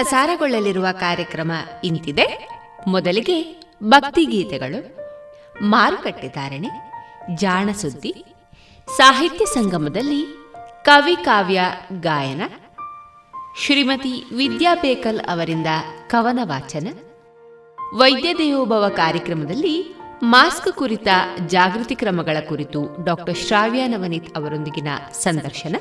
[0.00, 1.52] ಪ್ರಸಾರಗೊಳ್ಳಲಿರುವ ಕಾರ್ಯಕ್ರಮ
[1.84, 2.48] ಇಂತಿದೆ.
[2.86, 4.78] ಮೊದಲಿಗೆ ಭಕ್ತಿಗೀತೆಗಳು,
[5.68, 6.68] ಮಾರುಕಟ್ಟೆ ಧಾರಣೆ
[7.34, 8.24] ಜಾಣ ಸುದ್ದಿ
[8.96, 10.26] ಸಾಹಿತ್ಯ ಸಂಗಮದಲ್ಲಿ
[10.82, 11.62] ಕವಿ ಕಾವ್ಯ
[12.00, 12.42] ಗಾಯನ,
[13.58, 15.66] ಶ್ರೀಮತಿ ವಿದ್ಯಾಬೇಕಲ್ ಅವರಿಂದ
[16.06, 16.88] ಕವನ ವಾಚನ,
[17.96, 21.08] ವೈದ್ಯ ದೇವೋಭವ ಕಾರ್ಯಕ್ರಮದಲ್ಲಿ ಮಾಸ್ಕ್ ಕುರಿತ
[21.46, 25.76] ಜಾಗೃತಿ ಕ್ರಮಗಳ ಕುರಿತು ಡಾಕ್ಟರ್ ಶ್ರಾವ್ಯ ನವನೀತ್ ಅವರೊಂದಿಗಿನ ಸಂದರ್ಶನ.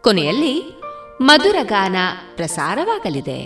[0.00, 0.79] ಕೊನೆಯಲ್ಲಿ
[1.20, 1.96] ಮಧುರಗಾನ
[2.34, 3.40] ಪ್ರಸಾರವಾಗಲಿದೆ.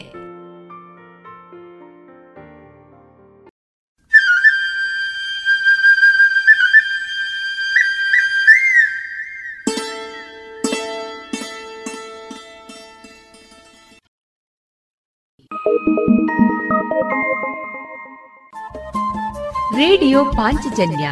[19.77, 21.11] ರೇಡಿಯೋ ಪಾಂಚಜನ್ಯ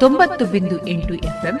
[0.00, 1.60] ತೊಂಬತ್ತು ಬಿಂದು ಎಂಟು ಎಫ್ಎಂ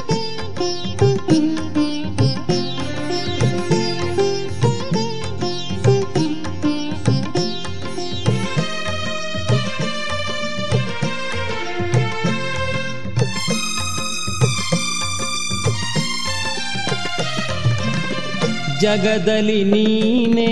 [18.81, 20.51] ಜಗದಲ್ಲಿ ನೀನೇ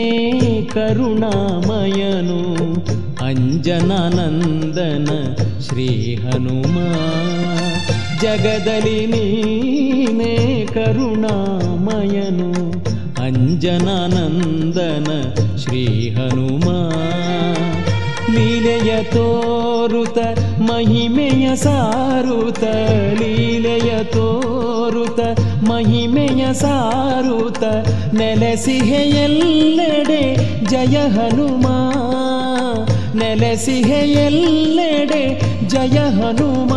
[0.73, 2.39] ಕರುಣಾಮಯನು
[3.27, 5.09] ಅಂಜನಾನಂದನ
[5.67, 6.75] ಶ್ರೀ ಹನುಮ
[8.21, 10.33] ಜಗದಲ್ಲಿ ನೀನೇ
[10.73, 12.49] ಕರುಣಾಮಯನು
[13.25, 15.09] ಅಂಜನಾನಂದನ
[15.57, 15.83] ಶ್ರೀ
[16.17, 16.67] ಹನುಮ
[18.39, 20.17] ಲೀಲೆಯ ತೋರುತ,
[20.59, 22.63] ಮಹಿಮೆಯ ಸಾರುತ,
[23.13, 25.19] ಲೀಲೆಯ ತೋರುತ,
[25.63, 27.63] ಮಹಿಮೆಯ ಸಾರುತ
[28.13, 31.67] ನೆಲೆಸಿಹೆಯೆಲ್ಲೆಡೆ ಜಯ ಹನುಮ
[33.19, 36.73] ನೆಲೆಸಿಹೆಯೆಲ್ಲೆಡೆ ಜಯ ಹನುಮ.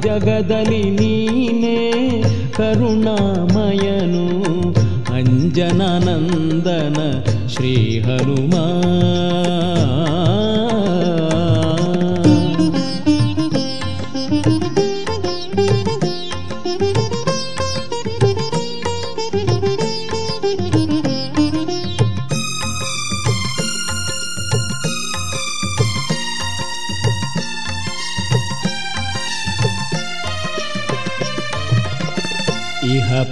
[0.00, 2.22] ಜಗದಲ್ಲಿ ನೀನೇ
[2.56, 4.46] ಕರುಣಾಮಯನು
[5.56, 6.98] ಅಂಜನಾನಂದನ
[7.48, 8.64] ಶ್ರೀ ಹನುಮಾ.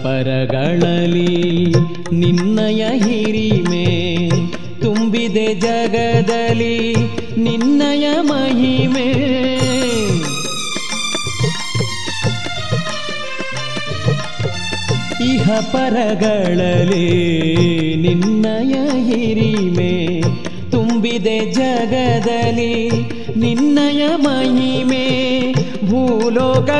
[0.05, 1.31] ಪರಗಳಲಿ
[2.13, 4.29] ನಿನ್ನಯ ಹಿರಿಮೆ
[4.81, 6.95] ತುಂಬಿದೆ ಜಗದಲ್ಲಿ
[7.37, 9.35] ನಿನ್ನಯ ಮಹಿಮೆ.
[15.35, 17.07] ಇಹ ಪರಗಳಲಿ
[17.97, 18.75] ನಿನ್ನಯ
[19.09, 20.21] ಹಿರಿಮೆ
[20.71, 22.91] ತುಂಬಿದೆ ಜಗದಲ್ಲಿ
[23.37, 25.53] ನಿನ್ನಯ ಮಹಿಮೆ.
[25.85, 26.79] ಭೂಲೋಕವೆಲ್ಲೆಡೆ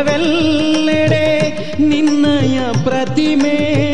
[1.79, 3.94] ನಿನ್ನಯ ಪ್ರತಿಮೆ.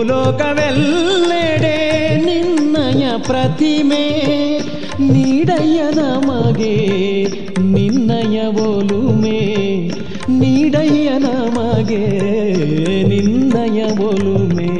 [0.00, 1.78] ಭೂಲೋಕವೆಲ್ಲೆಡೆ
[2.24, 4.04] ನಿನ್ನಯ ಪ್ರತಿಮೆ
[5.00, 6.76] ನೀಡಯ್ಯ ನಮಗೆ
[7.72, 9.40] ನಿನ್ನಯ ಒಲುಮೆ
[10.38, 12.02] ನೀಡಯ್ಯ ನಮಗೆ
[13.08, 14.70] ನಿನ್ನಯ ಒಲುಮೆ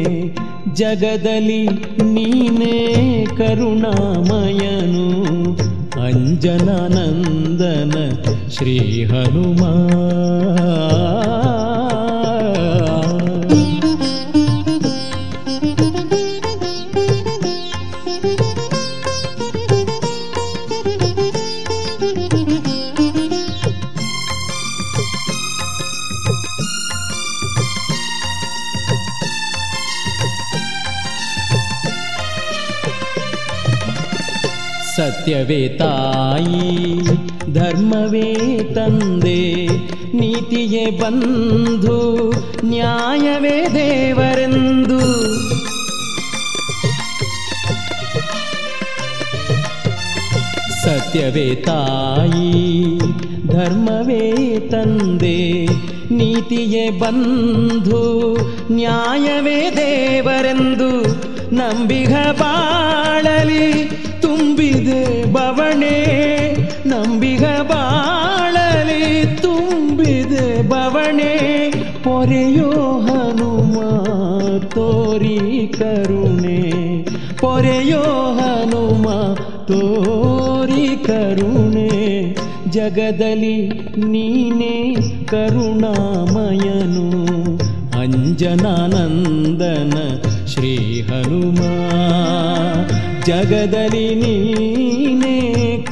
[0.74, 1.62] ಜಗದಲ್ಲಿ
[2.14, 2.76] ನೀನೇ
[3.38, 5.06] ಕರುಣಾಮಯನು.
[6.02, 7.94] ಅಂಜನಾನಂದನ
[8.50, 9.62] ಶ್ರೀ ಹನುಮ
[35.40, 36.96] ಸತ್ಯವೇ ತಾಯಿ,
[37.54, 39.66] ಧರ್ಮವೇ ತಂದೆ,
[40.16, 42.32] ನೀತಿಯೇ ಬಂಧು,
[42.64, 44.98] ನ್ಯಾಯವೇ ದೇವರೆಂದು.
[50.84, 52.98] ಸತ್ಯವೇ ತಾಯಿ,
[53.46, 55.66] ಧರ್ಮವೇ ತಂದೆ,
[56.14, 58.04] ನೀತಿಯೇ ಬಂಧು,
[58.70, 60.90] ನ್ಯಾಯವೇ ದೇವರೆಂದು.
[61.54, 63.99] ನಂಬಿಗ ಬಾಳಲಿ
[64.70, 66.54] ತುಂಬಿದೆ ಬವಣೆ,
[66.86, 71.70] ನಂಬಿಗ ಬಾಳಲಿ ತುಂಬಿದೆ ಬವಣೆ.
[72.04, 73.78] ಪೊರೆಯೋ ಹನುಮ,
[74.58, 76.70] ತೋರಿ ಕರುಣೆ.
[77.36, 79.34] ಪೊರೆಯೋ ಹನುಮ,
[79.64, 82.36] ತೋರಿ ಕರುಣೆ.
[82.70, 84.96] ಜಗದಲ್ಲಿ ನೀನೇ
[85.26, 85.90] ಕರುಣಾಮಯನು.
[88.00, 89.98] ಅಂಜನಾನಂದನ
[91.02, 91.58] ಹನುಮ.
[93.30, 95.36] ಜಗದಲ್ಲಿ ನೀನೇ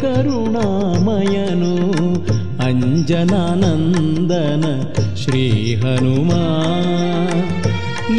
[0.00, 1.74] ಕರುಣಾಮಯನು,
[2.66, 4.64] ಅಂಜನಾನಂದನ
[5.16, 6.30] ಶ್ರೀ ಹನುಮ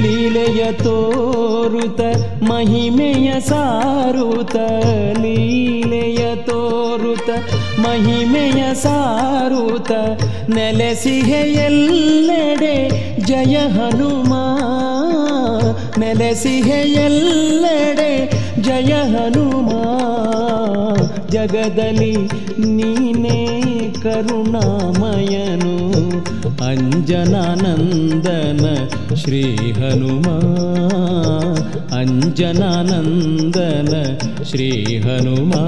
[0.02, 2.02] ಲೀಲೆಯ ತೋರುತ,
[2.44, 4.56] ಮಹಿಮೆಯ ಸಾರುತ,
[5.22, 7.30] ಲೀಲೆಯ ತೋರುತ,
[7.80, 9.92] ಮಹಿಮೆಯ ಸಾರುತ
[10.50, 12.76] ನೆಲೆಸಿಹೆ ಎಲ್ಲೆಡೆ
[13.20, 14.34] ಜಯ ಹನುಮ.
[15.98, 16.80] ನೆಲೆಸಿಹೆ
[18.70, 19.84] जय हनुमा
[21.34, 22.20] जगदलिनीने
[24.04, 25.74] करुणामयनु
[26.68, 28.62] अञ्जनानन्दन
[29.22, 30.36] श्रीहनुमा
[32.00, 33.92] अञ्जनानन्दन
[34.52, 34.70] श्री
[35.08, 35.64] हनुमा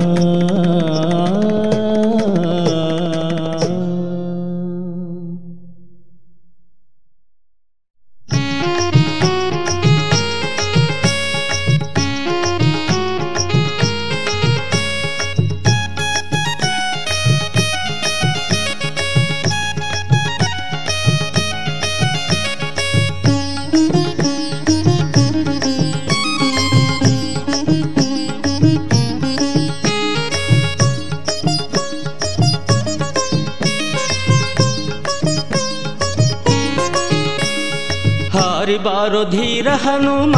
[39.84, 40.36] ಹನುಮ,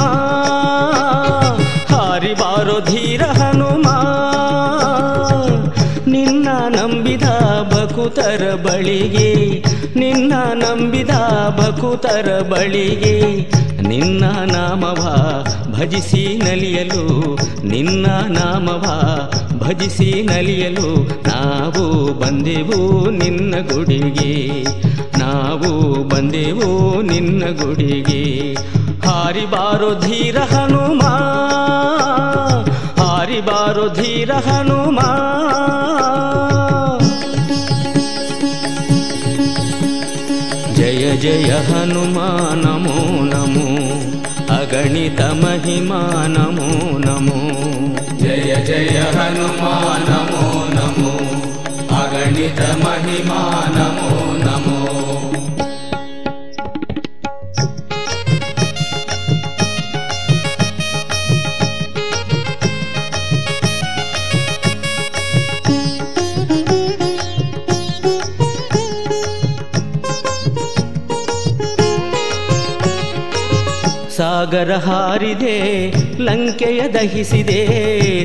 [1.90, 3.88] ಹಾರಿ ಬಾರೋ ಧೀರ ಹನುಮ,
[6.08, 7.28] ನಿನ್ನ ನಂಬಿದ
[7.72, 9.32] ಭಕುತರ ಬಳಿಗೆ,
[9.96, 11.14] ನಿನ್ನ ನಂಬಿದ
[11.60, 13.16] ಭಕುತರ ಬಳಿಗೆ,
[13.88, 15.02] ನಿನ್ನ ನಾಮವ
[15.72, 17.04] ಭಜಿಸಿ ನಲಿಯಲು,
[17.68, 18.86] ನಿನ್ನ ನಾಮವ
[19.60, 20.90] ಭಜಿಸಿ ನಲಿಯಲು
[21.28, 24.34] ನಾವು ಬಂದೆವು ನಿನ್ನ ಗುಡಿಗೆ,
[25.20, 25.72] ನಾವು
[26.04, 28.24] ಬಂದೆವು ನಿನ್ನ ಗುಡಿಗೆ.
[29.06, 31.04] ಹಾರಿ ಬಾರೋ ಧೀರ ಹನುಮ
[33.02, 35.00] ಹಾರಿ ಬಾರೋ ಧೀರ ಹನುಮ
[40.78, 42.18] ಜಯ ಜಯ ಹನುಮ
[42.64, 42.98] ನಮೋ
[43.34, 43.68] ನಮೋ
[44.58, 46.02] ಅಗಣಿತ ಮಹಿಮಾ
[46.36, 46.70] ನಮೋ
[47.06, 47.40] ನಮೋ
[48.24, 49.64] ಜಯ ಜಯ ಹನುಮ
[50.10, 50.44] ನಮೋ
[50.78, 51.14] ನಮೋ
[52.02, 53.40] ಅಗಣಿತ ಮಹಿಮಾ
[53.78, 54.10] ನಮೋ
[54.46, 54.73] ನಮೋ
[74.54, 75.90] ಸಾಗರ ಹಾರಿದೆ,
[76.22, 77.62] ಲಂಕೆಯ ದಹಿಸಿದೆ,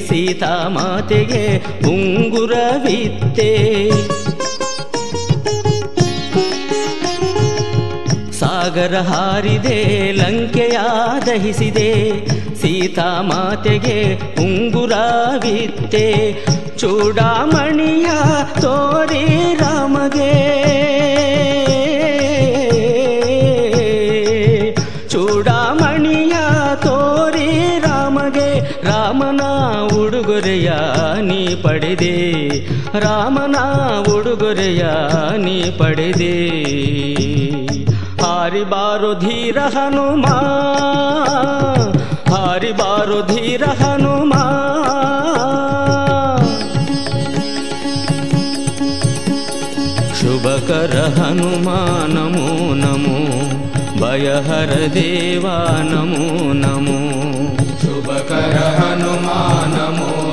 [0.09, 1.57] ಸೀತಾ ಮಾತೆಗೆ
[1.89, 3.51] ಉಂಗುರವಿತ್ತೆ.
[8.33, 10.79] ಸಾಗರ ಹಾರಿದೆ, ಲಂಕೆಯ
[11.27, 16.07] ದಹಿಸಿದೆ, ಸೀತಾ ಮಾತೆಗೆ ಉಂಗುರವಿತ್ತೆ.
[16.79, 18.07] ಚೂಡಾಮಣಿಯ
[18.61, 20.68] ತೋರಿ ರಾಮಗೆ
[31.89, 32.43] ಪಡೆದೆ.
[33.01, 33.57] ರಾಮನ
[34.01, 34.83] ಉಡು ಉಡುಗೊರೆಯ
[35.37, 36.49] ನೀ ಪಡೆದೆ.
[38.23, 40.27] ಹಾರಿ ಬಾರೋ ಧೀರ ಹನುಮ,
[42.35, 44.35] ಹಾರಿ ಬಾರೋ ಧೀರ ಹನುಮ.
[50.21, 51.69] ಶುಭಕರ ಹನುಮ,
[52.07, 53.29] ನಮೋ ನಮೋ.
[54.03, 55.47] ಭಯಹರ ದೇವ,
[55.83, 57.29] ನಮೋ ನಮೋ.
[57.83, 59.31] ಶುಭಕರ ಹನುಮ
[59.77, 60.28] ನಮೋ ನಮೋ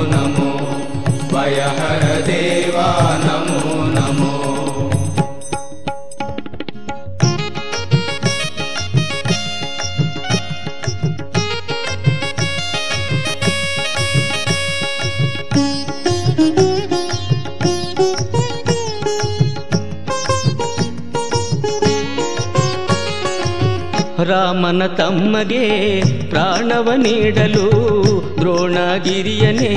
[24.26, 25.64] ರಾಮನ ತಮ್ಮಗೆ
[26.30, 27.66] ಪ್ರಾಣವ ನೀಡಲು
[28.40, 29.74] ದ್ರೋಣಗಿರಿಯನೇ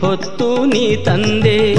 [0.00, 1.74] ಹೊತ್ತು ನೀ ತಂದೆ.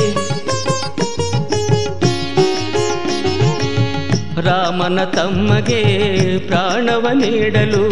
[4.42, 5.84] ರಾಮನ ತಮ್ಮಗೆ
[6.48, 7.86] ಪ್ರಾಣವ ನೀಡಲು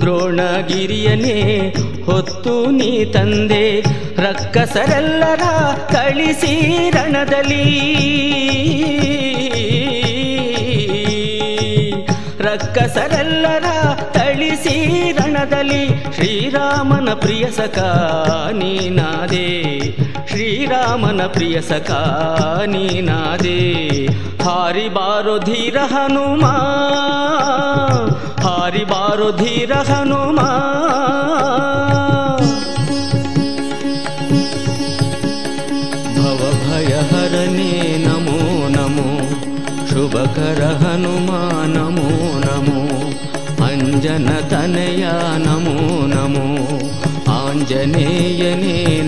[0.00, 1.74] ದ್ರೋಣಗಿರಿಯನೇ
[2.06, 3.80] ಹೊತ್ತು ನೀ ತಂದೆ.
[4.16, 5.42] ರಕ್ಕಸರೆಲ್ಲರ
[5.92, 7.64] ಕಳಿಸಿ ರಣದಲ್ಲಿ.
[12.38, 13.64] ರಕ್ಕಸರೆಲ್ಲರ
[14.52, 17.78] ತಳಿಸಿ ರಣದಲ್ಲಿ ಶ್ರೀರಾಮನ ಪ್ರಿಯ ಸಖ
[18.52, 19.48] ನೀನಾದೆ.
[20.28, 21.90] ಶ್ರೀರಾಮನ ಪ್ರಿಯ ಸಖ
[22.66, 23.58] ನೀನಾದೆ.
[24.44, 26.44] ಹಾರಿ ಬಾರೋ ಧೀರ ಹನುಮ
[28.46, 30.40] ಹಾರಿ ಬಾರೋ ಧೀರ ಹನುಮ.
[36.18, 37.72] ಭವಭಯಹರನೇ
[38.06, 39.08] ನಮೋ ನಮೋ,
[39.90, 41.30] ಶುಭಕರ ಹನುಮ
[41.78, 42.31] ನಮೋ
[44.12, 45.76] जनतनया नमो
[46.06, 46.46] नमो।
[47.32, 49.01] आञ्जनेयने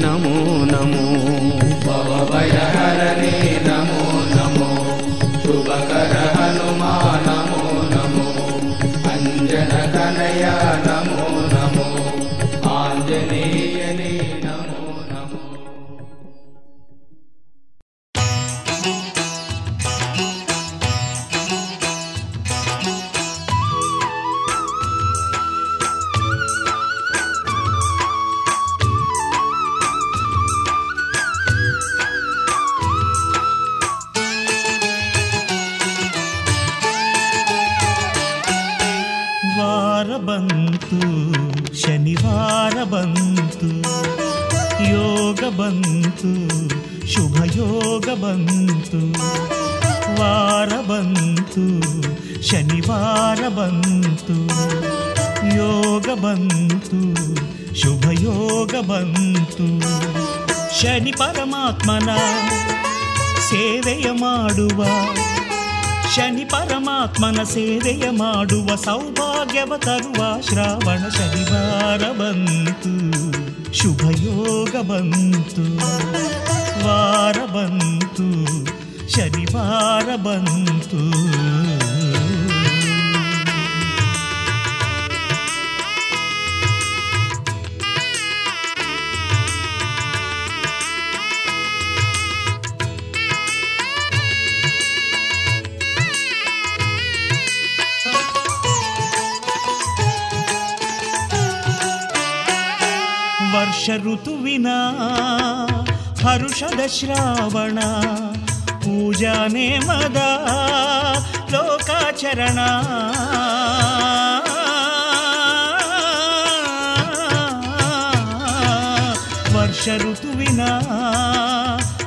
[119.87, 120.63] ವರ್ಷ ಋತುವಿನ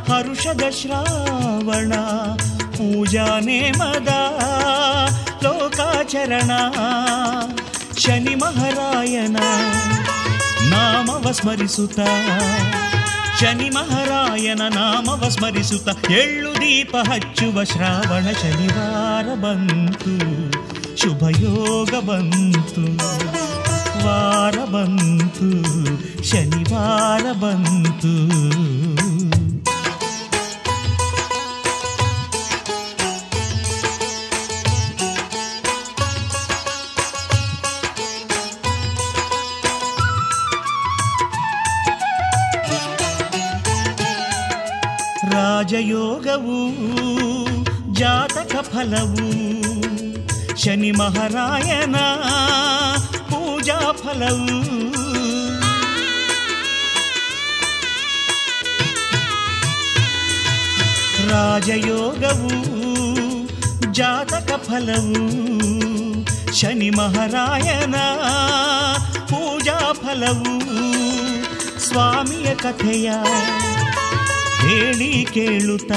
[0.08, 1.94] ಹರುಷದ ಶ್ರಾವಣ
[2.76, 4.12] ಪೂಜಾ ನೇಮದ
[5.44, 6.52] ಲೋಕಾಚರಣ
[8.04, 9.38] ಶನಿ ಮಹಾರಾಯನ
[10.72, 12.00] ನಾಮವ ಸ್ಮರಿಸುತ್ತ
[13.42, 20.16] ಶನಿ ಮಹಾರಾಯನ ನಾಮವ ಸ್ಮರಿಸುತ್ತ ಎಳ್ಳು ದೀಪ ಹಚ್ಚುವ ಶ್ರಾವಣ ಶನಿವಾರ ಬಂತು
[20.98, 22.88] ಶುಭ ಯೋಗ ಬಂತು.
[24.08, 25.48] ವಾರ ಬಂತು
[26.24, 28.14] ಶನಿವಾರ ಬಂತು
[45.30, 46.58] ರಾಜಯೋಗವು
[47.94, 49.28] ಜಾತಕ ಫಲವು
[50.56, 51.98] ಶನಿ ಮಹಾರಾಯನ
[53.68, 54.58] ಪೂಜಾ ಫಲವು
[61.30, 62.52] ರಾಜಯೋಗವು
[63.92, 65.22] ಜಾತಕ ಫಲವು
[66.52, 67.98] ಶನಿ ಮಹಾರಾಯನ
[69.30, 70.54] ಪೂಜಾ ಫಲವು
[71.80, 73.10] ಸ್ವಾಮಿಯ ಕಥೆಯ
[74.62, 75.92] ಹೇಳಿ ಕೇಳುತ್ತ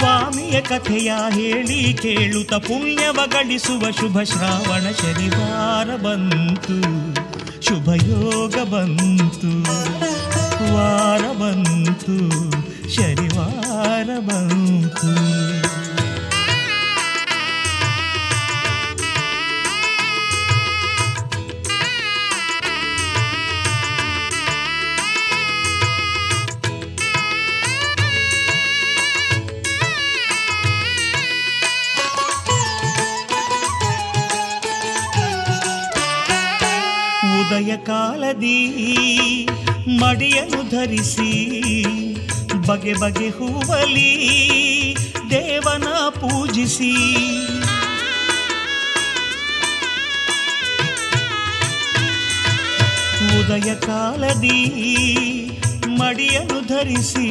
[0.00, 6.82] ಸ್ವಾಮಿಯ ಕಥೆಯ ಹೇಳಿ ಕೇಳುತ್ತ ಪುಣ್ಯವ ಗಳಿಸುವ ಶುಭ ಶ್ರಾವಣ ಶನಿವಾರ ಬಂತು.
[7.62, 9.62] ಶುಭ ಯೋಗ ಬಂತು.
[10.74, 12.18] ವಾರ ಬಂತು.
[12.94, 15.59] ಶನಿವಾರ ಬಂತು.
[37.90, 38.58] ಕಾಲದಿ
[40.00, 41.32] ಮಡಿಯನ್ನು ಧರಿಸಿ
[42.66, 44.12] ಬಗೆ ಬಗೆ ಹೂವಲಿ
[45.30, 45.86] ದೇವನ
[46.20, 46.92] ಪೂಜಿಸಿ.
[53.38, 54.60] ಉದಯ ಕಾಲದಿ
[55.86, 57.28] ಮಡಿಯನ್ನು ಧರಿಸಿ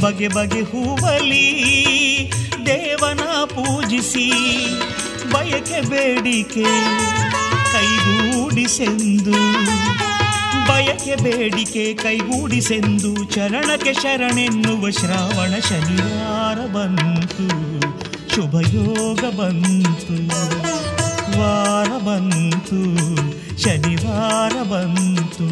[0.00, 1.48] ಬಗೆ ಬಗೆ ಹೂವಲಿ
[2.66, 3.22] ದೇವನ
[3.54, 4.28] ಪೂಜಿಸಿ.
[5.32, 6.70] ಬಯಕೆ ಬೇಡಿಕೆ
[8.66, 9.32] ಕೈಗೂಡಿಸೆಂದು,
[10.68, 17.46] ಬಯಕೆ ಬೇಡಿಕೆ ಕೈಗೂಡಿಸೆಂದು, ಚರಣಕ್ಕೆ ಶರಣೆನ್ನುವ ಶ್ರಾವಣ ಶನಿವಾರ ಬಂತು,
[18.34, 20.16] ಶುಭಯೋಗ ಬಂತು,
[21.38, 22.80] ವಾರ ಬಂತು,
[23.56, 25.46] ಶನಿವಾರ ಬಂತು,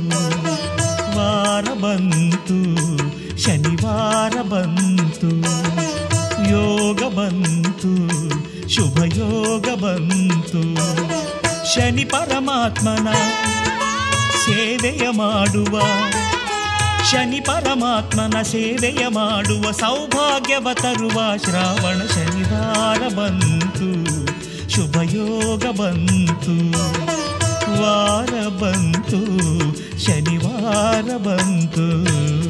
[1.17, 2.59] ವಾರ ಬಂತು,
[3.39, 5.33] ಶನಿವಾರ ಬಂತು,
[6.51, 7.95] ಯೋಗ ಬಂತು,
[8.69, 10.65] ಶುಭಯೋಗ ಬಂತು.
[11.73, 13.13] ಶನಿ ಪರಮಾತ್ಮನ
[14.47, 15.81] ಸೇವೆಯ ಮಾಡುವ,
[17.11, 23.91] ಶನಿ ಪರಮಾತ್ಮನ ಸೇವೆಯ ಮಾಡುವ ಸೌಭಾಗ್ಯವ ತರುವ ಶ್ರಾವಣ ಶನಿವಾರ ಬಂತು,
[24.71, 26.73] ಶುಭಯೋಗ ಬಂತು,
[27.83, 29.21] ವಾರ ಬಂತು,
[29.99, 32.44] ಶನಿವಾರ ಬಂತು.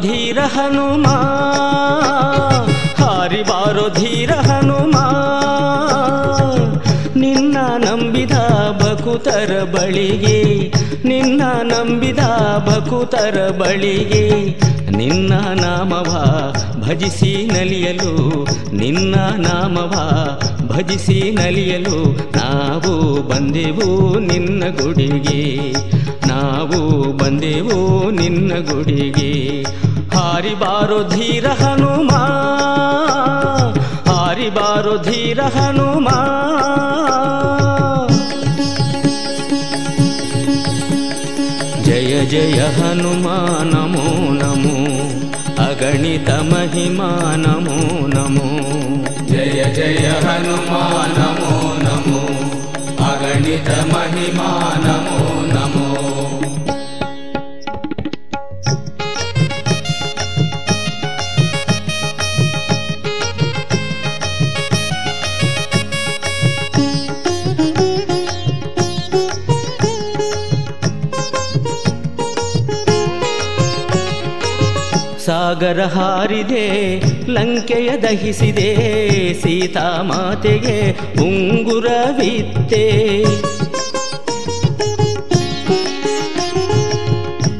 [0.00, 1.06] ಧೀರ ಹನುಮ,
[3.04, 4.96] ಹಾರಿ ಬಾರೋ ಧೀರ ಹನುಮ.
[7.16, 8.32] ನಿನ್ನ ನಂಬಿದ
[8.78, 10.72] ಭಕುತರ ಬಳಿಗೆ,
[11.04, 12.18] ನಿನ್ನ ನಂಬಿದ
[12.58, 14.58] ಭಕುತರ ಬಳಿಗೆ,
[14.96, 16.10] ನಿನ್ನ ನಾಮವ
[16.80, 19.94] ಭಜಿಸಿ ನಲಿಯಲು, ನಿನ್ನ ನಾಮವ
[20.68, 25.72] ಭಜಿಸಿ ನಲಿಯಲು ನಾವು ಬಂದೆವು ನಿನ್ನ ಗುಡಿಗೆ.
[26.28, 29.53] ನಾವು ಬಂದೆವು ನಿನ್ನ ಗುಡಿಗೆ.
[30.44, 32.10] ಹಾರಿ ಬಾರೋ ಧೀರ ಹನುಮ
[34.08, 36.08] ಹಾರಿ ಬಾರೋ ಧೀರ ಹನುಮ
[41.86, 43.26] ಜಯ ಜಯ ಹನುಮ
[43.72, 44.04] ನಮೋ
[44.34, 44.76] ನಮೋ
[45.64, 47.78] ಅಗಣಿತ ಮಹಿಮಾ ನಮೋ
[48.14, 48.50] ನಮೋ
[49.32, 52.22] ಜಯ ಜಯ ಹನುಮಾನ್ ನಮೋ ನಮೋ
[53.08, 54.50] ಅಗಣಿತ ಮಹಿಮಾ
[54.84, 55.20] ನಮೋ
[55.54, 55.88] ನಮೋ
[75.74, 78.70] ಸಾಗರ ಹಾರಿದೆ, ಲಂಕೆಯ ದಹಿಸಿದೆ,
[79.42, 82.84] ಸೀತಾ ಮಾತೆಗೆ ಉಂಗುರವಿತ್ತೆ.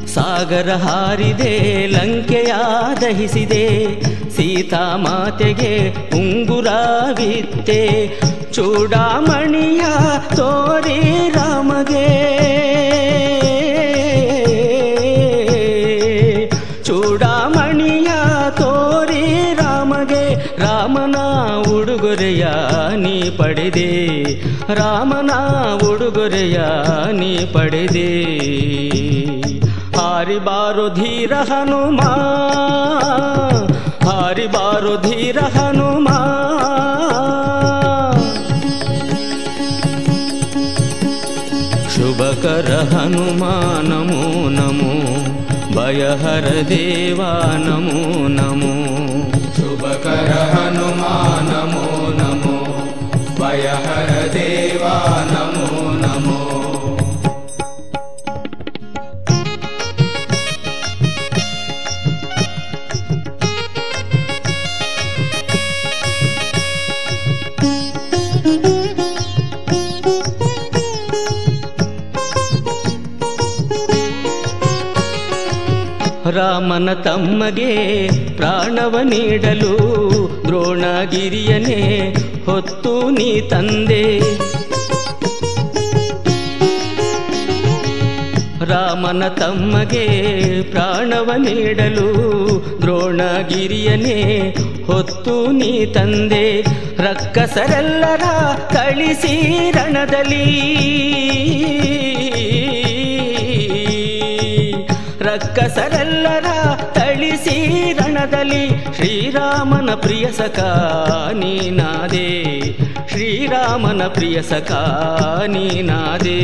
[0.07, 2.53] ಸಾಗರ ಹಾರಿದೆ, ಲಂಕೆಯ
[3.01, 8.07] ದಹಿಸಿದೆ, ಸೀತಾ ಮಾತೆಗೆ ಉಂಗುರವಿತ್ತೆ.
[8.53, 9.81] ಚೂಡಾಮಣಿಯ
[10.35, 12.34] ತೋರಿ ರಾಮಗೆ
[22.15, 22.45] ಉಡುಗೊರೆಯ
[22.95, 24.07] ನೀ ಪಡೆದೆ.
[24.73, 25.31] ರಾಮನ
[25.87, 26.57] ಉಡುಗೊರೆಯ
[27.11, 28.23] ನೀ ಪಡೆದೆ.
[29.97, 32.01] ಹಾರಿಬಾರು ಧೀರ ಹನುಮ,
[34.09, 36.09] ಹಾರಿಬಾರು ಧೀರ ಹನುಮ.
[41.89, 43.43] ಶುಭಕರ ಹನುಮ
[43.93, 44.95] ನಮೋ ನಮೋ.
[45.75, 47.21] ಭಯಹರ ದೇವ,
[47.57, 49.34] ನಮೋ ನಮೋ.
[49.55, 52.57] शुभकर शुभकरहनुमा नमो नमो।
[53.43, 56.74] भयहर देवा नमो नमो।
[76.85, 79.77] ರಾಮನ ತಮ್ಮಗೆ ಪ್ರಾಣವ ನೀಡಲು
[80.45, 82.13] ದ್ರೋಣಗಿರಿಯನೇ,
[82.45, 84.19] ಹೊತ್ತು ನೀ ತಂದೆ.
[88.65, 90.05] ರಾಮನ ತಮ್ಮಗೆ
[90.61, 92.09] ಪ್ರಾಣವ ನೀಡಲು
[92.81, 96.61] ದ್ರೋಣಗಿರಿಯನೇ, ಹೊತ್ತು ನೀ ತಂದೆ.
[96.97, 98.23] ರಕ್ಕಸರೆಲ್ಲರ
[98.73, 100.45] ಕಳಿಸಿ ರಣದಲ್ಲಿ.
[105.19, 106.45] ರಕ್ಕಸರೆಲ್ಲರ
[107.37, 107.55] ತಳಿಸಿ
[107.97, 108.61] ರಣದಲ್ಲಿ
[108.97, 110.59] ಶ್ರೀರಾಮನ ಪ್ರಿಯ ಸಖ
[111.39, 112.29] ನೀನಾದೆ
[113.11, 114.71] ಶ್ರೀರಾಮನ ಪ್ರಿಯ ಸಖ
[115.53, 116.39] ನೀನಾದೆ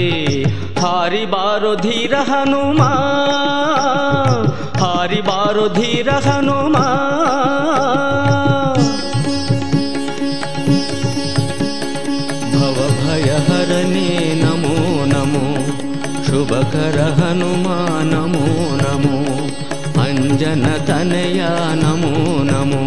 [0.82, 2.82] ಹಾರಿ ಬಾರೋ ಧೀರ ಹನುಮ
[4.82, 6.75] ಹಾರಿ ಬಾರೋ ಧೀರ ಹನುಮ
[12.54, 14.10] ಭವ ಭಯ ಹರನೆ
[14.43, 14.75] ನಮೋ
[15.13, 15.45] ನಮೋ
[16.27, 17.67] ಶುಭಕರ ಹನುಮ
[20.43, 21.41] ನಮೋ ನಮೋ ಅಂಜನ ತನಯ
[21.82, 22.82] ನಮೋ ನಮೋ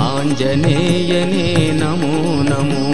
[0.00, 2.84] ಆಂಜನೇಯನೇ ನಮೋ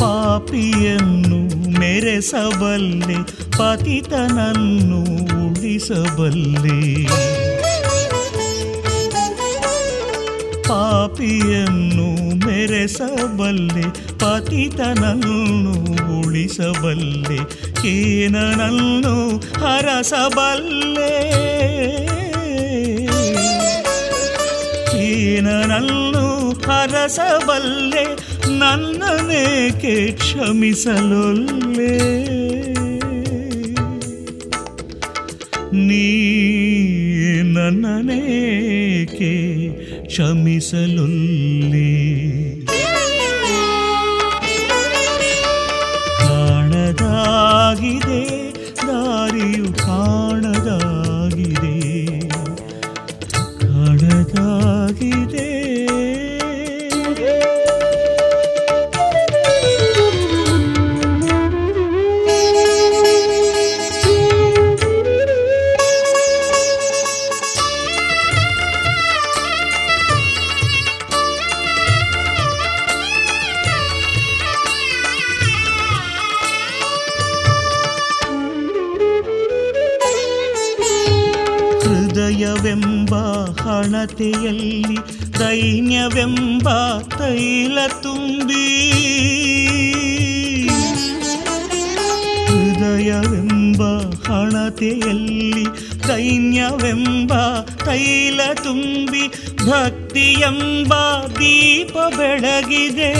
[0.00, 5.02] ಪಾಪಿಯನ್ನು ಮೆರೆಸಬಲ್ಲೆ ಪತಿತನನ್ನು
[5.48, 7.04] ಉಳಿಸಬಲ್ಲೆ.
[10.68, 13.82] ಪಾಪಿಯನ್ನು ಮೆರೆಸಬಲ್ಲೆ
[14.18, 15.72] ಪತಿತನನ್ನು
[16.20, 17.36] ಉಳಿಸಬಲ್ಲೆ.
[17.82, 21.30] ಕೇನನನ್ನು ಹರಸಬಲ್ಲೆ.
[24.92, 28.29] ಕೇನನನ್ನು ಹರಸಬಲ್ಲೆ
[28.60, 31.98] ನನ್ನನೇಕೆ ಕ್ಷಮಿಸಲೊಲ್ಲೆ?
[35.86, 36.04] ನೀ
[37.42, 39.32] ನನ್ನನೇಕೆ
[40.06, 41.40] ಕ್ಷಮಿಸಲೊಲ್ಲೆ?
[84.00, 84.96] ಹಣತೆಯಲ್ಲಿ
[85.38, 86.68] ಸೈನ್ಯವೆಂಬ
[87.02, 88.62] ತೈಲ ತುಂಬಿ
[92.48, 93.82] ಹೃದಯವೆಂಬ
[94.28, 95.64] ಹಣತೆಯಲ್ಲಿ
[96.06, 97.32] ಸೈನ್ಯವೆಂಬ
[97.84, 99.24] ತೈಲ ತುಂಬಿ
[99.66, 100.92] ಭಕ್ತಿಯೆಂಬ
[101.38, 103.12] ದೀಪ ಬೆಳಗಿದೆ.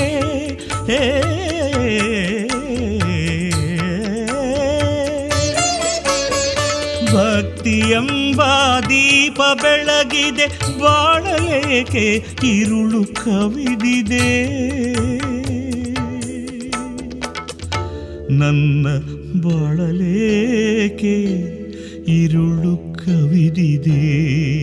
[0.86, 1.02] ಹೇ,
[7.12, 8.40] ಭಕ್ತಿಯೆಂಬ
[8.88, 10.46] ದೀಪ ಬೆಳಗಿದೆ.
[10.80, 14.30] ಬಾಳಲೇಕೆ ಇರುಳು ಕವಿದಿದೆ.
[18.38, 18.86] ನನ್ನ
[19.42, 21.16] ಬಾಳಲೇಕೆ
[22.08, 24.59] ഇരുളു കവിതിതേ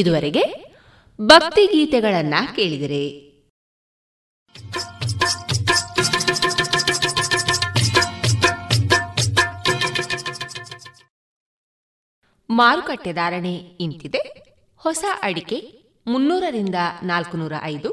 [0.00, 0.44] ಇದುವರೆಗೆ
[1.20, 3.02] ಭಕ್ತಿ ಗೀತೆಗಳನ್ನ ಕೇಳಿದರೆ.
[12.50, 14.22] ಮಾರುಕಟ್ಟೆ ಧಾರಣೆ ಇಂತಿದೆ.
[14.76, 15.58] ಹೊಸ ಅಡಿಕೆ
[16.06, 17.90] ಮುನ್ನೂರರಿಂದ ನಾಲ್ಕುನೂರ ಐದು,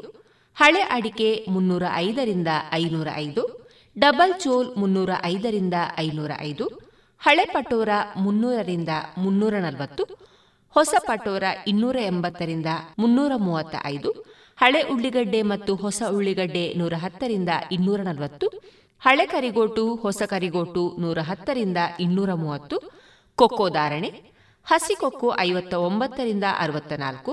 [0.56, 3.42] ಹಳೆ ಅಡಿಕೆ ಮುನ್ನೂರ ಐದರಿಂದ ಐನೂರ ಐದು,
[3.98, 6.66] ಡಬಲ್ ಚೋಲ್ ಮುನ್ನೂರ ಐದರಿಂದ ಐನೂರ ಐದು,
[7.22, 10.27] ಹಳೆ ಪಟೋರ ಮುನ್ನೂರರಿಂದ ಮುನ್ನೂರ ನಲವತ್ತು
[10.74, 12.66] ಹೊಸ ಪಟೋರ ಇನ್ನೂರ ಎಂಬತ್ತರಿಂದ
[12.98, 14.10] ಮುನ್ನೂರ ಮೂವತ್ತ ಐದು
[14.58, 18.46] ಹಳೆ ಉಳ್ಳಿಗಡ್ಡೆ ಮತ್ತು ಹೊಸ ಉಳ್ಳಿಗಡ್ಡೆ ನೂರ ಹತ್ತರಿಂದ ಇನ್ನೂರ ನಲವತ್ತು,
[19.02, 22.76] ಹಳೆ ಕರಿಗೋಟು, ಹೊಸ ಕರಿಗೋಟು ನೂರ ಹತ್ತರಿಂದ ಇನ್ನೂರ ಮೂವತ್ತು,
[23.38, 24.10] ಕೊಕ್ಕೋ ಧಾರಣೆ,
[24.66, 27.32] ಹಸಿ ಕೊಕ್ಕೋ ಐವತ್ತ ಒಂಬತ್ತರಿಂದ ಅರವತ್ತ ನಾಲ್ಕು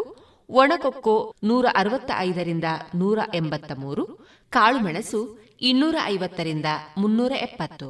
[0.50, 2.63] ಒಣಕೊಕ್ಕೋ ನೂರ ಅರವತ್ತ ಐದರಿಂದ
[2.95, 4.06] ನೂರ ಎಂಬತ್ತ ಮೂರು
[4.52, 5.21] ಕಾಳುಮೆಣಸು
[5.62, 6.65] ಇನ್ನೂರ ಐವತ್ತರಿಂದ
[6.98, 7.89] ಮುನ್ನೂರ ಎಪ್ಪತ್ತು.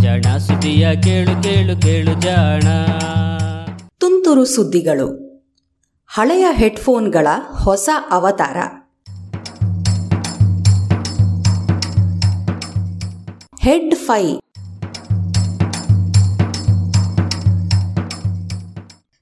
[0.00, 2.62] ಜಾಣ, ಸುದ್ದಿಯ ಕೇಳು ಕೇಳು ಕೇಳು ಜಾಣ.
[3.98, 5.26] ತುಂತುರು ಸುದ್ದಿಗಳು.
[6.06, 7.26] ಹಳೆಯ ಹೆಡ್ಫೋನ್ಗಳ
[7.64, 8.56] ಹೊಸ ಅವತಾರ.
[13.60, 14.38] Head five.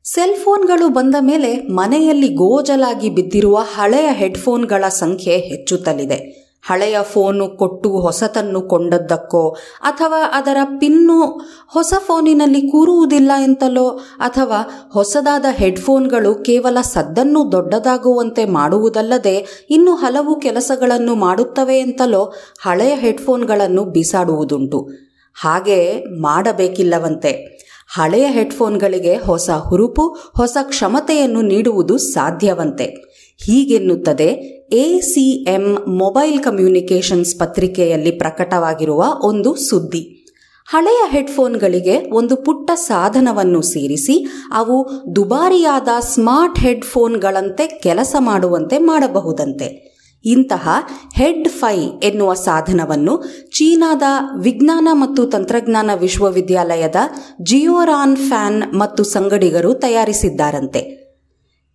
[0.05, 6.44] ಸೆಲ್ಫೋನ್ಗಳು ಬಂದ ಮೇಲೆ ಮನೆಯಲ್ಲಿ ಗೋಜಲಾಗಿ ಬಿದ್ದಿರುವ ಹಳೆಯ ಹೆಡ್ಫೋನ್ಗಳ ಸಂಖ್ಯೆ ಹೆಚ್ಚುತ್ತಲಿದೆ.
[6.65, 11.23] ಹಳೆಯ ಫೋನು ಕೊಟ್ಟು ಹೊಸತನ್ನು ಕೊಂಡದ್ದಕ್ಕೋ, ಅಥವಾ ಅದರ ಪಿನ್ನು
[11.69, 13.89] ಹೊಸ ಫೋನಿನಲ್ಲಿ ಕೂರುವುದಿಲ್ಲ ಎಂತಲೋ,
[14.19, 24.89] ಅಥವಾ ಹೊಸದಾದ ಹೆಡ್ಫೋನ್ಗಳು ಕೇವಲ ಸದ್ದನ್ನು ದೊಡ್ಡದಾಗುವಂತೆ ಮಾಡುವುದಲ್ಲದೆ ಇನ್ನು ಹಲವು ಕೆಲಸಗಳನ್ನು ಮಾಡುತ್ತವೆ ಎಂತಲೋ ಹಳೆಯ ಹೆಡ್ಫೋನ್ಗಳನ್ನು ಬಿಸಾಡುವುದುಂಟು.
[25.35, 27.55] ಹಾಗೆ ಮಾಡಬೇಕಿಲ್ಲವಂತೆ.
[27.95, 33.14] ಹಳೆಯ ಹೆಡ್ಫೋನ್ಗಳಿಗೆ ಹೊಸ ಹುರುಪು, ಹೊಸ ಕ್ಷಮತೆಯನ್ನು ನೀಡುವುದು ಸಾಧ್ಯವಂತೆ.
[33.37, 34.29] ಹೀಗೆನ್ನುತ್ತದೆ,
[34.73, 40.27] ಎಸಿಎಂ ಮೊಬೈಲ್ ಕಮ್ಯುನಿಕೇಷನ್ಸ್ ಪತ್ರಿಕೆಯಲ್ಲಿ ಪ್ರಕಟವಾಗಿರುವ ಒಂದು ಸುದ್ದಿ.
[40.67, 49.95] ಹಳೆಯ ಹೆಡ್ಫೋನ್ಗಳಿಗೆ ಒಂದು ಪುಟ್ಟ ಸಾಧನವನ್ನು ಸೇರಿಸಿ, ಅವು ದುಬಾರಿಯಾದ ಸ್ಮಾರ್ಟ್ ಹೆಡ್ಫೋನ್ಗಳಂತೆ ಕೆಲಸ ಮಾಡುವಂತೆ ಮಾಡಬಹುದಂತೆ.
[50.25, 50.69] ಇಂತಹ
[51.15, 54.03] ಹೆಡ್ ಫೈ ಎನ್ನುವ ಸಾಧನವನ್ನು ಚೀನಾದ
[54.41, 56.97] ವಿಜ್ಞಾನ ಮತ್ತು ತಂತ್ರಜ್ಞಾನ ವಿಶ್ವವಿದ್ಯಾಲಯದ
[57.43, 60.79] ಜಿಯೋರಾನ್ ಫ್ಯಾನ್ ಮತ್ತು ಸಂಗಡಿಗರು ತಯಾರಿಸಿದ್ದಾರಂತೆ.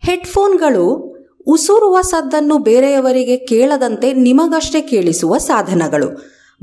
[0.05, 1.18] ಹೆಡ್ಫೋನ್ಗಳು
[1.49, 6.07] ಉಸುರುವ ಸದ್ದನ್ನು ಬೇರೆಯವರಿಗೆ ಕೇಳದಂತೆ ನಿಮಗಷ್ಟೇ ಕೇಳಿಸುವ ಸಾಧನಗಳು.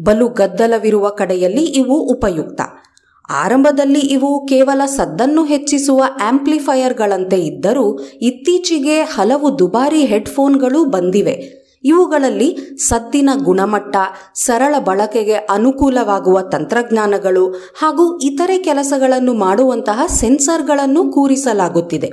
[0.01, 2.61] ಬಲು ಗದ್ದಲವಿರುವ ಕಡೆಯಲ್ಲಿ ಇವು ಉಪಯುಕ್ತ.
[3.31, 11.67] ಆರಂಭದಲ್ಲಿ ಇವು ಕೇವಲ ಸದ್ದನ್ನು ಹೆಚ್ಚಿಸುವ ಆಂಪ್ಲಿಫೈಯರ್ಗಳಂತೆ ಇದ್ದರೂ ಇತ್ತೀಚೆಗೆ ಹಲವು ದುಬಾರಿ ಹೆಡ್ಫೋನ್ಗಳು ಬಂದಿವೆ.
[11.85, 12.57] ಇವುಗಳಲ್ಲಿ
[12.89, 13.97] ಸದ್ದಿನ ಗುಣಮಟ್ಟ,
[14.35, 22.11] ಸರಳ ಬಳಕೆಗೆ ಅನುಕೂಲವಾಗುವ ತಂತ್ರಜ್ಞಾನಗಳು ಹಾಗೂ ಇತರೆ ಕೆಲಸಗಳನ್ನು ಮಾಡುವಂತಹ ಸೆನ್ಸರ್ಗಳನ್ನು ಕೂರಿಸಲಾಗುತ್ತಿದೆ.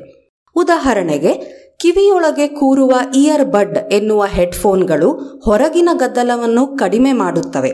[0.56, 7.72] ಉದಾಹರಣೆಗೆ ಕಿವಿಯೊಳಗೆ ಕೂರುವ ಇಯರ್ ಬಡ್ ಎನ್ನುವ ಹೆಡ್ಫೋನ್ಗಳು ಹೊರಗಿನ ಗದ್ದಲವನ್ನು ಕಡಿಮೆ ಮಾಡುತ್ತವೆ.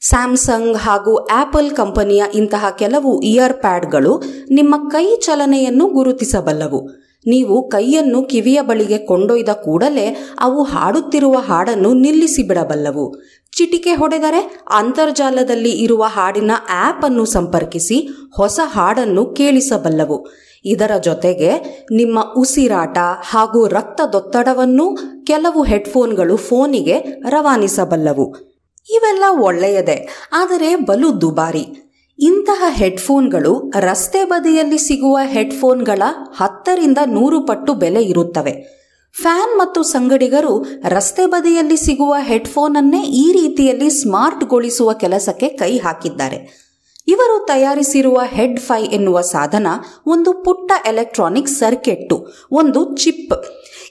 [0.00, 7.01] ಸ್ಯಾಮ್ಸಂಗ್ ಹಾಗೂ ಆಪಲ್ ಕಂಪನಿಯ ಇಂತಹ ಕೆಲವು ಇಯರ್ ಪ್ಯಾಡ್ಗಳು ನಿಮ್ಮ ಕೈ ಚಲನೆಯನ್ನು ಗುರುತಿಸಬಲ್ಲವು.
[7.26, 13.14] ನೀವು ಕೈಯನ್ನು ಕಿವಿಯ ಬಳಿಗೆ ಕೊಂಡೊಯ್ದ ಕೂಡಲೇ ಅವು ಹಾಡುತ್ತಿರುವ ಹಾಡನ್ನು ನಿಲ್ಲಿಸಿ ಬಿಡಬಲ್ಲವು
[13.56, 20.26] ಚಿಟಿಕೆ ಹೊಡೆದರೆ ಅಂತರ್ಜಾಲದಲ್ಲಿ ಇರುವ ಹಾಡಿನ ಆಪ್ ಅನ್ನು ಸಂಪರ್ಕಿಸಿ ಹೊಸ ಹಾಡನ್ನು ಕೇಳಿಸಬಲ್ಲವು.
[20.64, 21.50] ಇದರ ಜೊತೆಗೆ
[21.92, 22.98] ನಿಮ್ಮ ಉಸಿರಾಟ
[23.30, 26.98] ಹಾಗೂ ರಕ್ತದೊತ್ತಡವನ್ನು ಕೆಲವು ಹೆಡ್ಫೋನ್ಗಳು ಫೋನಿಗೆ
[27.28, 28.34] ರವಾನಿಸಬಲ್ಲವು.
[28.90, 31.91] ಇವೆಲ್ಲ ಒಳ್ಳೆಯದೇ, ಆದರೆ ಬಲು ದುಬಾರಿ.
[32.22, 36.02] ಇಂತಹ ಹೆಡ್ಫೋನ್ಗಳು ರಸ್ತೆ ಬದಿಯಲ್ಲಿ ಸಿಗುವ ಹೆಡ್ಫೋನ್ಗಳ
[36.36, 38.52] ಹತ್ತರಿಂದ ನೂರು ಪಟ್ಟು ಬೆಲೆ ಇರುತ್ತವೆ.
[39.22, 46.38] ಫ್ಯಾನ್ ಮತ್ತು ಸಂಗಡಿಗರು ರಸ್ತೆ ಬದಿಯಲ್ಲಿ ಸಿಗುವ ಹೆಡ್ಫೋನ್ ಅನ್ನೇ ಈ ರೀತಿಯಲ್ಲಿ ಸ್ಮಾರ್ಟ್ಗೊಳಿಸುವ ಕೆಲಸಕ್ಕೆ ಕೈ ಹಾಕಿದ್ದಾರೆ.
[47.08, 49.66] ಇವರು ತಯಾರಿಸಿರುವ ಹೆಡ್ ಫೈ ಎನ್ನುವ ಸಾಧನ
[50.06, 53.34] ಒಂದು ಪುಟ್ಟ ಎಲೆಕ್ಟ್ರಾನಿಕ್ ಸರ್ಕೆಟ್ಟು ಒಂದು ಚಿಪ್.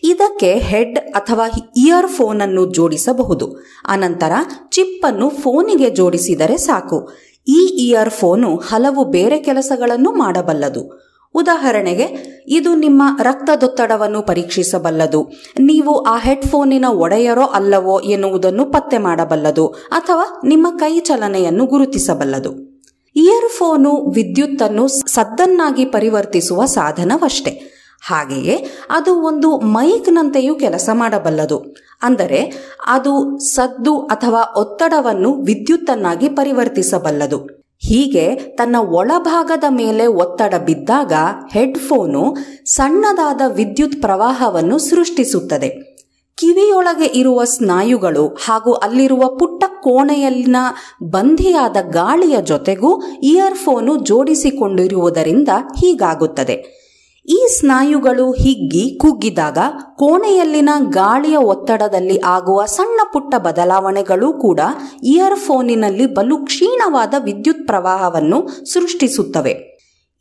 [0.04, 3.48] ಇದಕ್ಕೆ ಹೆಡ್ ಅಥವಾ ಇಯರ್ ಫೋನ್ ಅನ್ನು ಜೋಡಿಸಬಹುದು.
[3.88, 4.32] ಅನಂತರ
[4.70, 7.31] ಚಿಪ್ ಅನ್ನು ಫೋನಿಗೆ ಜೋಡಿಸಿದರೆ ಸಾಕು.
[7.48, 11.12] ಈ ಇಯರ್ ಫೋನು ಹಲವು ಬೇರೆ ಕೆಲಸಗಳನ್ನು ಮಾಡಬಲ್ಲದು.
[11.34, 12.08] ಉದಾಹರಣೆಗೆ,
[12.48, 15.32] ಇದು ನಿಮ್ಮ ರಕ್ತದೊತ್ತಡವನ್ನು ಪರೀಕ್ಷಿಸಬಲ್ಲದು.
[15.60, 22.82] ನೀವು ಆ ಹೆಡ್ಫೋನಿನ ಒಡೆಯರೋ ಅಲ್ಲವೋ ಎನ್ನುವುದನ್ನು ಪತ್ತೆ ಮಾಡಬಲ್ಲದು ಅಥವಾ ನಿಮ್ಮ ಕೈ ಚಲನೆಯನ್ನು ಗುರುತಿಸಬಲ್ಲದು.
[23.16, 27.81] ಇಯರ್ಫೋನು ವಿದ್ಯುತ್ತನ್ನು ಸದ್ದನ್ನಾಗಿ ಪರಿವರ್ತಿಸುವ ಸಾಧನವಷ್ಟೇ.
[28.02, 31.76] ಹಾಗೆಯೇ ಅದು ಒಂದು ಮೈಕ್ನಂತೆಯೂ ಕೆಲಸ ಮಾಡಬಲ್ಲದು.
[32.02, 32.54] ಅಂದರೆ
[32.88, 37.62] ಅದು ಸದ್ದು ಅಥವಾ ಒತ್ತಡವನ್ನು ವಿದ್ಯುತ್ತನ್ನಾಗಿ ಪರಿವರ್ತಿಸಬಲ್ಲದು.
[37.80, 41.14] ಹೀಗೆ ತನ್ನ ಒಳಭಾಗದ ಮೇಲೆ ಒತ್ತಡ ಬಿದ್ದಾಗ
[41.52, 42.36] ಹೆಡ್ಫೋನು
[42.66, 45.92] ಸಣ್ಣದಾದ ವಿದ್ಯುತ್ ಪ್ರವಾಹವನ್ನು ಸೃಷ್ಟಿಸುತ್ತದೆ.
[46.38, 50.56] ಕಿವಿಯೊಳಗೆ ಇರುವ ಸ್ನಾಯುಗಳು ಹಾಗೂ ಅಲ್ಲಿರುವ ಪುಟ್ಟ ಕೋಣೆಯಲ್ಲಿನ
[51.04, 56.81] ಬಂಧಿಯಾದ ಗಾಳಿಯ ಜೊತೆಗೂ ಇಯರ್ಫೋನು ಜೋಡಿಸಿಕೊಂಡಿರುವುದರಿಂದ ಹೀಗಾಗುತ್ತದೆ.
[57.30, 59.58] ಈ ಸ್ನಾಯುಗಳು ಹಿಗ್ಗಿ ಕುಗ್ಗಿದಾಗ
[59.96, 64.60] ಕೋಣೆಯಲ್ಲಿನ ಗಾಳಿಯ ಒತ್ತಡದಲ್ಲಿ ಆಗುವ ಸಣ್ಣ ಪುಟ್ಟ ಬದಲಾವಣೆಗಳು ಕೂಡ
[65.04, 69.72] ಇಯರ್ಫೋನಿನಲ್ಲಿ ಬಲು ಕ್ಷೀಣವಾದ ವಿದ್ಯುತ್ ಪ್ರವಾಹವನ್ನು ಸೃಷ್ಟಿಸುತ್ತವೆ.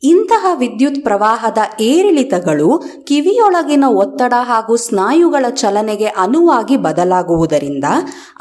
[0.03, 7.83] ಇಂತಹ ವಿದ್ಯುತ್ ಪ್ರವಾಹದ ಏರಿಳಿತಗಳು ಕಿವಿಯೊಳಗಿನ ಒತ್ತಡ ಹಾಗೂ ಸ್ನಾಯುಗಳ ಚಲನೆಗೆ ಅನುವಾಗಿ ಬದಲಾಗುವುದರಿಂದ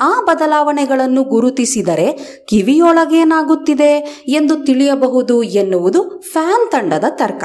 [0.01, 7.45] ಆ ಬದಲಾವಣೆಗಳನ್ನು ಗುರುತಿಸಿದರೆ ಕಿವಿಯೊಳಗೇನಾಗುತ್ತಿದೆ ಎಂದು ತಿಳಿಯಬಹುದು ಎನ್ನುವುದು ಫ್ಯಾನ್ ತಂಡದ ತರ್ಕ.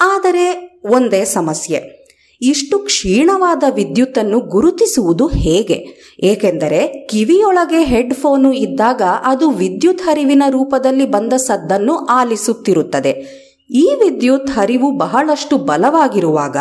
[0.00, 2.04] ಆದರೆ ಒಂದೇ ಸಮಸ್ಯೆ.
[2.42, 6.04] ಇಷ್ಟು ಕ್ಷೀಣವಾದ ವಿದ್ಯುತ್ತನ್ನು ಗುರುತಿಸುವುದು ಹೇಗೆ?
[6.20, 13.44] ಏಕೆಂದರೆ ಕಿವಿಯೊಳಗೆ ಹೆಡ್ಫೋನು ಇದ್ದಾಗ ಅದು ವಿದ್ಯುತ್ ಹರಿವಿನ ರೂಪದಲ್ಲಿ ಬಂದ ಸದ್ದನ್ನು ಆಲಿಸುತ್ತಿರುತ್ತದೆ.
[13.70, 16.56] ಈ ವಿದ್ಯುತ್ ಹರಿವು ಬಹಳಷ್ಟು ಬಲವಾಗಿರುವಾಗ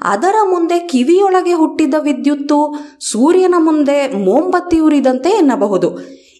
[0.00, 2.74] ಅದರ ಮುಂದೆ ಕಿವಿಯೊಳಗೆ ಹುಟ್ಟಿದ ವಿದ್ಯುತ್ತು
[3.10, 5.98] ಸೂರ್ಯನ ಮುಂದೆ ಮೋಂಬತ್ತಿ ಉರಿದಂತೆ ಎನ್ನಬಹುದು.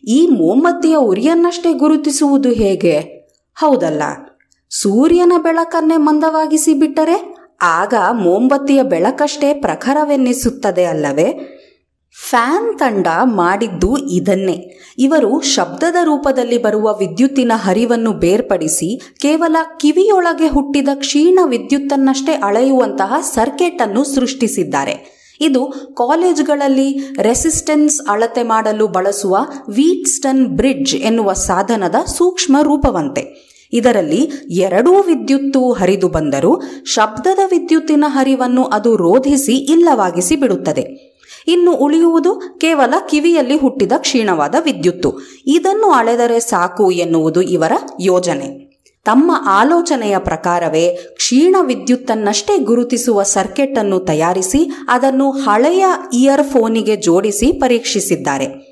[0.09, 2.99] ಈ ಮೋಂಬತ್ತಿಯ ಉರಿಯನ್ನಷ್ಟೇ ಗುರುತಿಸುವುದು ಹೇಗೆ?
[3.55, 4.03] ಹೌದಲ್ಲ.
[4.71, 11.35] ಸೂರ್ಯನ ಬೆಳಕನ್ನೇ ಮಂದವಾಗಿಸಿ ಬಿಟ್ಟರೆ ಆಗ ಮೋಂಬತ್ತಿಯ ಬೆಳಕಷ್ಟೇ ಪ್ರಖರವೆನ್ನಿಸುತ್ತದೆ ಅಲ್ಲವೇ?
[12.29, 14.79] ಫ್ಯಾನ್ ತಂಡ ಮಾಡಿದ್ದು ಇದನ್ನೇ.
[14.99, 24.05] ಇವರು ಶಬ್ದದ ರೂಪದಲ್ಲಿ ಬರುವ ವಿದ್ಯುತ್ತಿನ ಹರಿವನ್ನು ಬೇರ್ಪಡಿಸಿ ಕೇವಲ ಕಿವಿಯೊಳಗೆ ಹುಟ್ಟಿದ ಕ್ಷೀಣ ವಿದ್ಯುತ್ತನ್ನಷ್ಟೇ ಅಳೆಯುವಂತಹ ಸರ್ಕೆಟ್ ಅನ್ನು
[24.05, 25.17] ಸೃಷ್ಟಿಸಿದ್ದಾರೆ.
[25.41, 29.37] ಇದು ಕಾಲೇಜ್ಗಳಲ್ಲಿ ರೆಸಿಸ್ಟೆನ್ಸ್ ಅಳತೆ ಮಾಡಲು ಬಳಸುವ
[29.69, 33.56] ವೀಟ್ಸ್ಟನ್ ಬ್ರಿಡ್ಜ್ ಎನ್ನುವ ಸಾಧನದ ಸೂಕ್ಷ್ಮ ರೂಪವಂತೆ.
[33.73, 41.17] ಇದರಲ್ಲಿ ಎರಡೂ ವಿದ್ಯುತ್ತು ಹರಿದು ಬಂದರೂ ಶಬ್ದದ ವಿದ್ಯುತ್ತಿನ ಹರಿವನ್ನು ಅದು ರೋಧಿಸಿ ಇಲ್ಲವಾಗಿಸಿ ಬಿಡುತ್ತದೆ.
[41.49, 45.15] ಇನ್ನು ಉಳಿಯುವುದು ಕೇವಲ ಕಿವಿಯಲ್ಲಿ ಹುಟ್ಟಿದ ಕ್ಷೀಣವಾದ ವಿದ್ಯುತ್ತು.
[45.47, 48.67] ಇದನ್ನು ಅಳೆದರೆ ಸಾಕು ಎನ್ನುವುದು ಇವರ ಯೋಜನೆ.
[49.05, 58.66] ತಮ್ಮ ಆಲೋಚನೆಯ ಪ್ರಕಾರವೇ ಕ್ಷೀಣ ವಿದ್ಯುತ್ತನ್ನಷ್ಟೇ ಗುರುತಿಸುವ ಸರ್ಕೆಟ್ ಅನ್ನು ತಯಾರಿಸಿ ಅದನ್ನು ಹಳೆಯ ಇಯರ್ ಫೋನಿಗೆ ಜೋಡಿಸಿ ಪರೀಕ್ಷಿಸಿದ್ದಾರೆ.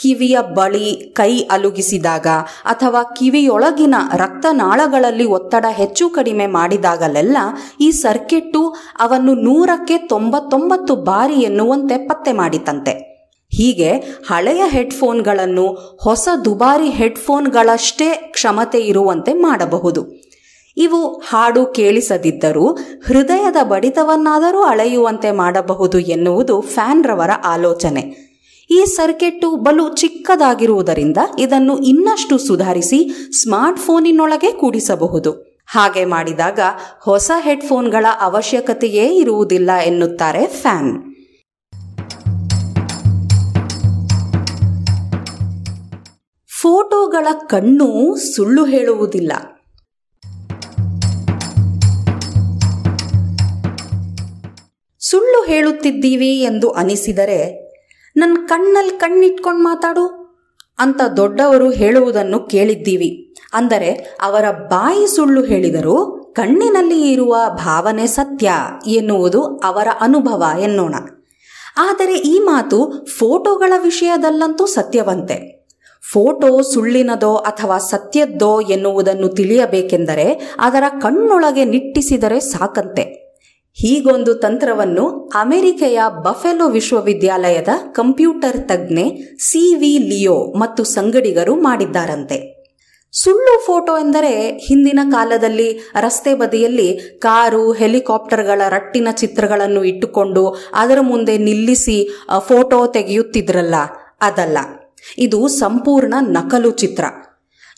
[0.00, 2.26] ಕಿವಿಯ ಬಳಿ ಕೈ ಅಲುಗಿಸಿದಾಗ
[2.64, 7.36] ಅಥವಾ ಕಿವಿಯೊಳಗಿನ ರಕ್ತನಾಳಗಳಲ್ಲಿ ಒತ್ತಡ ಹೆಚ್ಚು ಕಡಿಮೆ ಮಾಡಿದಾಗಲೆಲ್ಲ
[7.80, 13.10] ಈ ಸರ್ಕಿಟ್ಟು ಅವನ್ನು ನೂರಕ್ಕೆ ತೊಂಬತ್ತೊಂಬತ್ತು ಬಾರಿ ಎನ್ನುವಂತೆ ಪತ್ತೆ ಮಾಡಿತಂತೆ.
[13.52, 13.90] ಹೀಗೆ
[14.28, 20.06] ಹಳೆಯ ಹೆಡ್ಫೋನ್ಗಳನ್ನು ಹೊಸ ದುಬಾರಿ ಹೆಡ್ಫೋನ್ಗಳಷ್ಟೇ ಕ್ಷಮತೆ ಇರುವಂತೆ ಮಾಡಬಹುದು.
[20.76, 28.29] ಇವು ಹಾಡು ಕೇಳಿಸದಿದ್ದರೂ ಹೃದಯದ ಬಡಿತವನ್ನಾದರೂ ಅಳೆಯುವಂತೆ ಮಾಡಬಹುದು ಎನ್ನುವುದು ಫ್ಯಾನ್ರವರ ಆಲೋಚನೆ.
[28.70, 35.60] ಈ ಸರ್ಕೆಟ್ಟು ಬಲು ಚಿಕ್ಕದಾಗಿರುವುದರಿಂದ ಇದನ್ನು ಇನ್ನಷ್ಟು ಸುಧಾರಿಸಿ ಸ್ಮಾರ್ಟ್ ಫೋನಿನೊಳಗೆ ಕೂಡಿಸಬಹುದು.
[35.66, 36.60] ಹಾಗೆ ಮಾಡಿದಾಗ
[37.00, 41.02] ಹೊಸ ಹೆಡ್ಫೋನ್ಗಳ ಅವಶ್ಯಕತೆಯೇ ಇರುವುದಿಲ್ಲ ಎನ್ನುತ್ತಾರೆ ಫ್ಯಾನ್.
[46.60, 49.32] ಫೋಟೋಗಳ ಕಣ್ಣು ಸುಳ್ಳು ಹೇಳುವುದಿಲ್ಲ.
[54.98, 57.69] ಸುಳ್ಳು ಹೇಳುತ್ತಿದ್ದೀವಿ ಎಂದು ಅನಿಸಿದರೆ
[58.16, 60.20] ನನ್ನ ಕಣ್ಣಲ್ಲಿ ಕಣ್ಣಿಟ್ಕೊಂಡು ಮಾತಾಡು
[60.78, 63.34] ಅಂತ ದೊಡ್ಡವರು ಹೇಳುವುದನ್ನು ಕೇಳಿದ್ದೀವಿ.
[63.52, 68.50] ಅಂದರೆ ಅವರ ಬಾಯಿ ಸುಳ್ಳು ಹೇಳಿದರೂ ಕಣ್ಣಿನಲ್ಲಿ ಇರುವ ಭಾವನೆ ಸತ್ಯ
[68.86, 70.94] ಎನ್ನುವುದು ಅವರ ಅನುಭವ ಎನ್ನೋಣ.
[71.76, 75.68] ಆದರೆ ಈ ಮಾತು ಫೋಟೋಗಳ ವಿಷಯದಲ್ಲಂತೂ ಸತ್ಯವಂತೆ.
[76.12, 83.19] ಫೋಟೋ ಸುಳ್ಳಿನದೋ ಅಥವಾ ಸತ್ಯದ್ದೋ ಎನ್ನುವುದನ್ನು ತಿಳಿಯಬೇಕೆಂದರೆ ಅದರ ಕಣ್ಣೊಳಗೆ ನಿಟ್ಟಿಸಿದರೆ ಸಾಕಂತೆ.
[83.72, 92.60] ಹೀಗೊಂದು ತಂತ್ರವನ್ನು ಅಮೆರಿಕೆಯ ಬಫೆಲೋ ವಿಶ್ವವಿದ್ಯಾಲಯದ ಕಂಪ್ಯೂಟರ್ ತಜ್ಞೆ ಸಿ ವಿ ಲಿಯೋ ಮತ್ತು ಸಂಗಡಿಗರು ಮಾಡಿದ್ದಾರಂತೆ.
[93.12, 102.10] ಸುಳ್ಳು ಫೋಟೋ ಎಂದರೆ ಹಿಂದಿನ ಕಾಲದಲ್ಲಿ ರಸ್ತೆ ಬದಿಯಲ್ಲಿ ಕಾರು, ಹೆಲಿಕಾಪ್ಟರ್ಗಳ ರಟ್ಟಿನ ಚಿತ್ರಗಳನ್ನು ಇಟ್ಟುಕೊಂಡು ಅದರ ಮುಂದೆ ನಿಲ್ಲಿಸಿ
[102.38, 103.74] ಫೋಟೋ ತೆಗೆಯುತ್ತಿದ್ರಲ್ಲ.
[104.20, 104.58] ಅದಲ್ಲ.
[105.18, 107.04] ಇದು ಸಂಪೂರ್ಣ ನಕಲು ಚಿತ್ರ.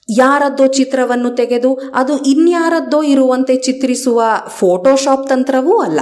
[0.09, 6.01] ಯಾರದ್ದೋ ಚಿತ್ರವನ್ನು ತೆಗೆದು ಅದು ಇನ್ಯಾರದ್ದೋ ಇರುವಂತೆ ಚಿತ್ರಿಸುವ ಫೋಟೋಶಾಪ್ ತಂತ್ರವೂ ಅಲ್ಲ.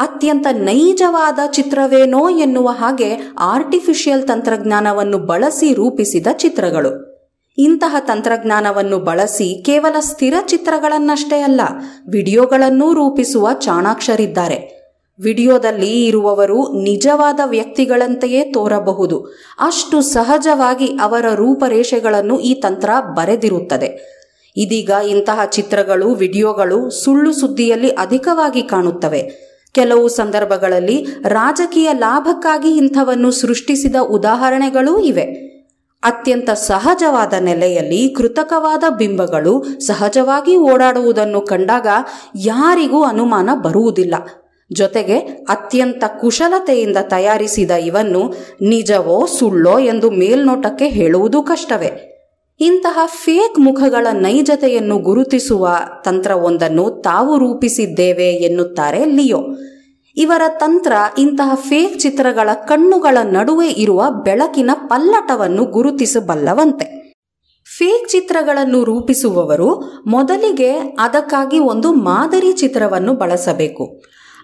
[0.00, 7.12] ಅತ್ಯಂತ ನೈಜವಾದ ಚಿತ್ರವೇನೋ ಎನ್ನುವ ಹಾಗೆ ಆರ್ಟಿಫಿಷಿಯಲ್ ತಂತ್ರಜ್ಞಾನವನ್ನು ಬಳಸಿ ರೂಪಿಸಿದ ಚಿತ್ರಗಳು.
[7.58, 11.60] ಇಂತಹ ತಂತ್ರಜ್ಞಾನವನ್ನು ಬಳಸಿ ಕೇವಲ ಸ್ಥಿರ ಚಿತ್ರಗಳನ್ನಷ್ಟೇ ಅಲ್ಲ,
[12.08, 14.81] ವಿಡಿಯೋಗಳನ್ನೂ ರೂಪಿಸುವ ಚಾಣಾಕ್ಷರಿದ್ದಾರೆ.
[15.22, 19.26] ವಿಡಿಯೋದಲ್ಲಿ ಇರುವವರು ನಿಜವಾದ ವ್ಯಕ್ತಿಗಳಂತೆಯೇ ತೋರಬಹುದು.
[19.60, 24.22] ಅಷ್ಟು ಸಹಜವಾಗಿ ಅವರ ರೂಪರೇಷೆಗಳನ್ನು ಈ ತಂತ್ರ ಬರೆದಿರುತ್ತದೆ.
[24.56, 29.52] ಇದೀಗ ಇಂತಹ ಚಿತ್ರಗಳು, ವಿಡಿಯೋಗಳು ಸುಳ್ಳು ಸುದ್ದಿಯಲ್ಲಿ ಅಧಿಕವಾಗಿ ಕಾಣುತ್ತವೆ.
[29.72, 35.52] ಕೆಲವು ಸಂದರ್ಭಗಳಲ್ಲಿ ರಾಜಕೀಯ ಲಾಭಕ್ಕಾಗಿ ಇಂಥವನ್ನು ಸೃಷ್ಟಿಸಿದ ಉದಾಹರಣೆಗಳೂ ಇವೆ.
[36.04, 41.86] ಅತ್ಯಂತ ಸಹಜವಾದ ನೆಲೆಯಲ್ಲಿ ಕೃತಕವಾದ ಬಿಂಬಗಳು ಸಹಜವಾಗಿ ಓಡಾಡುವುದನ್ನು ಕಂಡಾಗ
[42.36, 44.14] ಯಾರಿಗೂ ಅನುಮಾನ ಬರುವುದಿಲ್ಲ.
[44.72, 45.18] ಜೊತೆಗೆ
[45.48, 52.08] ಅತ್ಯಂತ ಕುಶಲತೆಯಿಂದ ತಯಾರಿಸಿದ ಇವನ್ನು ನಿಜವೋ ಸುಳ್ಳೋ ಎಂದು ಮೇಲ್ನೋಟಕ್ಕೆ ಹೇಳುವುದು ಕಷ್ಟವೇ.
[52.60, 55.68] ಇಂತಹ ಫೇಕ್ ಮುಖಗಳ ನೈಜತೆಯನ್ನು ಗುರುತಿಸುವ
[56.04, 59.38] ತಂತ್ರವೊಂದನ್ನು ತಾವು ರೂಪಿಸಿದ್ದೇವೆ ಎನ್ನುತ್ತಾರೆ ಲಿಯೋ.
[60.16, 67.02] ಇವರ ತಂತ್ರ ಇಂತಹ ಫೇಕ್ ಚಿತ್ರಗಳ ಕಣ್ಣುಗಳ ನಡುವೆ ಇರುವ ಬೆಳಕಿನ ಪಲ್ಲಟವನ್ನು ಗುರುತಿಸಬಲ್ಲವಂತೆ.
[67.78, 74.02] ಫೇಕ್ ಚಿತ್ರಗಳನ್ನು ರೂಪಿಸುವವರು ಮೊದಲಿಗೆ ಅದಕ್ಕಾಗಿ ಒಂದು ಮಾದರಿ ಚಿತ್ರವನ್ನು ಬಳಸಬೇಕು.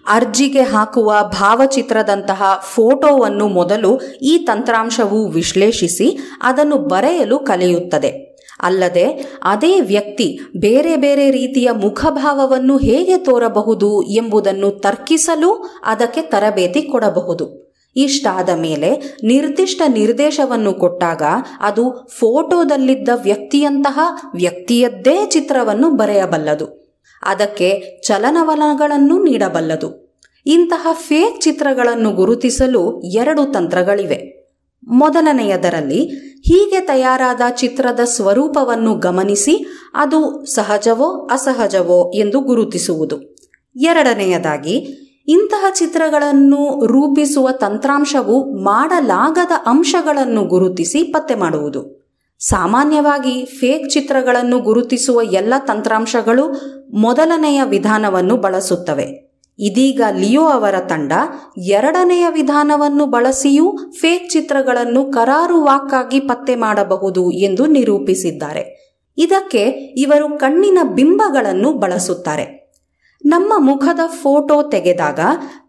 [0.09, 2.43] ಅರ್ಜಿಗೆ ಹಾಕುವ ಭಾವಚಿತ್ರದಂತಹ
[2.73, 8.29] ಫೋಟೋವನ್ನು ಮೊದಲು ಈ ತಂತ್ರಾಂಶವು ವಿಶ್ಲೇಷಿಸಿ ಅದನ್ನು ಬರೆಯಲು ಕಲಿಯುತ್ತದೆ.
[8.61, 17.73] ಅಲ್ಲದೆ ಅದೇ ವ್ಯಕ್ತಿ ಬೇರೆ ಬೇರೆ ರೀತಿಯ ಮುಖಭಾವವನ್ನು ಹೇಗೆ ತೋರಬಹುದು ಎಂಬುದನ್ನು ತರ್ಕಿಸಲು ಅದಕ್ಕೆ ತರಬೇತಿ ಕೊಡಬಹುದು.
[17.95, 21.21] ಇಷ್ಟಾದ ಮೇಲೆ ನಿರ್ದಿಷ್ಟ ನಿರ್ದೇಶವನ್ನು ಕೊಟ್ಟಾಗ
[21.61, 23.99] ಅದು ಫೋಟೋದಲ್ಲಿದ್ದ ವ್ಯಕ್ತಿಯಂತಹ
[24.35, 26.78] ವ್ಯಕ್ತಿಯದ್ದೇ ಚಿತ್ರವನ್ನು ಬರೆಯಬಲ್ಲದು.
[27.23, 30.09] ಅದಕ್ಕೆ ಚಲನವಲನಗಳನ್ನು ನೀಡಬಲ್ಲದು.
[30.45, 34.39] ಇಂತಹ ಫೇಕ್ ಚಿತ್ರಗಳನ್ನು ಗುರುತಿಸಲು ಎರಡು ತಂತ್ರಗಳಿವೆ.
[34.87, 36.05] ಮೊದಲನೆಯದರಲ್ಲಿ
[36.45, 43.35] ಹೀಗೆ ತಯಾರಾದ ಚಿತ್ರದ ಸ್ವರೂಪವನ್ನು ಗಮನಿಸಿ ಅದು ಸಹಜವೋ ಅಸಹಜವೋ ಎಂದು ಗುರುತಿಸುವುದು.
[43.75, 51.98] ಎರಡನೆಯದಾಗಿ, ಇಂತಹ ಚಿತ್ರಗಳನ್ನು ರೂಪಿಸುವ ತಂತ್ರಾಂಶವು ಮಾಡಲಾಗದ ಅಂಶಗಳನ್ನು ಗುರುತಿಸಿ ಪತ್ತೆ ಮಾಡುವುದು.
[52.39, 56.51] ಸಾಮಾನ್ಯವಾಗಿ ಫೇಕ್ ಚಿತ್ರಗಳನ್ನು ಗುರುತಿಸುವ ಎಲ್ಲ ತಂತ್ರಾಂಶಗಳು
[56.93, 59.29] ಮೊದಲನೆಯ ವಿಧಾನವನ್ನು ಬಳಸುತ್ತವೆ.
[59.59, 61.11] ಇದೀಗ ಲಿಯೋ ಅವರ ತಂಡ
[61.57, 68.89] ಎರಡನೆಯ ವಿಧಾನವನ್ನು ಬಳಸಿಯೂ ಫೇಕ್ ಚಿತ್ರಗಳನ್ನು ಕರಾರುವಾಕ್ಕಾಗಿ ಪತ್ತೆ ಮಾಡಬಹುದು ಎಂದು ನಿರೂಪಿಸಿದ್ದಾರೆ.
[69.17, 72.77] ಇದಕ್ಕೆ ಇವರು ಕಣ್ಣಿನ ಬಿಂಬಗಳನ್ನು ಬಳಸುತ್ತಾರೆ.
[73.25, 75.19] ನಮ್ಮ ಮುಖದ ಫೋಟೋ ತೆಗೆದಾಗ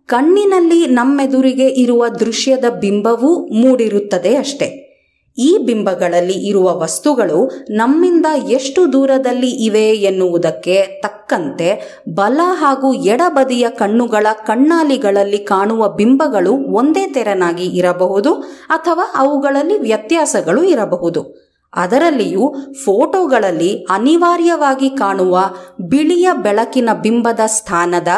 [0.07, 4.90] ಕಣ್ಣಿನಲ್ಲಿ ನಮ್ಮೆದುರಿಗೆ ಇರುವ ದೃಶ್ಯದ ಬಿಂಬವೂ ಮೂಡಿರುತ್ತದೆ ಅಷ್ಟೆ.
[5.39, 15.39] ಈ ಬಿಂಬಗಳಲ್ಲಿ ಇರುವ ವಸ್ತುಗಳು ನಮ್ಮಿಂದ ಎಷ್ಟು ದೂರದಲ್ಲಿ ಇವೆ ಎನ್ನುವುದಕ್ಕೆ ತಕ್ಕಂತೆ ಬಲ ಹಾಗೂ ಎಡಬದಿಯ ಕಣ್ಣುಗಳ ಕಣ್ಣಾಲಿಗಳಲ್ಲಿ
[15.39, 18.35] ಕಾಣುವ ಬಿಂಬಗಳು ಒಂದೇ ತೆರನಾಗಿ ಇರಬಹುದು
[18.69, 21.50] ಅಥವಾ ಅವುಗಳಲ್ಲಿ ವ್ಯತ್ಯಾಸಗಳು ಇರಬಹುದು.
[21.73, 22.55] ಅದರಲ್ಲಿಯೂ
[22.85, 25.39] ಫೋಟೋಗಳಲ್ಲಿ ಅನಿವಾರ್ಯವಾಗಿ ಕಾಣುವ
[25.81, 28.09] ಬಿಳಿಯ ಬೆಳಕಿನ ಬಿಂಬದ ಸ್ಥಾನದ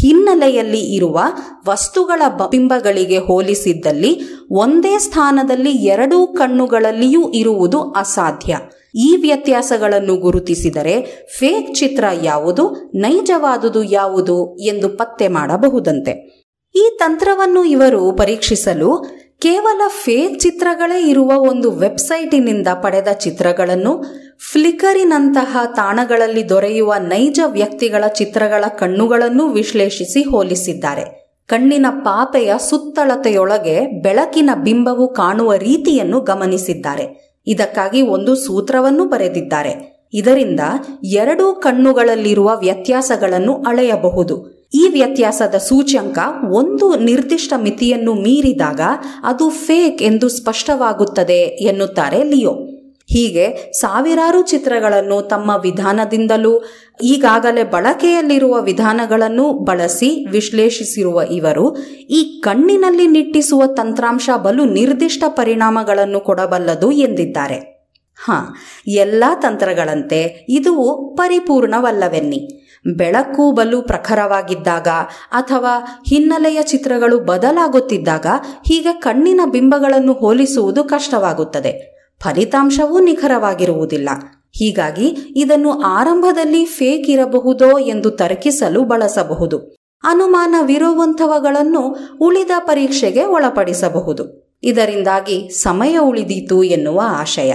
[0.00, 1.20] ಹಿನ್ನೆಲೆಯಲ್ಲಿ ಇರುವ
[1.68, 8.56] ವಸ್ತುಗಳ ಬಿಂಬಗಳಿಗೆ ಹೋಲಿಸಿದ್ದಲ್ಲಿ ಒಂದೇ ಸ್ಥಾನದಲ್ಲಿ ಎರಡೂ ಕಣ್ಣುಗಳಲ್ಲಿಯೂ ಇರುವುದು ಅಸಾಧ್ಯ.
[8.94, 16.42] ಈ ವ್ಯತ್ಯಾಸಗಳನ್ನು ಗುರುತಿಸಿದರೆ ಫೇಕ್ ಚಿತ್ರ ಯಾವುದು, ನೈಜವಾದುದು ಯಾವುದು ಎಂದು ಪತ್ತೆ ಮಾಡಬಹುದಂತೆ.
[16.74, 24.04] ಈ ತಂತ್ರವನ್ನು ಇವರು ಪರೀಕ್ಷಿಸಲು ಕೇವಲ ಫೇಕ್ ಚಿತ್ರಗಳೇ ಇರುವ ಒಂದು ವೆಬ್ಸೈಟಿನಿಂದ ಪಡೆದ ಚಿತ್ರಗಳನ್ನು
[24.52, 31.04] ಫ್ಲಿಕರಿನಂತಹ ತಾಣಗಳಲ್ಲಿ ದೊರೆಯುವ ನೈಜ ವ್ಯಕ್ತಿಗಳ ಚಿತ್ರಗಳ ಕಣ್ಣುಗಳನ್ನು ವಿಶ್ಲೇಷಿಸಿ ಹೋಲಿಸಿದ್ದಾರೆ.
[31.46, 37.36] ಕಣ್ಣಿನ ಪಾಪೆಯ ಸುತ್ತಳತೆಯೊಳಗೆ ಬೆಳಕಿನ ಬಿಂಬವು ಕಾಣುವ ರೀತಿಯನ್ನು ಗಮನಿಸಿದ್ದಾರೆ.
[37.46, 40.02] ಇದಕ್ಕಾಗಿ ಒಂದು ಸೂತ್ರವನ್ನು ಬರೆದಿದ್ದಾರೆ.
[40.14, 40.60] ಇದರಿಂದ
[41.04, 44.61] ಎರಡೂ ಕಣ್ಣುಗಳಲ್ಲಿರುವ ವ್ಯತ್ಯಾಸಗಳನ್ನು ಅಳೆಯಬಹುದು.
[44.74, 46.18] ಈ ವ್ಯತ್ಯಾಸದ ಸೂಚ್ಯಂಕ
[46.50, 48.80] ಒಂದು ನಿರ್ದಿಷ್ಟ ಮಿತಿಯನ್ನು ಮೀರಿದಾಗ
[49.22, 52.68] ಅದು ಫೇಕ್ ಎಂದು ಸ್ಪಷ್ಟವಾಗುತ್ತದೆ ಎನ್ನುತ್ತಾರೆ ಲಿಯೋ.
[53.06, 56.64] ಹೀಗೆ ಸಾವಿರಾರು ಚಿತ್ರಗಳನ್ನು ತಮ್ಮ ವಿಧಾನದಿಂದಲೂ,
[57.02, 61.76] ಈಗಾಗಲೇ ಬಳಕೆಯಲ್ಲಿರುವ ವಿಧಾನಗಳನ್ನು ಬಳಸಿ ವಿಶ್ಲೇಷಿಸಿರುವ ಇವರು,
[62.10, 67.72] ಈ ಕಣ್ಣಿನಲ್ಲಿ ನಿಟ್ಟಿಸುವ ತಂತ್ರಾಂಶ ಬಲು ನಿರ್ದಿಷ್ಟ ಪರಿಣಾಮಗಳನ್ನು ಕೊಡಬಲ್ಲದು ಎಂದಿದ್ದಾರೆ.
[68.16, 68.54] ಹಾ,
[68.86, 72.61] ಎಲ್ಲ ತಂತ್ರಗಳಂತೆ ಇದು ಪರಿಪೂರ್ಣವಲ್ಲವೆನ್ನಿ.
[72.84, 74.88] ಬೆಳಕು ಬಲು ಪ್ರಖರವಾಗಿದ್ದಾಗ
[75.30, 78.26] ಅಥವಾ ಹಿನ್ನೆಲೆಯ ಚಿತ್ರಗಳು ಬದಲಾಗುತ್ತಿದ್ದಾಗ
[78.66, 81.92] ಹೀಗೆ ಕಣ್ಣಿನ ಬಿಂಬಗಳನ್ನು ಹೋಲಿಸುವುದು ಕಷ್ಟವಾಗುತ್ತದೆ.
[82.22, 84.08] ಫಲಿತಾಂಶವೂ ನಿಖರವಾಗಿರುವುದಿಲ್ಲ.
[84.52, 89.58] ಹೀಗಾಗಿ ಇದನ್ನು ಆರಂಭದಲ್ಲಿ ಫೇಕ್ ಇರಬಹುದೋ ಎಂದು ತರ್ಕಿಸಲು ಬಳಸಬಹುದು.
[90.04, 94.52] ಅನುಮಾನವಿರುವಂಥವುಗಳನ್ನು ಉಳಿದ ಪರೀಕ್ಷೆಗೆ ಒಳಪಡಿಸಬಹುದು.
[94.62, 97.54] ಇದರಿಂದಾಗಿ ಸಮಯ ಉಳಿದೀತು ಎನ್ನುವ ಆಶಯ.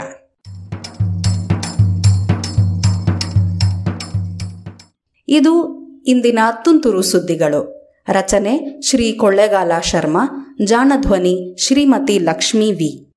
[5.30, 7.92] ಇದು ಇಂದಿನ ತುಂತುರು ಸುದ್ದಿಗಳು.
[8.08, 13.14] ರಚನೆ ಶ್ರೀ ಕೊಳ್ಳೆಗಾಲ ಶರ್ಮಾ, ಜಾಣಧ್ವನಿ ಶ್ರೀಮತಿ ಲಕ್ಷ್ಮೀ ವಿ.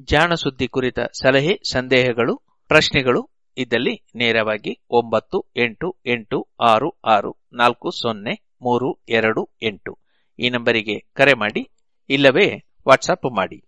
[0.00, 2.36] ಜಾಣ ಸುದ್ದಿ ಕುರಿತ ಸಲಹೆ, ಸಂದೇಹಗಳು,
[2.68, 9.98] ಪ್ರಶ್ನೆಗಳು ಇದ್ದಲ್ಲಿ ನೇರವಾಗಿ ಒಂಬತ್ತು ಎಂಟು ಎಂಟು ಆರು ಆರು ನಾಲ್ಕು ಸೊನ್ನೆ ಮೂರು ಎರಡು ಎಂಟು.
[10.38, 11.70] ಈ ನಂಬರಿಗೆ ಕರೆ ಮಾಡಿ,
[12.10, 13.67] ಇಲ್ಲವೇ ವಾಟ್ಸಪ್ ಮಾಡಿ.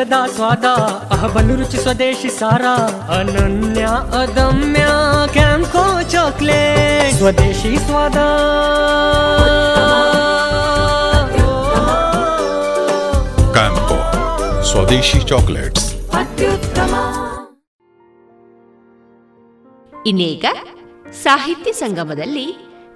[0.00, 0.64] ಇಲ್ಲದ ಸ್ವಾದ
[1.12, 2.64] ಅಹಬಲು ರುಚಿ ಸ್ವದೇಶಿ ಸಾರ
[3.12, 3.82] ಅನನ್ಯ
[4.22, 4.86] ಅದಮ್ಯ
[5.32, 8.16] ಕ್ಯಾಂಕೋ ಚಾಕ್ಲೇಟ್ ಸ್ವದೇಶಿ ಸ್ವಾದ.
[13.52, 13.98] ಕ್ಯಾಂಕೋ
[14.62, 15.94] ಸ್ವದೇಶಿ ಚಾಕ್ಲೇಟ್ಸ್.
[20.06, 20.44] ಇನ್ನೀಗ
[21.22, 22.46] ಸಾಹಿತ್ಯ ಸಂಗಮದಲ್ಲಿ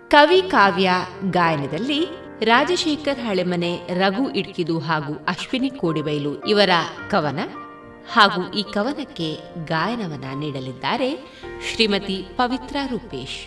[0.09, 0.91] ಕವಿ ಕಾವ್ಯ
[1.31, 6.70] ಗಾಯನದಲ್ಲಿ ರಾಜಶೇಖರ್ ಹಳೆಮನೆ ರಘು ಇಡ್ಕಿದು ಹಾಗೂ ಅಶ್ವಿನಿ ಕೋಡಿಬೈಲು ಇವರ
[7.11, 7.39] ಕವನ
[8.12, 11.18] ಹಾಗೂ ಈ ಕವನಕ್ಕೆ ಗಾಯನವನ್ನ ನೀಡಲಿದ್ದಾರೆ
[11.72, 13.47] ಶ್ರೀಮತಿ ಪವಿತ್ರ ರೂಪೇಶ್.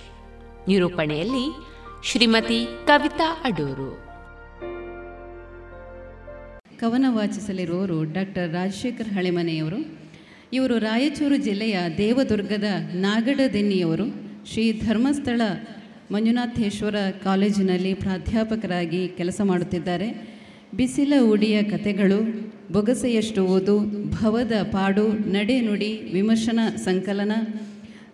[0.67, 1.67] ನಿರೂಪಣೆಯಲ್ಲಿ
[2.03, 4.07] ಶ್ರೀಮತಿ ಕವಿತಾ ಅಡೂರು.
[6.79, 9.99] ಕವನ ವಾಚಿಸಲಿರುವವರು ಡಾಕ್ಟರ್ ರಾಜಶೇಖರ್ ಹಳೆಮನೆಯವರು
[10.53, 12.63] ಇವರು ರಾಯಚೂರು ಜಿಲ್ಲೆಯ ದೇವದುರ್ಗದ
[12.93, 14.03] ನಾಗಡದೆನ್ನಿಯವರು,
[14.45, 15.41] ಶ್ರೀ ಧರ್ಮಸ್ಥಳ
[16.11, 20.37] ಮಂಜುನಾಥೇಶ್ವರ ಕಾಲೇಜಿನಲ್ಲಿ ಪ್ರಾಧ್ಯಾಪಕರಾಗಿ ಕೆಲಸ ಮಾಡುತ್ತಿದ್ದಾರೆ.
[20.77, 22.19] ಬಿಸಿಲ ಉಡಿಯ ಕತೆಗಳು
[22.73, 23.79] ಬೊಗಸೆಯಷ್ಟು ಓದು,
[24.11, 27.31] ಭವದ ಪಾಡು, ನಡೆ ನುಡಿ, ವಿಮರ್ಶನ ಸಂಕಲನ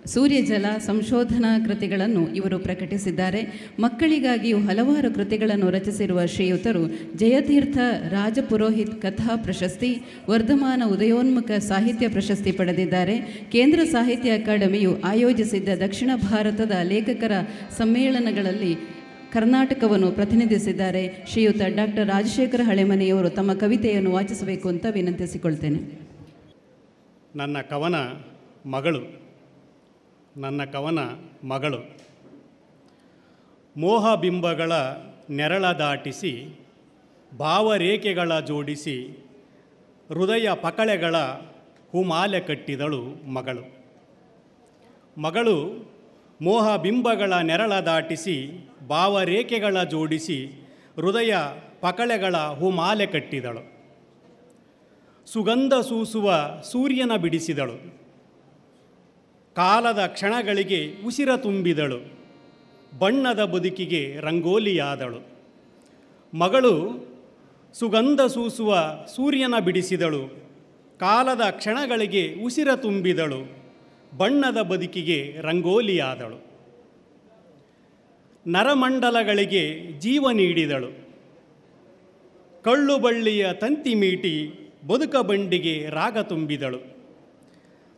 [0.06, 3.70] ಸೂರ್ಯಜಲ ಸಂಶೋಧನಾ ಕೃತಿಗಳನ್ನು ಇವರು ಪ್ರಕಟಿಸಿದ್ದಾರೆ.
[3.80, 7.78] ಮಕ್ಕಳಿಗಾಗಿಯೂ ಹಲವಾರು ಕೃತಿಗಳನ್ನು ರಚಿಸಿರುವ ಶ್ರೀಯುತರು ಜಯತೀರ್ಥ
[8.10, 13.20] ರಾಜಪುರೋಹಿತ್ ಕಥಾ ಪ್ರಶಸ್ತಿ, ವರ್ಧಮಾನ ಉದಯೋನ್ಮುಖ ಸಾಹಿತ್ಯ ಪ್ರಶಸ್ತಿ ಪಡೆದಿದ್ದಾರೆ.
[13.52, 17.32] ಕೇಂದ್ರ ಸಾಹಿತ್ಯ ಅಕಾಡೆಮಿಯು ಆಯೋಜಿಸಿದ್ದ ದಕ್ಷಿಣ ಭಾರತದ ಲೇಖಕರ
[17.78, 18.76] ಸಮ್ಮೇಳನಗಳಲ್ಲಿ
[19.34, 21.26] ಕರ್ನಾಟಕವನ್ನು ಪ್ರತಿನಿಧಿಸಿದ್ದಾರೆ.
[21.32, 26.00] ಶ್ರೀಯುತ ಡಾಕ್ಟರ್ ರಾಜಶೇಖರ ಹಳೆಮನೆಯವರು ತಮ್ಮ ಕವಿತೆಯನ್ನು ವಾಚಿಸಬೇಕು ಅಂತ ವಿನಂತಿಸಿಕೊಳ್ತೇನೆ.
[27.36, 27.96] ನನ್ನ ಕವನ
[28.70, 29.23] ಮಗಳು.
[30.38, 31.00] ನನ್ನ ಕವನ
[31.48, 31.98] ಮಗಳು.
[33.78, 34.72] ಮೋಹಬಿಂಬಗಳ
[35.30, 36.60] ನೆರಳ ದಾಟಿಸಿ,
[37.38, 39.28] ಭಾವರೇಖೆಗಳ ಜೋಡಿಸಿ,
[40.10, 41.18] ಹೃದಯ ಪಕಳೆಗಳ
[41.92, 43.84] ಹುಮಾಲೆ ಕಟ್ಟಿದಳು ಮಗಳು.
[45.22, 45.88] ಮಗಳು
[46.42, 50.46] ಮೋಹಬಿಂಬಗಳ ನೆರಳ ದಾಟಿಸಿ, ಭಾವರೇಖೆಗಳ ಜೋಡಿಸಿ,
[50.96, 51.36] ಹೃದಯ
[51.82, 53.74] ಪಕಳೆಗಳ ಹುಮಾಲೆ ಕಟ್ಟಿದಳು.
[55.26, 58.03] ಸುಗಂಧ ಸೂಸುವ ಸೂರ್ಯನ ಬಿಡಿಸಿದಳು.
[59.56, 62.24] ಕಾಲದ ಕ್ಷಣಗಳಿಗೆ ಉಸಿರ ತುಂಬಿದಳು.
[63.00, 65.28] ಬಣ್ಣದ ಬದುಕಿಗೆ ರಂಗೋಲಿಯಾದಳು.
[66.38, 67.06] ಮಗಳು
[67.74, 68.78] ಸುಗಂಧ ಸೂಸುವ
[69.16, 70.28] ಸೂರ್ಯನ ಬಿಡಿಸಿದಳು.
[71.00, 73.64] ಕಾಲದ ಕ್ಷಣಗಳಿಗೆ ಉಸಿರ ತುಂಬಿದಳು.
[74.18, 76.46] ಬಣ್ಣದ ಬದುಕಿಗೆ ರಂಗೋಲಿಯಾದಳು.
[78.48, 81.08] ನರಮಂಡಲಗಳಿಗೆ ಜೀವ ನೀಡಿದಳು.
[82.64, 86.93] ಕಳ್ಳು ಬಳ್ಳಿಯ ತಂತಿ ಮೀಟಿ ಬದುಕ ಬಂಡಿಗೆ ರಾಗ ತುಂಬಿದಳು.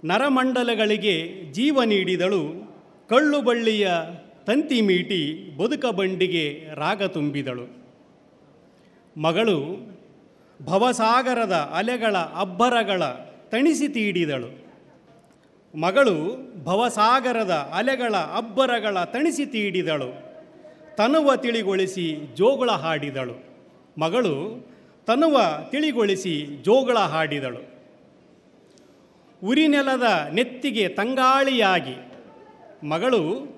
[0.06, 2.74] ನರಮಂಡಲಗಳಿಗೆ ಜೀವ ನೀಡಿದಳು.
[3.10, 3.90] ಕಳ್ಳು ಬಳ್ಳಿಯ
[4.46, 7.86] ತಂತಿ ಮೀಟಿ ಬದುಕ ಬಂಡಿಗೆ ರಾಗ ತುಂಬಿದಳು.
[9.18, 9.76] ಮಗಳು
[10.64, 13.04] ಭವಸಾಗರದ ಅಲೆಗಳ ಅಬ್ಬರಗಳ
[13.50, 14.66] ತಣಿಸಿ ತೀಡಿದಳು.
[15.80, 20.26] ಮಗಳು ಭವಸಾಗರದ ಅಲೆಗಳ ಅಬ್ಬರಗಳ ತಣಿಸಿ ತೀಡಿದಳು.
[20.96, 23.46] ತನುವ ತಿಳಿಗೊಳಿಸಿ ಜೋಗುಳ ಹಾಡಿದಳು.
[24.00, 24.66] ಮಗಳು
[25.06, 25.42] ತನುವ
[25.72, 27.75] ತಿಳಿಗೊಳಿಸಿ ಜೋಗಳ ಹಾಡಿದಳು.
[29.44, 31.96] ಉರಿನೆಲದ ನೆತ್ತಿಗೆ ತಂಗಾಳಿಯಾಗಿ.
[32.88, 33.56] ಮಗಳು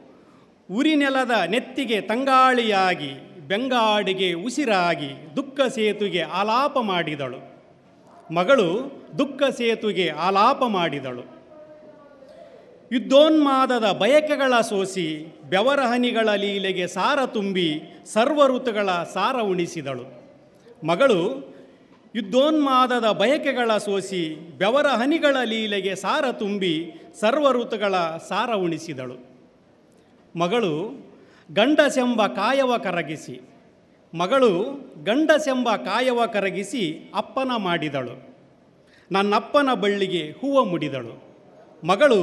[0.71, 3.11] ಉರಿನೆಲದ ನೆತ್ತಿಗೆ ತಂಗಾಳಿಯಾಗಿ,
[3.47, 7.57] ಬೆಂಗಾಡಿಗೆ ಉಸಿರಾಗಿ, ದುಃಖ ಸೇತುಗೆ ಆಲಾಪ ಮಾಡಿದಳು.
[8.33, 11.37] ಮಗಳು ದುಃಖ ಸೇತುಗೆ ಆಲಾಪ ಮಾಡಿದಳು.
[12.91, 20.17] ಯುದ್ಧೋನ್ಮಾದದ ಬಯಕೆಗಳ ಸೋಸಿ, ಬೆವರಹನಿಗಳ ಲೀಲೆಗೆ ಸಾರ ತುಂಬಿ ಸರ್ವ ಋತುಗಳ ಸಾರ ಉಣಿಸಿದಳು.
[20.87, 21.47] ಮಗಳು
[22.15, 27.95] ಯುದ್ಧೋನ್ಮಾದದ ಬಯಕೆಗಳ ಸೋಸಿ ಬೆವರ ಹನಿಗಳ ಲೀಲೆಗೆ ಸಾರ ತುಂಬಿ ಸರ್ವ ಋತುಗಳ
[28.27, 29.17] ಸಾರ ಉಣಿಸಿದಳು.
[30.39, 30.73] ಮಗಳು
[31.53, 33.41] ಗಂಡಸೆಂಬ ಕಾಯವ ಕರಗಿಸಿ,
[34.13, 34.49] ಮಗಳು
[35.03, 38.27] ಗಂಡಸೆಂಬ ಕಾಯವ ಕರಗಿಸಿ ಅಪ್ಪನ ಮಾಡಿದಳು.
[39.11, 41.23] ನನ್ನಪ್ಪನ ಬಳ್ಳಿಗೆ ಹೂವ ಮುಡಿದಳು.
[41.83, 42.21] ಮಗಳು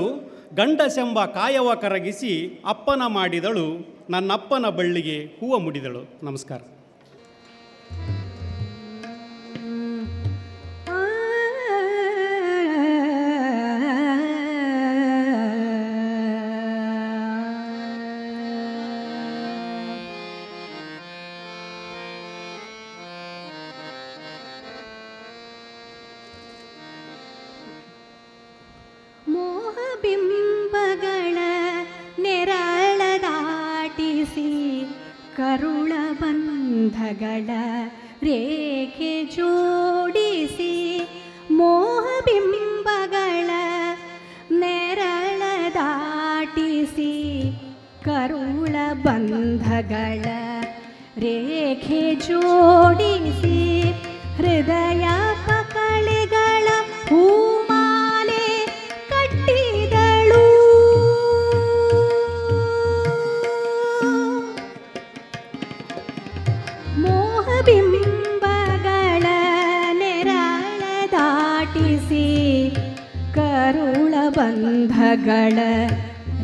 [0.55, 3.97] ಗಂಡಸೆಂಬ ಕಾಯವ ಕರಗಿಸಿ ಅಪ್ಪನ ಮಾಡಿದಳು.
[4.11, 6.03] ನನ್ನಪ್ಪನ ಬಳ್ಳಿಗೆ ಹೂವ ಮುಡಿದಳು.
[6.23, 6.61] ನಮಸ್ಕಾರ.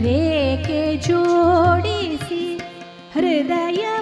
[0.02, 2.44] ेके जोडिसि
[3.14, 3.99] हृदय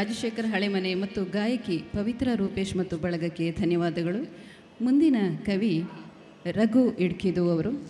[0.00, 4.20] ರಾಜಶೇಖರ್ ಹಳೆಮನೆ ಮತ್ತು ಗಾಯಕಿ ಪವಿತ್ರ ರೂಪೇಶ್ ಮತ್ತು ಬಳಗಕ್ಕೆ ಧನ್ಯವಾದಗಳು.
[4.82, 5.84] ಮುಂದಿನ ಕವಿ
[6.46, 7.88] ರಘು ಇಡ್ಕಿದು ಅವರು.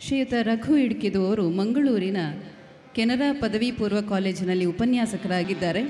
[0.00, 2.16] ಶ್ರೀಯುತ ರಘು ಇಡ್ಕಿದು ಅವರು ಮಂಗಳೂರಿನ
[2.94, 5.82] ಕೆನರಾ ಪದವಿ ಪೂರ್ವ ಕಾಲೇಜಿನಲ್ಲಿ ಉಪನ್ಯಾಸಕರಾಗಿದ್ದಾರೆ.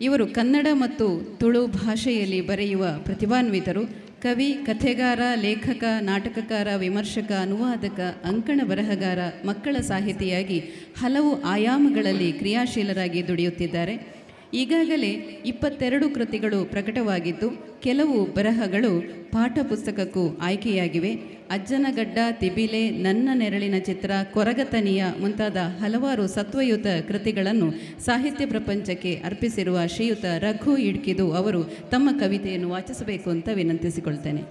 [0.00, 3.82] ಇವರು ಕನ್ನಡ ಮತ್ತು ತುಳು ಭಾಷೆಯಲ್ಲಿ ಬರೆಯುವ ಪ್ರತಿಭಾನ್ವಿತರು.
[4.22, 10.58] ಕವಿ, ಕಥೆಗಾರ, ಲೇಖಕ, ನಾಟಕಕಾರ, ವಿಮರ್ಶಕ, ಅನುವಾದಕ, ಅಂಕಣ ಬರಹಗಾರ, ಮಕ್ಕಳ ಸಾಹಿತಿಯಾಗಿ
[11.00, 14.19] ಹಲವು ಆಯಾಮಗಳಲ್ಲಿ ಕ್ರಿಯಾಶೀಲರಾಗಿ ದುಡಿಯುತ್ತಿದ್ದಾರೆ.
[14.54, 15.10] ಈಗಾಗಲೇ
[15.46, 21.14] ಇಪ್ಪತ್ತೆರಡು ಕೃತಿಗಳು ಪ್ರಕಟವಾಗಿದ್ದು, ಕೆಲವು ಬರಹಗಳು ಪಾಠ ಪುಸ್ತಕಕ್ಕೂ ಆಯ್ಕೆಯಾಗಿವೆ.
[21.50, 27.70] ಅಜ್ಜನಗಡ್ಡ, ತಿಬಿಲೆ, ನನ್ನ ನೆರಳಿನ ಚಿತ್ರ, ಕೊರಗತನಿಯ ಮುಂತಾದ ಹಲವಾರು ಸತ್ವಯುತ ಕೃತಿಗಳನ್ನು
[28.00, 34.42] ಸಾಹಿತ್ಯ ಪ್ರಪಂಚಕ್ಕೆ ಅರ್ಪಿಸಿರುವ ಶ್ರೀಯುತ ರಘು ಇಡ್ಕಿದು ಅವರು ತಮ್ಮ ಕವಿತೆಯನ್ನು ವಾಚಿಸಬೇಕು ಅಂತ ವಿನಂತಿಸಿಕೊಳ್ತೇನೆ.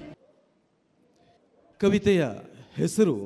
[1.78, 2.26] ಕವಿತೆಯ
[2.76, 3.18] ಹೆಸರು,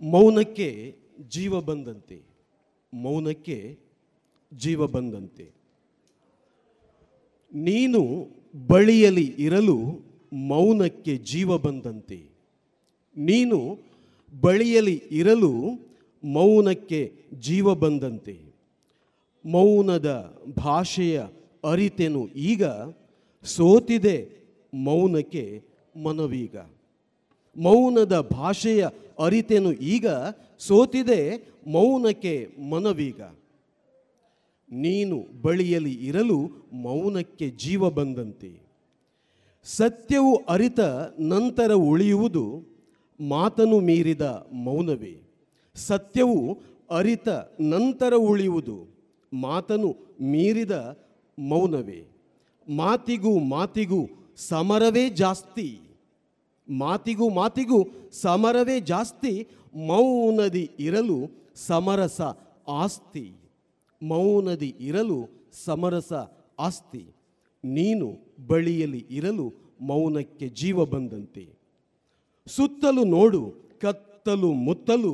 [0.00, 0.96] ಮೌನಕ್ಕೆ
[1.28, 2.22] ಜೀವ ಬಂದಂತೆ.
[2.94, 3.78] ಮೌನಕ್ಕೆ
[4.58, 5.50] ಜೀವ ಬಂದಂತೆ.
[7.54, 8.28] ನೀನು
[8.66, 9.78] ಬಳಿಯಲಿ ಇರಲು
[10.32, 12.30] ಮೌನಕ್ಕೆ ಜೀವ ಬಂದಂತೆ.
[13.16, 13.78] ನೀನು
[14.40, 15.52] ಬಳಿಯಲಿ ಇರಲು
[16.24, 18.38] ಮೌನಕ್ಕೆ ಜೀವ ಬಂದಂತೆ.
[19.44, 21.22] ಮೌನದ ಭಾಷೆಯ
[21.70, 22.64] ಅರಿತೆನು ಈಗ,
[23.44, 24.30] ಸೋತಿದೆ
[24.74, 25.62] ಮೌನಕ್ಕೆ
[26.02, 26.56] ಮನವೀಗ.
[27.56, 28.86] ಮೌನದ ಭಾಷೆಯ
[29.18, 30.06] ಅರಿತೆನು ಈಗ,
[30.58, 33.20] ಸೋತಿದೆ ಮೌನಕ್ಕೆ ಮನವೀಗ.
[34.72, 38.62] ನೀನು ಬಳಿಯಲಿ ಇರಲು ಮೌನಕ್ಕೆ ಜೀವ ಬಂದಂತೆ.
[39.64, 40.80] ಸತ್ಯವು ಅರಿತ
[41.20, 42.64] ನಂತರ ಉಳಿಯುವುದು
[43.28, 45.22] ಮಾತನು ಮೀರಿದ ಮೌನವೇ.
[45.74, 46.58] ಸತ್ಯವು
[46.90, 47.28] ಅರಿತ
[47.60, 48.88] ನಂತರ ಉಳಿಯುವುದು
[49.32, 50.98] ಮಾತನು ಮೀರಿದ
[51.38, 52.06] ಮೌನವೇ.
[52.68, 54.06] ಮಾತಿಗೂ ಮಾತಿಗೂ
[54.36, 55.80] ಸಮರವೇ ಜಾಸ್ತಿ.
[56.68, 59.46] ಮಾತಿಗೂ ಮಾತಿಗೂ ಸಮರವೇ ಜಾಸ್ತಿ.
[59.74, 61.18] ಮೌನದಿ ಇರಲು
[61.54, 62.20] ಸಮರಸ
[62.68, 63.41] ಆಸ್ತಿ.
[64.02, 65.28] ಮೌನದಿ ಇರಲು
[65.64, 66.12] ಸಮರಸ
[66.58, 67.14] ಆಸ್ತಿ.
[67.64, 71.48] ನೀನು ಬಳಿಯಲ್ಲಿ ಇರಲು ಮೌನಕ್ಕೆ ಜೀವ ಬಂದಂತೆ.
[72.46, 75.12] ಸುತ್ತಲು ನೋಡು, ಕತ್ತಲು ಮುತ್ತಲು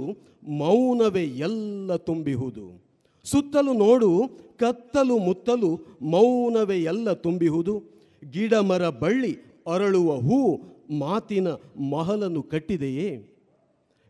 [0.49, 2.83] ಮೌನವೇ ಎಲ್ಲ ತುಂಬಿಹುದು.
[3.25, 7.83] ಸುತ್ತಲು ನೋಡು, ಕತ್ತಲು ಮುತ್ತಲು ಮೌನವೇ ಎಲ್ಲ ತುಂಬಿಹುದು.
[8.31, 9.37] ಗಿಡ ಮರ ಬಳ್ಳಿ
[9.73, 10.57] ಅರಳುವ ಹೂ
[10.99, 11.49] ಮಾತಿನ
[11.91, 13.38] ಮಹಲನ್ನು ಕಟ್ಟಿದೆಯೇ?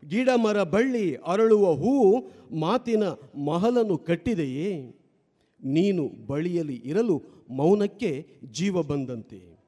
[0.07, 2.17] ಗಿಡ ಮರ ಬಳ್ಳಿ ಅರಳುವ ಹೂ
[2.55, 3.03] ಮಾತಿನ
[3.45, 4.99] ಮಹಲನ್ನು ಕಟ್ಟಿದೆಯೇ?
[5.63, 9.59] ನೀನು ಬಳಿಯಲ್ಲಿ ಇರಲು ಮೌನಕ್ಕೆ ಜೀವ ಬಂದಂತೆ.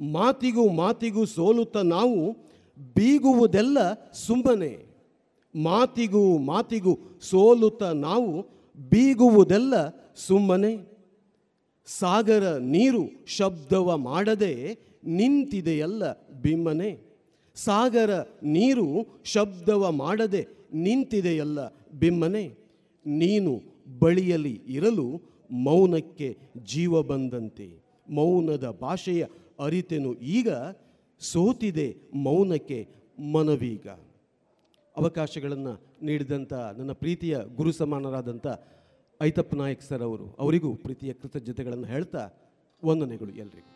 [0.00, 2.32] ಮಾತಿಗೂ ಮಾತಿಗೂ ಸೋಲುತ್ತ ನಾವು
[2.94, 3.78] ಬೀಗುವುದೆಲ್ಲ
[4.12, 4.86] ಸುಮ್ಮನೆ
[5.56, 8.42] ಮಾತಿಗೂ ಮಾತಿಗೂ ಸೋಲುತ್ತ ನಾವು
[8.90, 9.74] ಬೀಗುವುದೆಲ್ಲ
[10.16, 10.94] ಸುಮ್ಮನೆ
[11.86, 17.13] ಸಾಗರ ನೀರು ಶಬ್ದವ ಮಾಡದೆ ನಿಂತಿದೆಯಲ್ಲ ಬಿಮ್ಮನೆ.
[17.56, 18.12] ಸಾಗರ
[18.56, 18.86] ನೀರು
[19.24, 20.42] ಶಬ್ದವ ಮಾಡದೆ
[20.84, 21.58] ನಿಂತಿದೆಯಲ್ಲ
[22.00, 22.44] ಬಿಮ್ಮನೆ.
[23.06, 23.52] ನೀನು
[24.00, 25.06] ಬಳಿಯಲ್ಲಿ ಇರಲು
[25.50, 26.28] ಮೌನಕ್ಕೆ
[26.72, 27.68] ಜೀವ ಬಂದಂತೆ.
[28.08, 29.24] ಮೌನದ ಭಾಷೆಯ
[29.60, 30.48] ಅರಿತೆನು ಈಗ
[31.20, 31.88] ಸೋತಿದೆ
[32.26, 32.78] ಮೌನಕ್ಕೆ
[33.34, 33.86] ಮನವೀಗ.
[34.96, 35.74] ಅವಕಾಶಗಳನ್ನು
[36.06, 38.46] ನೀಡಿದಂಥ ನನ್ನ ಪ್ರೀತಿಯ ಗುರು ಸಮಾನರಾದಂಥ
[39.20, 42.22] ಐತಪ್ಪ ನಾಯಕ್ ಸರ್ ಅವರು, ಅವರಿಗೂ ಪ್ರೀತಿಯ ಕೃತಜ್ಞತೆಗಳನ್ನು ಹೇಳ್ತಾ
[42.82, 43.73] ವಂದನೆಗಳು ಎಲ್ರಿಗೂ.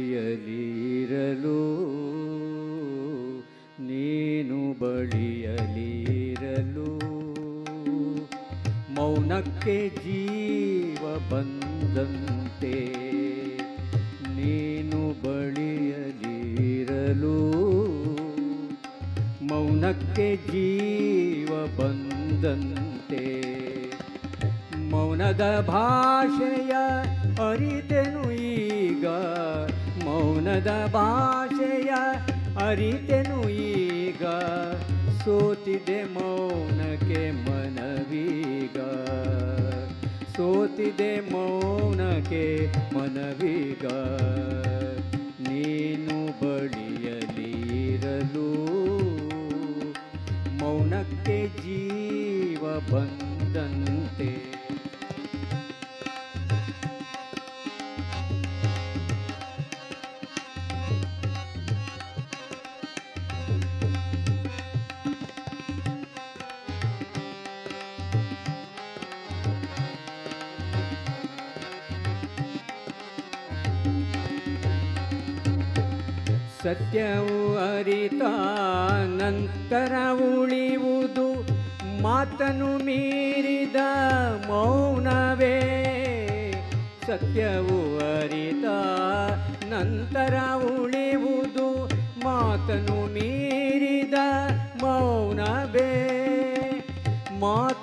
[3.79, 6.89] ನೀನು ಬಳಿಯಲಿರಲು
[8.95, 12.36] ಮೌನಕ್ಕೆ ಜೀವ ಬಂದಂತೆ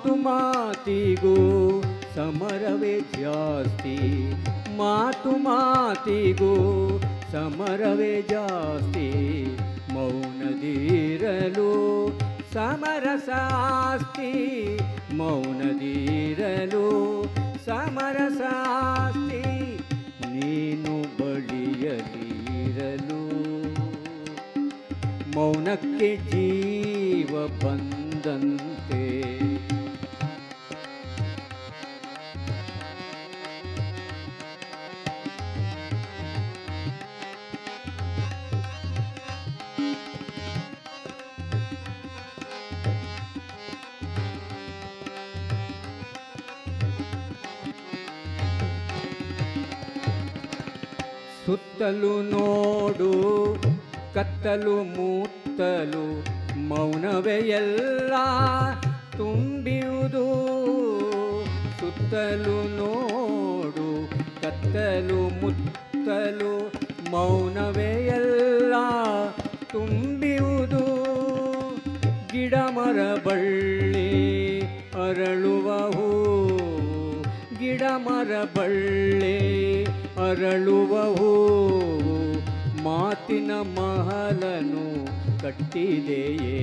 [0.05, 1.35] ಮಾತು ಮಾತಿಗೂ
[2.15, 3.97] ಸಮರವೇ ಜಾಸ್ತಿ.
[4.77, 6.53] ಮಾತು ಮಾತಿಗೂ
[7.31, 9.11] ಸಮರವೇ ಜಾಸ್ತಿ.
[9.93, 11.71] ಮೌನದಿರಲು
[12.53, 14.31] ಸಮರಸಾಸ್ತಿ
[15.15, 16.87] ಮೌನದಿರಲು
[17.65, 19.43] ಸಮರಸಾಸ್ತಿ
[20.31, 21.95] ನೀನು ಬಳಿಯಲಿರಲು
[25.35, 28.74] ಮೌನಕ್ಕೆ ಜೀವ ಬಂದಂತೆ
[51.75, 53.09] ಸುತ್ತಲು ನೋಡು,
[54.13, 56.03] ಕತ್ತಲು ಮೂತ್ತಲು
[56.67, 58.13] ಮೌನವೇ ಎಲ್ಲ
[59.17, 60.23] ತುಂಬಿಯುವುದು
[61.79, 63.87] ಸುತ್ತಲು ನೋಡು,
[64.41, 66.53] ಕತ್ತಲು ಮುತ್ತಲು
[67.11, 68.73] ಮೌನವೇ ಎಲ್ಲ
[69.71, 70.83] ತುಂಬಿಯುವುದು
[72.31, 74.09] ಗಿಡ ಮರ ಬಳ್ಳಿ
[75.07, 76.09] ಅರಳುವ ಹೂ
[77.59, 79.54] ಗಿಡ ಮರ ಬಳ್ಳಿ
[80.17, 81.45] ಅರಳುವ ಹೂ
[82.83, 85.05] ಮಾತಿನ ಮಹಲನು
[85.41, 86.59] ಕಟ್ಟಿದೆಯೇ?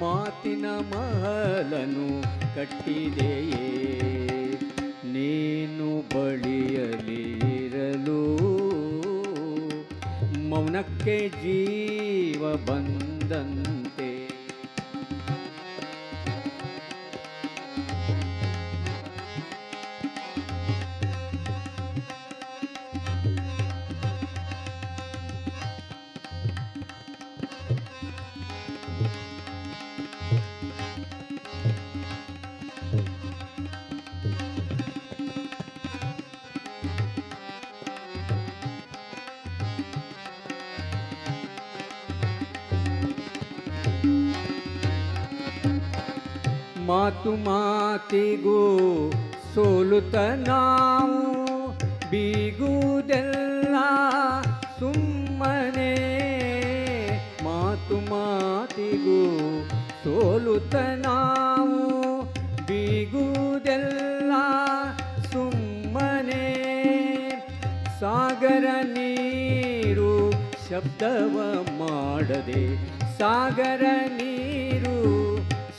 [0.00, 2.22] ಮಾತಿನ ಮಹಲನು
[2.54, 3.70] ಕಟ್ಟಿದೆಯೇ?
[5.04, 7.04] ನೀನು ಬಳಿಯಲಿರಲು
[10.48, 13.83] ಮೌನಕ್ಕೆ ಜೀವ ಬಂದಂತೆ
[46.94, 48.60] ಮಾತು ಮಾತಿಗೂ
[49.54, 50.14] ಸೋಲುತ್ತ
[50.48, 51.68] ನಾವು
[52.10, 53.74] ಬೀಗುವುದೆಲ್ಲ
[54.78, 55.94] ಸುಮ್ಮನೆ.
[57.44, 59.20] ಮಾತು ಮಾತಿಗೂ
[60.04, 62.22] ಸೋಲುತ್ತ ನಾವು
[62.66, 64.32] ಬೀಗುವುದೆಲ್ಲ
[65.32, 66.46] ಸುಮ್ಮನೆ.
[68.00, 70.30] ಸಾಗರ ನೀರು
[70.68, 72.76] ಶಬ್ದವ ಮಾಡದೆ,
[73.18, 75.33] ಸಾಗರ ನೀರು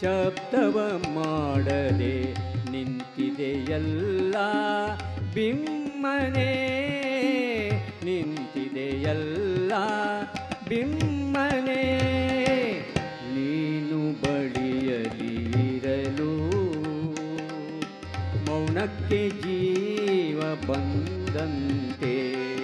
[0.05, 2.33] ಶಬ್ದವ ಮಾಡದೆ
[2.71, 4.35] ನಿಂತಿದೆಯಲ್ಲ?
[5.33, 6.51] ಬಿಮ್ಮನೆ
[8.03, 9.71] ನಿಂತಿದೆಯಲ್ಲ?
[10.69, 11.97] ಬಿಮ್ಮನೆ
[13.35, 15.11] ನೀನು ಬಳಿಯಲಿರಲು
[18.45, 22.54] ಮೌನಕ್ಕೆ ಜೀವ ಬಂದಂತೆ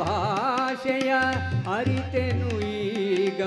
[0.00, 1.14] ಭಾಷೆಯ
[1.76, 3.42] ಅರಿತೆನು ಈಗ?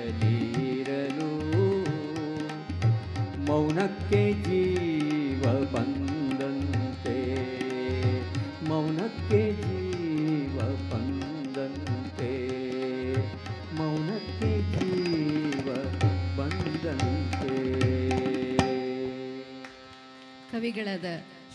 [3.45, 4.32] ಮೌನಕ್ಕೆ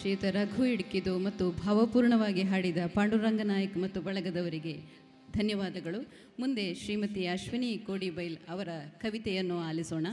[0.01, 4.75] ಶ್ರೀಯುತ ರಘು ಇಡ್ಕಿದು ಮತ್ತು ಭಾವಪೂರ್ಣವಾಗಿ ಹಾಡಿದ ಪಾಂಡುರಂಗ ನಾಯಕ್ ಮತ್ತು ಬಳಗದವರಿಗೆ
[5.33, 6.01] ಧನ್ಯವಾದಗಳು.
[6.39, 8.69] ಮುಂದೆ ಶ್ರೀಮತಿ ಅಶ್ವಿನಿ ಕೋಡಿಬೈಲ್ ಅವರ
[9.01, 10.07] ಕವಿತೆಯನ್ನು ಆಲಿಸೋಣ.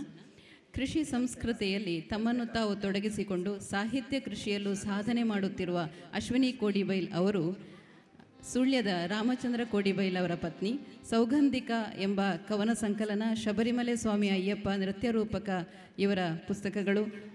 [0.73, 5.79] ಕೃಷಿ ಸಂಸ್ಕೃತಿಯಲ್ಲಿ ತಮ್ಮನ್ನು ತಾವು ತೊಡಗಿಸಿಕೊಂಡು ಸಾಹಿತ್ಯ ಕೃಷಿಯಲ್ಲೂ ಸಾಧನೆ ಮಾಡುತ್ತಿರುವ
[6.13, 7.43] ಅಶ್ವಿನಿ ಕೋಡಿಬೈಲ್ ಅವರು,
[8.53, 10.79] ಸುಳ್ಯದ ರಾಮಚಂದ್ರ ಕೋಡಿಬೈಲ್ ಅವರ ಪತ್ನಿ,
[11.09, 15.49] ಸೌಗಂಧಿಕ ಎಂಬ ಕವನ ಸಂಕಲನ ಶಬರಿಮಲೆ ಸ್ವಾಮಿ ಅಯ್ಯಪ್ಪ ನೃತ್ಯ ರೂಪಕ
[15.99, 17.34] ಇವರ ಪುಸ್ತಕಗಳು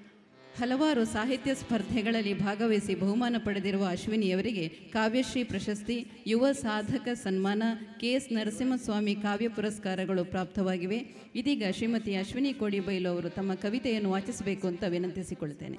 [0.60, 7.62] ಹಲವಾರು ಸಾಹಿತ್ಯ ಸ್ಪರ್ಧೆಗಳಲ್ಲಿ ಭಾಗವಹಿಸಿ ಬಹುಮಾನ ಪಡೆದಿರುವ ಅಶ್ವಿನಿಯವರಿಗೆ ಕಾವ್ಯಶ್ರೀ ಪ್ರಶಸ್ತಿ, ಯುವ ಸಾಧಕ ಸನ್ಮಾನ
[8.00, 10.98] ಕೆ ಎಸ್ ನರಸಿಂಹಸ್ವಾಮಿ ಕಾವ್ಯ ಪುರಸ್ಕಾರಗಳು ಪ್ರಾಪ್ತವಾಗಿವೆ.
[11.34, 15.78] ಇದೀಗ ಶ್ರೀಮತಿ ಅಶ್ವಿನಿ ಕೋಡಿಬೈಲು ಅವರು ತಮ್ಮ ಕವಿತೆಯನ್ನು ವಾಚಿಸಬೇಕು ಅಂತ ವಿನಂತಿಸಿಕೊಳ್ಳುತ್ತೇನೆ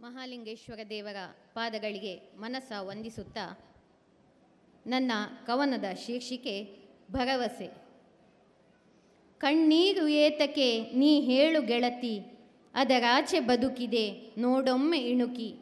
[0.00, 1.16] ಮಹಾಲಿಂಗೇಶ್ವರ ದೇವರ
[1.54, 3.46] ಪಾದಗಳಿಗೆ ಮನಸ್ಸ ವಂದಿಸುತ್ತಾ,
[4.86, 5.12] ನನ್ನ
[5.46, 6.56] ಕವನದ ಶೀರ್ಷಿಕೆ
[7.12, 7.70] ಭರವಸೆ.
[9.38, 12.31] ಕಣ್ಣೀರು ಏತಕೆ ನೀ ಹೇಳು ಗೆಳತಿ
[12.74, 15.54] ಅದರಾಚೆ ಬದುಕಿದೆ, ನೋಡೊಮ್ಮೆ ಇಣುಕಿ.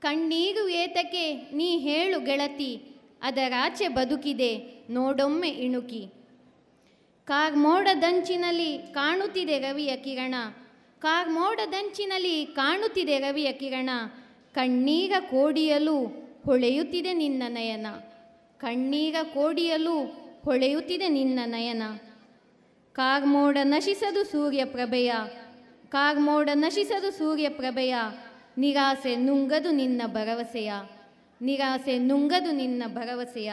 [0.00, 2.82] ಕಣ್ಣೀರು ಏತಕೆ ನೀ ಹೇಳು ಗೆಳತಿ
[3.22, 4.56] ಅದರಾಚೆ ಬದುಕಿದೆ,
[4.90, 6.06] ನೋಡೊಮ್ಮೆ ಇಣುಕಿ.
[7.26, 10.34] ಕಾರ್ಮೋಡದಂಚಿನಲ್ಲಿ ಕಾಣುತ್ತಿದೆ ರವಿಯ ಕಿರಣ,
[10.98, 13.90] ಕಾರ್ಮೋಡದಂಚಿನಲ್ಲಿ ಕಾಣುತ್ತಿದೆ ರವಿಯ ಕಿರಣ.
[14.54, 16.04] ಕಣ್ಣೀರ ಕೋಡಿಯಲು
[16.44, 17.86] ಹೊಳೆಯುತ್ತಿದೆ ನಿನ್ನ ನಯನ,
[18.58, 19.96] ಕಣ್ಣೀರ ಕೋಡಿಯಲು
[20.44, 21.82] ಹೊಳೆಯುತ್ತಿದೆ ನಿನ್ನ ನಯನ.
[22.92, 25.12] ಕಾರ್ಮೋಡ ನಶಿಸದು ಸೂರ್ಯ ಪ್ರಭೆಯ
[25.88, 27.94] ಕಾರ್ಮೋಡ ನಶಿಸದು ಸೂರ್ಯ ಪ್ರಭೆಯ.
[28.58, 30.72] ನಿರಾಸೆ ನುಂಗದು ನಿನ್ನ ಭರವಸೆಯ.
[31.42, 33.52] ನಿರಾಸೆ ನುಂಗದು ನಿನ್ನ ಭರವಸೆಯ.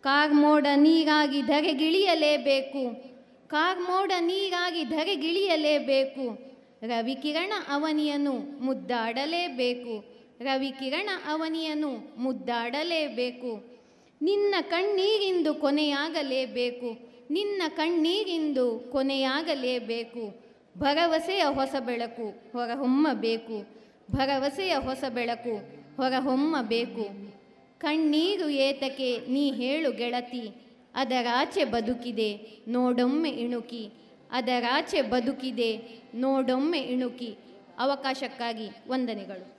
[0.00, 3.04] ಕಾರ್ಮೋಡ ನೀರಾಗಿ ಧರೆಗಿಳಿಯಲೇಬೇಕು.
[3.48, 6.54] ಕಾರ್ಮೋಡ ನೀರಾಗಿ ಧರೆಗಿಳಿಯಲೇಬೇಕು.
[6.82, 10.04] ರವಿಕಿರಣ ಅವನಿಯನು ಮುದ್ದಾಡಲೇಬೇಕು.
[10.40, 13.78] ರವಿಕಿರಣ ಅವನಿಯನು ಮುದ್ದಾಡಲೇಬೇಕು.
[14.22, 16.98] ನಿನ್ನ ಕಣ್ಣೀರಿಂದು ಕೊನೆಯಾಗಲೇಬೇಕು.
[17.30, 20.47] ನಿನ್ನ ಕಣ್ಣೀರಿಂದು ಕೊನೆಯಾಗಲೇಬೇಕು.
[20.78, 23.66] ಭರವಸೆಯ ಹೊಸ ಬೆಳಕು ಹೊರಹೊಮ್ಮಬೇಕು.
[24.10, 25.56] ಭರವಸೆಯ ಹೊಸ ಬೆಳಕು
[25.96, 27.32] ಹೊರಹೊಮ್ಮಬೇಕು.
[27.78, 30.50] ಕಣ್ಣೀರು ಏತಕೆ ನೀ ಹೇಳು ಗೆಳತಿ
[30.94, 33.90] ಅದರಾಚೆ ಬದುಕಿದೆ, ನೋಡೊಮ್ಮೆ ಇಣುಕಿ.
[34.32, 37.36] ಅದರಾಚೆ ಬದುಕಿದೆ, ನೋಡೊಮ್ಮೆ ಇಣುಕಿ.
[37.78, 39.57] ಅವಕಾಶಕ್ಕಾಗಿ ವಂದನೆಗಳು.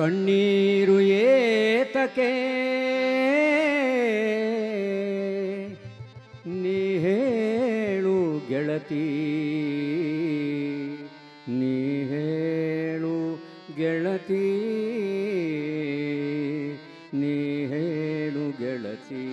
[0.00, 2.32] ಕಣ್ಣೀರು ಏತಕೆ?
[6.46, 9.04] ನೀ ಹೇಳು ಗೆಳತಿ
[11.48, 13.42] ನೀ ಹೇಳು
[13.76, 14.46] ಗೆಳತಿ
[17.14, 19.26] ನೀ ಹೇಳು ಗೆಳತಿ.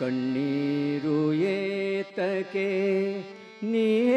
[0.00, 2.68] ಕಣ್ಣೀರು ಏತಕೆ?
[3.62, 4.10] ನೀ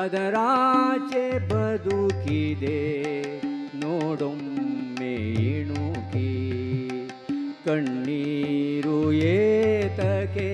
[0.00, 2.80] ಅದರಾಚೆ ಬದುಕಿದೆ
[3.74, 5.14] ನೋಡೊಮ್ಮೆ
[5.50, 6.30] ಇಣುಕಿ
[7.64, 10.50] ಕಣ್ಣೀರು ಏತಕೆ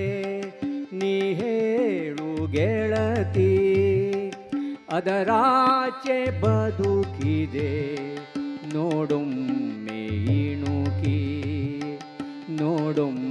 [0.92, 3.52] ನೀ ಹೇಳು ಗೆಳತಿ.
[4.90, 7.70] ಅದರಾಚೆ ಬದುಕಿದೆ
[8.74, 10.00] ನೋಡೊಮ್ಮೆ
[10.40, 11.18] ಇಣುಕಿ
[12.50, 13.25] ನೋಡೊಮ್ಮೆ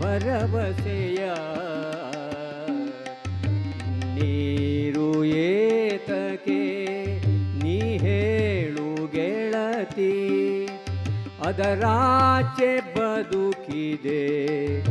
[0.00, 1.22] ಭರವಸೆಯ
[4.16, 5.08] ನೀರು
[5.44, 6.62] ಏತಕೆ
[7.62, 10.12] ನೀ ಹೇಳು ಗೆಳತಿ
[11.48, 12.72] ಅದರಾಚೆ
[13.94, 14.83] ಬದುಕಿದೆ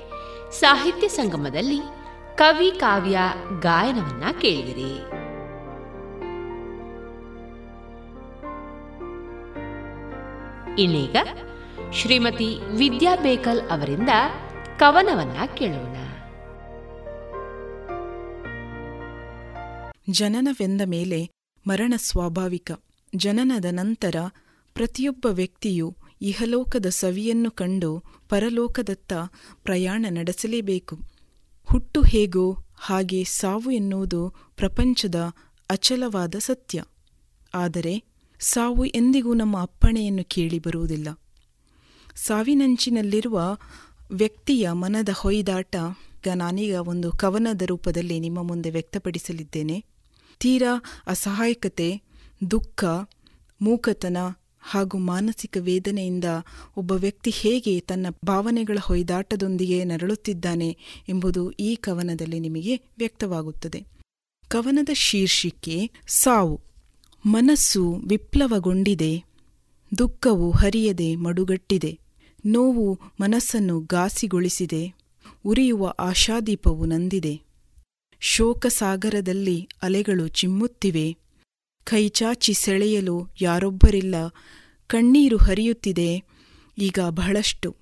[0.52, 1.80] ಸಾಹಿತ್ಯ ಸಂಗಮದಲ್ಲಿ
[2.36, 3.20] ಕವಿ ಕಾವ್ಯ
[3.60, 5.18] ಗಾಯನವನ್ನ ಕೇಳಿದಿರಿ.
[10.82, 11.16] ಇನ್ನೀಗ
[11.94, 14.10] ಶ್ರೀಮತಿ ವಿದ್ಯಾ ಬೇಕಲ್ ಅವರಿಂದ
[14.80, 15.96] ಕವನವನ್ನ ಕೇಳೋಣ.
[20.12, 21.30] ಜನನವೆಂದ ಮೇಲೆ
[21.68, 22.72] ಮರಣ ಸ್ವಾಭಾವಿಕ.
[23.16, 24.16] ಜನನದ ನಂತರ
[24.74, 29.14] ಪ್ರತಿಯೊಬ್ಬ ವ್ಯಕ್ತಿಯು ಇಹಲೋಕದ ಸವಿಯನ್ನು ಕಂಡು ಪರಲೋಕದತ್ತ
[29.64, 31.00] ಪ್ರಯಾಣ ನಡೆಸಲೇಬೇಕು.
[31.64, 35.16] ಹುಟ್ಟು ಹೇಗೋ ಹಾಗೆ ಸಾವು ಎನ್ನುವುದು ಪ್ರಪಂಚದ
[35.70, 36.84] ಅಚಲವಾದ ಸತ್ಯ.
[37.54, 38.04] ಆದರೆ
[38.40, 41.20] ಸಾವು ಎಂದಿಗೂ ನಮ್ಮ ಅಪ್ಪಣೆಯನ್ನು ಕೇಳಿ ಬರುವುದಿಲ್ಲ.
[42.16, 43.58] ಸಾವಿನಂಚಿನಲ್ಲಿರುವ
[44.12, 45.76] ವ್ಯಕ್ತಿಯ ಮನದ ಹೊಯ್ದಾಟ
[46.36, 49.86] ನಾನೀಗ ಒಂದು ಕವನದ ರೂಪದಲ್ಲಿ ನಿಮ್ಮ ಮುಂದೆ ವ್ಯಕ್ತಪಡಿಸಲಿದ್ದೇನೆ.
[50.40, 52.02] ತೀರಾ ಅಸಹಾಯಕತೆ,
[52.52, 52.84] ದುಃಖ,
[53.62, 54.18] ಮೂಕತನ
[54.70, 56.24] ಹಾಗೂ ಮಾನಸಿಕ ವೇದನೆಯಿಂದ
[56.78, 60.78] ಒಬ್ಬ ವ್ಯಕ್ತಿ ಹೇಗೆ ತನ್ನ ಭಾವನೆಗಳ ಹೊಯ್ದಾಟದೊಂದಿಗೆ ನರಳುತ್ತಿದ್ದಾನೆ
[61.10, 63.84] ಎಂಬುದು ಈ ಕವನದಲ್ಲಿ ನಿಮಗೆ ವ್ಯಕ್ತವಾಗುತ್ತದೆ.
[64.48, 66.62] ಕವನದ ಶೀರ್ಷಿಕೆ, ಸಾವು.
[67.26, 69.24] ಮನಸ್ಸು ವಿಪ್ಲವಗೊಂಡಿದೆ.
[69.98, 72.00] ದುಃಖವು ಹರಿಯದೆ ಮಡುಗಟ್ಟಿದೆ.
[72.46, 74.94] ನೋವು ಮನಸ್ಸನ್ನು ಗಾಸಿಗೊಳಿಸಿದೆ
[75.46, 77.42] ಉರಿಯುವ ಆಶಾದೀಪವು ನಂದಿದೆ.
[78.20, 81.18] ಶೋಕಸಾಗರದಲ್ಲಿ ಅಲೆಗಳು ಚಿಮ್ಮುತ್ತಿವೆ.
[81.84, 84.16] ಕೈಚಾಚಿ ಸೆಳೆಯಲು ಯಾರೊಬ್ಬರಿಲ್ಲ.
[84.88, 86.24] ಕಣ್ಣೀರು ಹರಿಯುತ್ತಿದೆ.
[86.78, 87.76] ಈಗ ಬಹಳಷ್ಟು.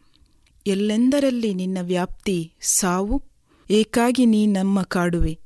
[0.68, 3.23] ಎಲ್ಲೆಂದರಲ್ಲಿ ನಿನ್ನ ವ್ಯಾಪ್ತಿ ಸಾವು?
[3.69, 5.40] ಏಕಾಗಿ ನೀ ನಮ್ಮ ಕಾಡುವೆ.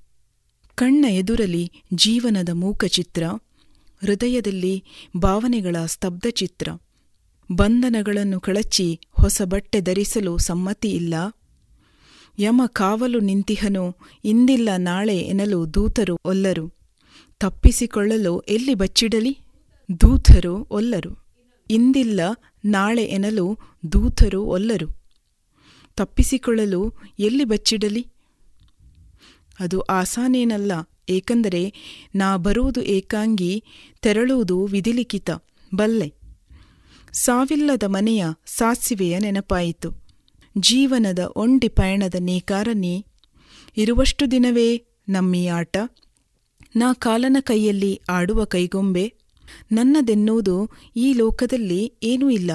[0.76, 3.23] ಕಣ್ಣ ಎದುರಲಿ ಜೀವನದ ಮೂಕಚಿತ್ರ.
[4.02, 4.84] ಹೃದಯದಲ್ಲಿ
[5.18, 6.68] ಭಾವನೆಗಳ ಸ್ತಬ್ಧ ಚಿತ್ರ
[7.52, 11.14] ಬಂಧನಗಳನ್ನು ಕಳಚಿ ಹೊಸ ಬಟ್ಟೆ ಧರಿಸಲು ಸಮ್ಮತಿಯಿಲ್ಲ
[12.40, 13.95] ಯಮ ಕಾವಲು ನಿಂತಿಹನು,
[14.26, 16.73] ಇಂದಿಲ್ಲ ನಾಳೆ ಎನಲು ದೂತರು ಒಲ್ಲರು.
[17.40, 19.40] ತಪ್ಪಿಸಿಕೊಳ್ಳಲು ಎಲ್ಲಿ ಬಚ್ಚಿಡಲಿ?
[20.02, 21.28] ದೂತರು ಒಲ್ಲರು.
[21.72, 22.20] ಇಂದಿಲ್ಲ
[22.66, 23.58] ನಾಳೆ ಎನ್ನಲು
[23.91, 24.88] ದೂತರು ಒಲ್ಲರು.
[25.96, 28.08] ತಪ್ಪಿಸಿಕೊಳ್ಳಲು ಎಲ್ಲಿ ಬಚ್ಚಿಡಲಿ?
[29.60, 30.72] ಅದು ಆಸಾನೇನಲ್ಲ,
[31.10, 31.74] ಏಕೆಂದರೆ
[32.16, 33.64] ನಾ ಬರುವುದು ಏಕಾಂಗಿ,
[34.02, 35.30] ತೆರಳುವುದು ವಿಧಿಲಿಖಿತ,
[35.76, 36.14] ಬಲ್ಲೆ.
[37.14, 39.90] ಸಾವಿಲ್ಲದ ಮನೆಯ ಸಾಸಿವೆಯ ನೆನಪಾಯಿತು.
[40.58, 43.06] ಜೀವನದ ಒಂಡಿ ಪಯಣದ ನೇಕಾರನೇ,
[43.78, 45.78] ಇರುವಷ್ಟು ದಿನವೇ ನಮ್ಮಿ ಆಟ
[46.76, 49.19] ನಾ ಕಾಲನ ಕೈಯಲ್ಲಿ ಆಡುವ ಕೈಗೊಂಬೆ
[49.72, 52.52] ನನ್ನದೆನ್ನುವುದು ಈ ಲೋಕದಲ್ಲಿ ಏನೂ ಇಲ್ಲ.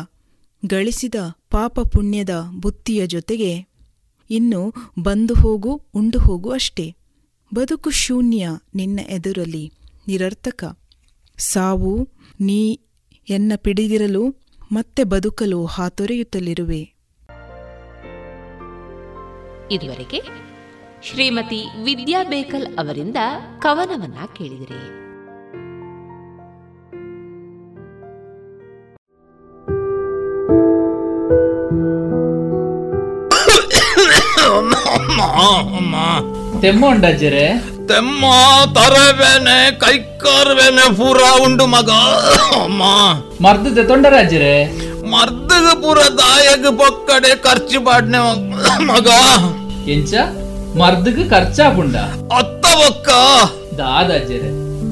[0.66, 1.14] ಗಳಿಸಿದ
[1.50, 3.66] ಪಾಪ ಪುಣ್ಯದ ಬುತ್ತಿಯ ಜೊತೆಗೆ
[4.30, 4.72] ಇನ್ನು
[5.02, 6.96] ಬಂದು ಹೋಗು, ಉಂಡು ಹೋಗು ಅಷ್ಟೇ.
[7.54, 9.72] ಬದುಕು ಶೂನ್ಯ ನಿನ್ನ ಎದುರಲ್ಲಿ
[10.08, 10.78] ನಿರರ್ಥಕ.
[11.38, 12.08] ಸಾವು
[12.40, 12.78] ನೀ
[13.28, 14.30] ಎನ್ನ ಪಿಡಿದಿರಲು
[14.72, 16.94] ಮತ್ತೆ ಬದುಕಲು ಹಾತೊರೆಯುತ್ತಲಿರುವೆ.
[19.70, 20.22] ಇದುವರೆಗೆ
[21.02, 23.16] ಶ್ರೀಮತಿ ವಿದ್ಯಾ ಬೇಕಲ್ ಅವರಿಂದ
[23.58, 25.03] ಕವನವನ್ನ ಕೇಳಿದಿರಿ.
[36.62, 37.46] ತೆಮ್ಮ ಉಂಡಜ್ಜರೆ
[37.88, 38.24] ತೆಮ್ಮ
[38.76, 41.90] ತರವೇನೆ ಕೈಕಾರ್ಬೇನೆ ಪೂರ ಉಂಡು ಮಗ
[42.58, 42.82] ಅಮ್ಮ.
[43.42, 44.54] ಮರ್ದದ ತೊಂಡರಾಜ್ಜರೆ
[45.12, 48.20] ಮರ್ದದ ಪೂರ ದಾಯಗ ಪೊಕ್ಕಡೆ ಖರ್ಚು ಪಾಡ್ನೆ
[48.90, 49.08] ಮಗ.
[49.86, 50.12] ಎಂಚ?
[50.80, 51.96] ಮರ್ದಗ ಖರ್ಚಾಪುಂಡ
[52.38, 53.08] ಅತ್ತ ಒಕ್ಕ
[53.78, 54.50] ದಾದಾಜ್ಜರೆ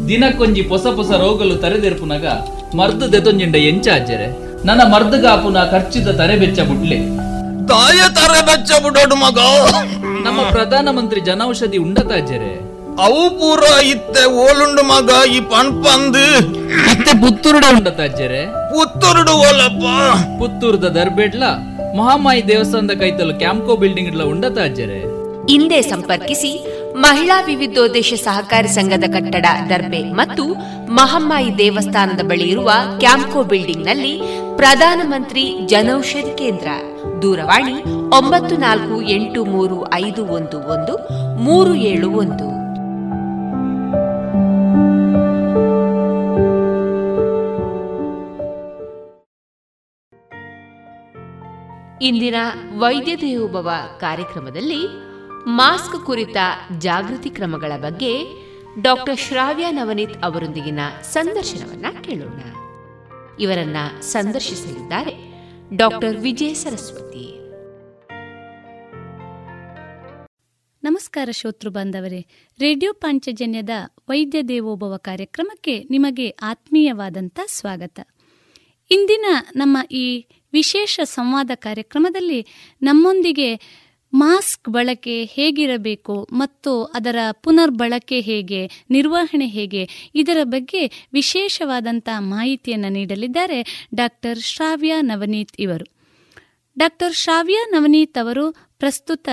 [0.09, 2.27] ದಿನಕ್ಕೊಂಜಿ ಪೊಸ ಪೊಸ ರೋಗಲು ತರೆದೆರ್ಪುನಗ
[2.75, 4.29] ಮರ್ದು ದೆತೊಂಜಿಂಡ ಎಂಚ ಅಜ್ಜರೆ?
[4.65, 6.99] ನನ್ನ ಮರ್ದಗಾಪುನ ಖರ್ಚಿದ ತರೆ ಬೆಚ್ಚ ಬುಡ್ಲೆ
[7.71, 9.39] ದಾಯ ತರ ಬೆಚ್ಚ ಬುಡೋಡು ಮಗ.
[10.27, 12.53] ನಮ್ಮ ಪ್ರಧಾನ ಮಂತ್ರಿ ಜನೌಷಧಿ ಉಂಡತಾಜರೆ
[13.07, 13.63] ಅವು ಪೂರ
[13.93, 16.25] ಇತ್ತೆ ಓಲುಂಡು ಮಗ ಈ ಪಣ್ಪಂದು.
[16.89, 19.85] ಮತ್ತೆ ಪುತ್ತೂರುಡ ಉಂಡತಾಜರೆ ಪುತ್ತೂರುಡು ಓಲಪ್ಪ.
[20.41, 21.45] ಪುತ್ತೂರ್ದ ದರ್ಬೇಡ್ಲ
[21.99, 25.01] ಮಹಾಮಾಯಿ ದೇವಸ್ಥಾನದ ಕೈತಲು ಕ್ಯಾಂಪ್ಕೋ ಬಿಲ್ಡಿಂಗ್ ಇಡ್ಲ ಉಂಡತ ಅಜ್ಜರೆ
[25.53, 26.53] ಹಿಂದೆ ಸಂಪರ್ಕಿಸಿ
[27.05, 30.45] ಮಹಿಳಾ ವಿವಿಧೋದ್ದೇಶ ಸಹಕಾರಿ ಸಂಘದ ಕಟ್ಟಡ ದರ್ಬೆ ಮತ್ತು
[30.99, 32.71] ಮಹಮ್ಮಾಯಿ ದೇವಸ್ಥಾನದ ಬಳಿ ಇರುವ
[33.03, 34.15] ಕ್ಯಾಂಪ್ಕೋ ಬಿಲ್ಡಿಂಗ್ನಲ್ಲಿ
[34.61, 36.69] ಪ್ರಧಾನಮಂತ್ರಿ ಜನೌಷಧಿ ಕೇಂದ್ರ.
[37.23, 37.83] ದೂರವಾಣಿ
[38.17, 42.63] ಒಂಬತ್ತು ನಾಲ್ಕು ಎಂಟು ಮೂರು ಐದು ಒಂದು ಒಂದು ಮೂರು ಏಳು ಒಂದು.
[52.05, 52.35] ಇಂದಿನ
[52.79, 53.71] ವೈದ್ಯ ದೇವೋಭವ
[54.01, 54.87] ಕಾರ್ಯಕ್ರಮದಲ್ಲಿ
[55.47, 56.37] ಮಾಸ್ಕ್ ಕುರಿತ
[56.79, 58.43] ಜಾಗೃತಿ ಕ್ರಮಗಳ ಬಗ್ಗೆ
[58.83, 62.41] ಡಾಕ್ಟರ್ ಶ್ರಾವ್ಯ ನವನೀತ್ ಅವರೊಂದಿಗಿನ ಸಂದರ್ಶನವನ್ನ ಕೇಳೋಣ.
[63.41, 65.32] ಇವರನ್ನ ಸಂದರ್ಶಿಸಲಿದ್ದಾರೆ
[65.77, 67.43] ಡಾಕ್ಟರ್ ವಿಜಯ ಸರಸ್ವತಿ.
[70.85, 72.27] ನಮಸ್ಕಾರ ಶ್ರೋತೃ ಬಾಂಧವರೇ.
[72.59, 73.71] ರೇಡಿಯೋ ಪಾಂಚಜನ್ಯದ
[74.09, 78.01] ವೈದ್ಯ ದೇವೋಭವ ಕಾರ್ಯಕ್ರಮಕ್ಕೆ ನಿಮಗೆ ಆತ್ಮೀಯವಾದಂಥ ಸ್ವಾಗತ.
[78.91, 79.25] ಇಂದಿನ
[79.57, 82.47] ನಮ್ಮ ಈ ವಿಶೇಷ ಸಂವಾದ ಕಾರ್ಯಕ್ರಮದಲ್ಲಿ
[82.83, 83.55] ನಮ್ಮೊಂದಿಗೆ
[84.13, 94.41] ಮಾಸ್ಕ್ ಬಳಕೆ ಹೇಗಿರಬೇಕು ಮತ್ತು ಅದರ ಪುನರ್ಬಳಕೆ ಹೇಗೆ, ನಿರ್ವಹಣೆ ಹೇಗೆ, ಇದರ ಬಗ್ಗೆ ವಿಶೇಷವಾದಂತಹ ಮಾಹಿತಿಯನ್ನು ನೀಡಲಿದ್ದಾರೆ ಡಾಕ್ಟರ್
[94.41, 95.85] ಶ್ರಾವ್ಯ ನವನೀತ್ ಇವರು.
[96.79, 99.29] ಡಾಕ್ಟರ್ ಶ್ರಾವ್ಯ ನವನೀತ್ ಅವರು ಪ್ರಸ್ತುತ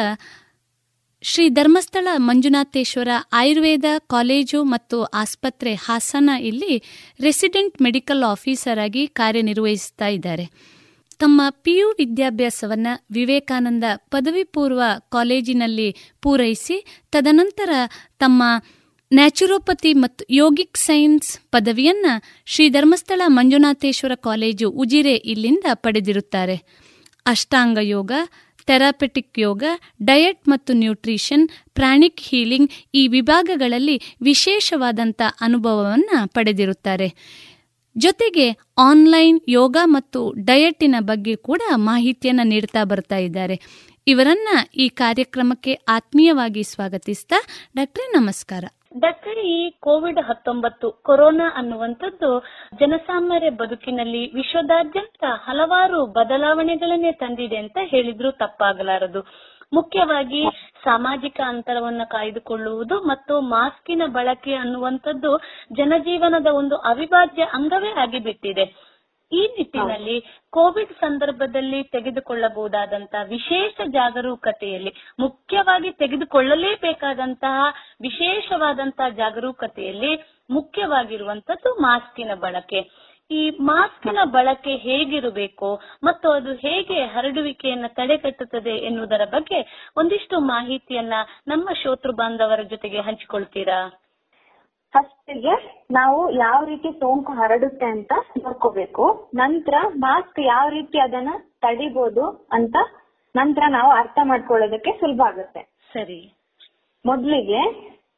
[1.21, 6.83] ಶ್ರೀ ಧರ್ಮಸ್ಥಳ ಮಂಜುನಾಥೇಶ್ವರ ಆಯುರ್ವೇದ ಕಾಲೇಜು ಮತ್ತು ಆಸ್ಪತ್ರೆ ಹಾಸನ ಇಲ್ಲಿ
[7.19, 10.78] ರೆಸಿಡೆಂಟ್ ಮೆಡಿಕಲ್ ಆಫೀಸರ್ ಆಗಿ ಕಾರ್ಯನಿರ್ವಹಿಸ್ತಾ ಇದ್ದಾರೆ.
[11.19, 17.69] ತಮ್ಮ ಪಿಯು ವಿದ್ಯಾಭ್ಯಾಸವನ್ನು ವಿವೇಕಾನಂದ ಪದವಿ ಪೂರ್ವ ಕಾಲೇಜಿನಲ್ಲಿ ಪೂರೈಸಿ, ತದನಂತರ
[18.19, 18.43] ತಮ್ಮ
[19.11, 22.05] ನ್ಯಾಚುರೋಪತಿ ಮತ್ತು ಯೋಗಿಕ್ ಸೈನ್ಸ್ ಪದವಿಯನ್ನ
[22.45, 26.55] ಶ್ರೀ ಧರ್ಮಸ್ಥಳ ಮಂಜುನಾಥೇಶ್ವರ ಕಾಲೇಜು ಉಜಿರೆ ಇಲ್ಲಿಂದ ಪಡೆದಿರುತ್ತಾರೆ.
[27.25, 28.11] ಅಷ್ಟಾಂಗ ಯೋಗ,
[28.67, 29.63] ಥೆರಾಪೆಟಿಕ್ ಯೋಗ,
[30.03, 37.07] ಡಯಟ್ ಮತ್ತು ನ್ಯೂಟ್ರಿಷನ್, ಪ್ರಾಣಿಕ್ ಹೀಲಿಂಗ್ ಈ ವಿಭಾಗಗಳಲ್ಲಿ ವಿಶೇಷವಾದಂಥ ಅನುಭವವನ್ನು ಪಡೆದಿರುತ್ತಾರೆ.
[38.05, 38.47] ಜೊತೆಗೆ
[38.79, 43.55] ಆನ್ಲೈನ್ ಯೋಗ ಮತ್ತು ಡಯಟಿನ ಬಗ್ಗೆ ಕೂಡ ಮಾಹಿತಿಯನ್ನು ನೀಡ್ತಾ ಬರ್ತಾ ಇದ್ದಾರೆ.
[44.07, 47.37] ಇವರನ್ನ ಈ ಕಾರ್ಯಕ್ರಮಕ್ಕೆ ಆತ್ಮೀಯವಾಗಿ ಸ್ವಾಗತಿಸ್ತಾ
[47.75, 48.63] ಡಾಕ್ಟ್ರೆ ನಮಸ್ಕಾರ.
[48.97, 52.29] ಡಾಕ್ಟರ್, ಈ ಕೋವಿಡ್ ಹತ್ತೊಂಬತ್ತು ಕೊರೋನಾ ಅನ್ನುವಂಥದ್ದು
[52.79, 59.21] ಜನಸಾಮಾನ್ಯ ಬದುಕಿನಲ್ಲಿ ವಿಶ್ವದಾದ್ಯಂತ ಹಲವಾರು ಬದಲಾವಣೆಗಳನ್ನೇ ತಂದಿದೆ ಅಂತ ಹೇಳಿದ್ರು ತಪ್ಪಾಗಲಾರದು.
[59.73, 60.43] ಮುಖ್ಯವಾಗಿ
[60.83, 65.37] ಸಾಮಾಜಿಕ ಅಂತರವನ್ನ ಕಾಯ್ದುಕೊಳ್ಳುವುದು ಮತ್ತು ಮಾಸ್ಕಿನ ಬಳಕೆ ಅನ್ನುವಂಥದ್ದು
[65.75, 68.65] ಜನಜೀವನದ ಒಂದು ಅವಿಭಾಜ್ಯ ಅಂಗವೇ ಆಗಿಬಿಟ್ಟಿದೆ.
[69.31, 70.15] ಈ ನಿಟ್ಟಿನಲ್ಲಿ
[70.49, 77.57] ಕೋವಿಡ್ ಸಂದರ್ಭದಲ್ಲಿ ತೆಗೆದುಕೊಳ್ಳಬಹುದಾದಂತಹ ವಿಶೇಷ ಜಾಗರೂಕತೆಯಲ್ಲಿ, ಮುಖ್ಯವಾಗಿ ತೆಗೆದುಕೊಳ್ಳಲೇಬೇಕಾದಂತಹ
[78.01, 80.11] ವಿಶೇಷವಾದಂತಹ ಜಾಗರೂಕತೆಯಲ್ಲಿ
[80.49, 83.08] ಮುಖ್ಯವಾಗಿರುವಂತದ್ದು ಮಾಸ್ಕಿನ ಬಳಕೆ.
[83.31, 85.69] ಈ ಮಾಸ್ಕಿನ ಬಳಕೆ ಹೇಗಿರಬೇಕು
[86.03, 89.59] ಮತ್ತು ಅದು ಹೇಗೆ ಹರಡುವಿಕೆಯನ್ನ ತಡೆಗಟ್ಟುತ್ತದೆ ಎನ್ನುವುದರ ಬಗ್ಗೆ
[89.97, 91.15] ಒಂದಿಷ್ಟು ಮಾಹಿತಿಯನ್ನ
[91.47, 93.79] ನಮ್ಮ ಶೋತೃ ಬಾಂಧವರ ಜೊತೆಗೆ ಹಂಚಿಕೊಳ್ತೀರಾ?
[94.93, 95.55] ಫಸ್ಟ್ಗೆ
[95.91, 99.03] ನಾವು ಯಾವ ರೀತಿ ಸೋಂಕು ಹರಡುತ್ತೆ ಅಂತ ನೋಡ್ಕೋಬೇಕು.
[99.35, 101.31] ನಂತರ ಮಾಸ್ಕ್ ಯಾವ ರೀತಿ ಅದನ್ನ
[101.61, 102.75] ತಡಿಬಹುದು ಅಂತ
[103.35, 105.61] ನಂತರ ನಾವು ಅರ್ಥ ಮಾಡ್ಕೊಳ್ಳೋದಕ್ಕೆ ಸುಲಭ ಆಗುತ್ತೆ.
[105.93, 106.19] ಸರಿ.
[107.05, 107.61] ಮೊದಲಿಗೆ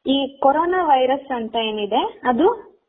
[0.06, 2.46] ಈ ಕೊರೋನಾ ವೈರಸ್ ಅಂತ ಏನಿದೆ ಅದು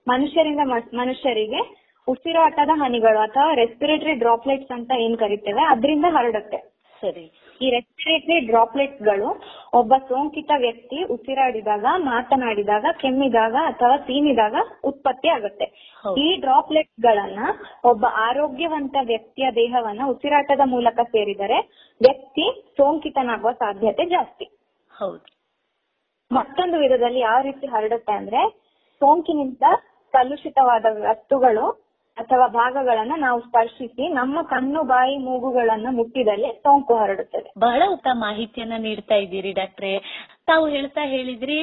[0.07, 0.61] ಮನುಷ್ಯರಿಂದ
[0.93, 1.61] ಮನುಷ್ಯರಿಗೆ
[2.07, 6.57] ಉಸಿರಾಟದ ಹನಿಗಳು ಅಥವಾ ರೆಸ್ಪಿರೇಟರಿ ಡ್ರಾಪ್ಲೆಟ್ಸ್ ಅಂತ ಏನ್ ಕರಿತೇವೆ ಅದರಿಂದ ಹರಡುತ್ತೆ.
[7.01, 7.31] ಸರಿ.
[7.61, 9.41] ಈ ರೆಸ್ಪಿರೇಟರಿ ಡ್ರಾಪ್ಲೆಟ್ಸ್ಗಳು
[9.73, 15.65] ಒಬ್ಬ ಸೋಂಕಿತ ವ್ಯಕ್ತಿ ಉಸಿರಾಡಿದಾಗ ಮಾತನಾಡಿದಾಗ ಕೆಮ್ಮಿದಾಗ ಅಥವಾ ಸೀನಿದಾಗ ಉತ್ಪತ್ತಿ ಆಗುತ್ತೆ.
[16.17, 17.39] ಈ ಡ್ರಾಪ್ಲೆಟ್ಸ್ ಗಳನ್ನ
[17.84, 21.59] ಒಬ್ಬ ಆರೋಗ್ಯವಂತ ವ್ಯಕ್ತಿಯ ದೇಹವನ್ನ ಉಸಿರಾಟದ ಮೂಲಕ ಸೇರಿದರೆ
[22.01, 24.45] ವ್ಯಕ್ತಿ ಸೋಂಕಿತನಾಗುವ ಸಾಧ್ಯತೆ ಜಾಸ್ತಿ.
[24.91, 25.25] ಹೌದು.
[26.31, 28.49] ಮತ್ತೊಂದು ವಿಧದಲ್ಲಿ ಯಾವ ರೀತಿ ಹರಡುತ್ತೆ ಅಂದ್ರೆ
[29.01, 29.63] ಸೋಂಕಿನಿಂದ
[30.11, 31.84] ಕಲುಷಿತವಾದ ವಸ್ತುಗಳು
[32.18, 37.53] ಅಥವಾ ಭಾಗಗಳನ್ನ ನಾವು ಸ್ಪರ್ಶಿಸಿ ನಮ್ಮ ಕಣ್ಣು, ಬಾಯಿ, ಮೂಗುಗಳನ್ನ ಮುಟ್ಟಿದಲ್ಲಿ ಸೋಂಕು ಹರಡುತ್ತದೆ.
[37.60, 39.94] ಬಹಳ ಉತ್ತಮ ಮಾಹಿತಿಯನ್ನ ನೀಡ್ತಾ ಇದ್ದೀರಿ ಡಾಕ್ಟ್ರೆ.
[40.45, 41.57] ತಾವು ಹೇಳ್ತಾ ಹೇಳಿದ್ರಿ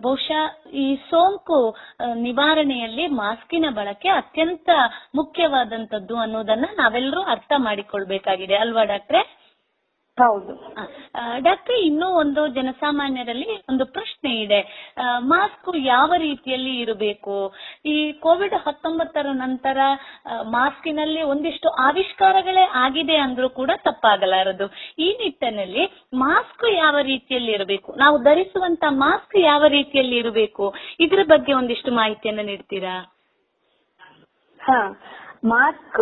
[0.00, 1.76] ಬಹುಶಃ ಈ ಸೋಂಕು
[2.14, 4.70] ನಿವಾರಣೆಯಲ್ಲಿ ಮಾಸ್ಕಿನ ಬಳಕೆ ಅತ್ಯಂತ
[5.14, 8.54] ಮುಖ್ಯವಾದಂತದ್ದು ಅನ್ನೋದನ್ನ ನಾವೆಲ್ಲರೂ ಅರ್ಥ ಮಾಡಿಕೊಳ್ಬೇಕಾಗಿದೆ.
[8.54, 9.41] ಅಲ್ವಾ ಡಾಕ್ಟ್ರೆ?
[10.18, 10.54] ಹೌದು.
[11.46, 14.58] ಡಾಕ್ಟರ್ ಇನ್ನೂ ಒಂದು ಜನಸಾಮಾನ್ಯರಲ್ಲಿ ಒಂದು ಪ್ರಶ್ನೆ ಇದೆ.
[15.32, 17.36] ಮಾಸ್ಕ್ ಯಾವ ರೀತಿಯಲ್ಲಿ ಇರಬೇಕು?
[17.92, 17.94] ಈ
[18.24, 19.78] ಕೋವಿಡ್ ಹತ್ತೊಂಬತ್ತರ ನಂತರ
[20.56, 24.68] ಮಾಸ್ಕಿನಲ್ಲಿ ಒಂದಿಷ್ಟು ಆವಿಷ್ಕಾರಗಳೇ ಆಗಿದೆ ಅಂದ್ರೂ ಕೂಡ ತಪ್ಪಾಗಲಾರದು.
[24.98, 25.84] ಈ ನಿಟ್ಟಿನಲ್ಲಿ
[26.24, 27.90] ಮಾಸ್ಕ್ ಯಾವ ರೀತಿಯಲ್ಲಿ ಇರಬೇಕು?
[27.96, 30.66] ನಾವು ಧರಿಸುವಂತ ಮಾಸ್ಕ್ ಯಾವ ರೀತಿಯಲ್ಲಿ ಇರಬೇಕು?
[31.00, 32.96] ಇದ್ರ ಬಗ್ಗೆ ಒಂದಿಷ್ಟು ಮಾಹಿತಿಯನ್ನು ನೀಡ್ತೀರಾ?
[34.60, 34.80] ಹಾ
[35.50, 36.00] ಮಾಸ್ಕ್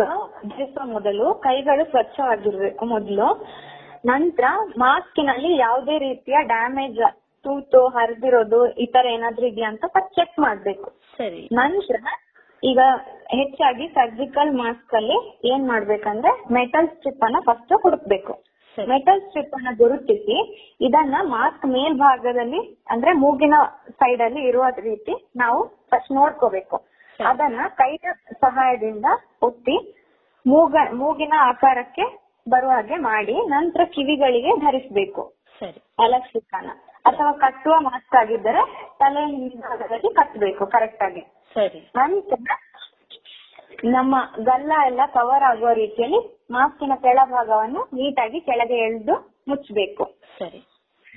[0.49, 3.27] ಧರಿಸುವ ಮೊದಲು ಕೈಗಳು ಸ್ವಚ್ಛವಾಗಿರ್ಬೇಕು ಮೊದಲು.
[4.03, 4.45] ನಂತರ
[4.77, 6.99] ಮಾಸ್ಕಿನಲ್ಲಿ ಯಾವುದೇ ರೀತಿಯ ಡ್ಯಾಮೇಜ್
[7.45, 10.89] ತೂತು ಹರಿದಿರೋದು ಈ ತರ ಏನಾದ್ರೂ ಇದೆಯಾ ಅಂತ ಫಸ್ಟ್ ಚೆಕ್ ಮಾಡ್ಬೇಕು.
[11.17, 11.47] ಸರಿ.
[11.51, 12.01] ನಂತರ
[12.63, 12.79] ಈಗ
[13.31, 18.33] ಹೆಚ್ಚಾಗಿ ಸರ್ಜಿಕಲ್ ಮಾಸ್ಕ್ ಅಲ್ಲಿ ಏನ್ ಮಾಡ್ಬೇಕಂದ್ರೆ ಮೆಟಲ್ ಸ್ಟ್ರಿಪ್ ಅನ್ನ ಫಸ್ಟ್ ಹುಡುಕ್ಬೇಕು.
[18.77, 20.37] ಮೆಟಲ್ ಸ್ಟ್ರಿಪ್ ಅನ್ನ ಗುರುತಿಸಿ
[20.81, 23.55] ಇದನ್ನ ಮಾಸ್ಕ್ ಮೇಲ್ಭಾಗದಲ್ಲಿ ಅಂದ್ರೆ ಮೂಗಿನ
[23.89, 26.77] ಸೈಡ್ ಅಲ್ಲಿ ಇರುವ ರೀತಿ ನಾವು ಫಸ್ಟ್ ನೋಡ್ಕೋಬೇಕು.
[27.19, 27.91] ಅದನ್ನ ಕೈ
[28.41, 29.05] ಸಹಾಯದಿಂದ
[29.41, 29.77] ಒತ್ತಿ
[30.47, 32.05] ಮೂಗ ಮೂಗಿನ ಆಕಾರಕ್ಕೆ
[32.49, 35.33] ಬರುವ ಹಾಗೆ ಮಾಡಿ ನಂತರ ಕಿವಿಗಳಿಗೆ ಧರಿಸಬೇಕು.
[35.59, 35.79] ಸರಿ.
[35.99, 36.69] ಅಲಕ್ಷಿಕನ
[37.05, 41.21] ಅಥವಾ ಕಟ್ಟುವ ಮಾಸ್ಕ್ ಆಗಿದ್ದರೆ ತಲೆ ಹಿಂಭಾಗದಲ್ಲಿ ಕಟ್ಟಬೇಕು ಕರೆಕ್ಟ್ ಆಗಿ.
[41.53, 41.91] ಸರಿ.
[41.95, 42.51] ನಂತರ
[43.85, 50.03] ನಮ್ಮ ಗಲ್ಲ ಎಲ್ಲ ಕವರ್ ಆಗುವ ರೀತಿಯಲ್ಲಿ ಮಾಸ್ಕಿನ ಕೆಳಭಾಗವನ್ನು ನೀಟಾಗಿ ಕೆಳಗೆ ಎಳೆದು ಮುಚ್ಚಬೇಕು.
[50.39, 50.57] ಸರಿ.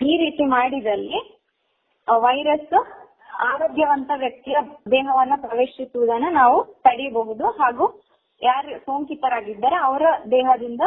[0.06, 1.44] ಈ ರೀತಿ ಮಾಡಿದಲ್ಲಿ
[2.16, 3.00] ವೈರಸ್
[3.44, 4.56] ಆರೋಗ್ಯವಂತ ವ್ಯಕ್ತಿಯ
[4.90, 8.00] ದೇಹವನ್ನು ಪ್ರವೇಶಿಸುವುದನ್ನು ನಾವು ತಡೆಯಬಹುದು ಹಾಗೂ
[8.42, 10.80] ಯಾರು ಸೋಂಕಿತರಾಗಿದ್ದರೆ ಅವರ ದೇಹದಿಂದ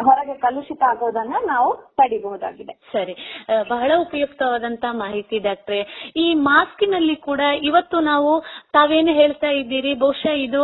[0.00, 2.72] ಹೊರಗೆ ಕಲುಷಿತ ಆಗೋದನ್ನ ನಾವು ತಡಿಬಹುದಾಗಿದೆ.
[2.92, 3.14] ಸರಿ.
[3.68, 5.80] ಬಹಳ ಉಪಯುಕ್ತವಾದಂತಹ ಮಾಹಿತಿ ಡಾಕ್ಟ್ರೆ.
[6.16, 8.30] ಈ ಮಾಸ್ಕಿನಲ್ಲಿ ಕೂಡ ಇವತ್ತು ನಾವು
[8.72, 9.94] ತಾವೇನು ಹೇಳ್ತಾ ಇದ್ದೀರಿ?
[9.94, 10.62] ಬಹುಶಃ ಇದು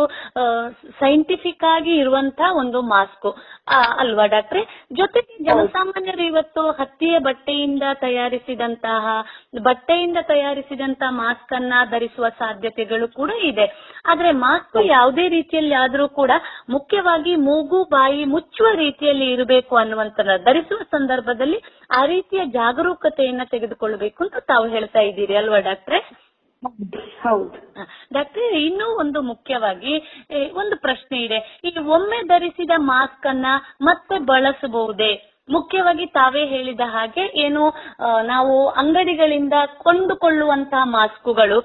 [0.99, 3.29] ಸೈಂಟಿಫಿಕ್ ಆಗಿ ಇರುವಂತಹ ಒಂದು ಮಾಸ್ಕ್.
[4.01, 4.61] ಅಲ್ವಾ ಡಾಕ್ಟ್ರೆ?
[4.93, 9.05] ಜೊತೆಗೆ ಜನಸಾಮಾನ್ಯರು ಇವತ್ತು ಹತ್ತಿಯ ಬಟ್ಟೆಯಿಂದ ತಯಾರಿಸಿದಂತಹ
[9.63, 13.67] ಬಟ್ಟೆಯಿಂದ ತಯಾರಿಸಿದಂತಹ ಮಾಸ್ಕ್ ಅನ್ನ ಧರಿಸುವ ಸಾಧ್ಯತೆಗಳು ಕೂಡ ಇದೆ.
[14.05, 16.31] ಆದ್ರೆ ಮಾಸ್ಕ್ ಯಾವುದೇ ರೀತಿಯಲ್ಲಿ ಆದ್ರೂ ಕೂಡ
[16.69, 21.59] ಮುಖ್ಯವಾಗಿ ಮೂಗು ಬಾಯಿ ಮುಚ್ಚುವ ರೀತಿಯಲ್ಲಿ ಇರಬೇಕು ಅನ್ನುವಂತ ಧರಿಸುವ ಸಂದರ್ಭದಲ್ಲಿ
[21.97, 26.29] ಆ ರೀತಿಯ ಜಾಗರೂಕತೆಯನ್ನ ತೆಗೆದುಕೊಳ್ಳಬೇಕು ಅಂತ ತಾವು ಹೇಳ್ತಾ ಇದ್ದೀರಿ ಅಲ್ವಾ ಡಾಕ್ಟ್ರೆ?
[27.21, 27.73] ಹೌದು.
[28.13, 29.93] ಡಾಕ್ಟ್ರೆ ಇನ್ನೂ ಒಂದು ಮುಖ್ಯವಾಗಿ
[30.53, 31.59] ಒಂದು ಪ್ರಶ್ನೆ ಇದೆ.
[31.63, 33.45] ಈ ಒಮ್ಮೆ ಧರಿಸಿದ ಮಾಸ್ಕ್ ಅನ್ನ
[33.81, 35.38] ಮತ್ತೆ ಬಳಸಬಹುದೇ?
[35.55, 37.63] ಮುಖ್ಯವಾಗಿ ತಾವೇ ಹೇಳಿದ ಹಾಗೆ ಏನು
[38.31, 41.59] ನಾವು ಅಂಗಡಿಗಳಿಂದ ಕೊಂಡುಕೊಳ್ಳುವಂತಹ ಮಾಸ್ಕುಗಳು,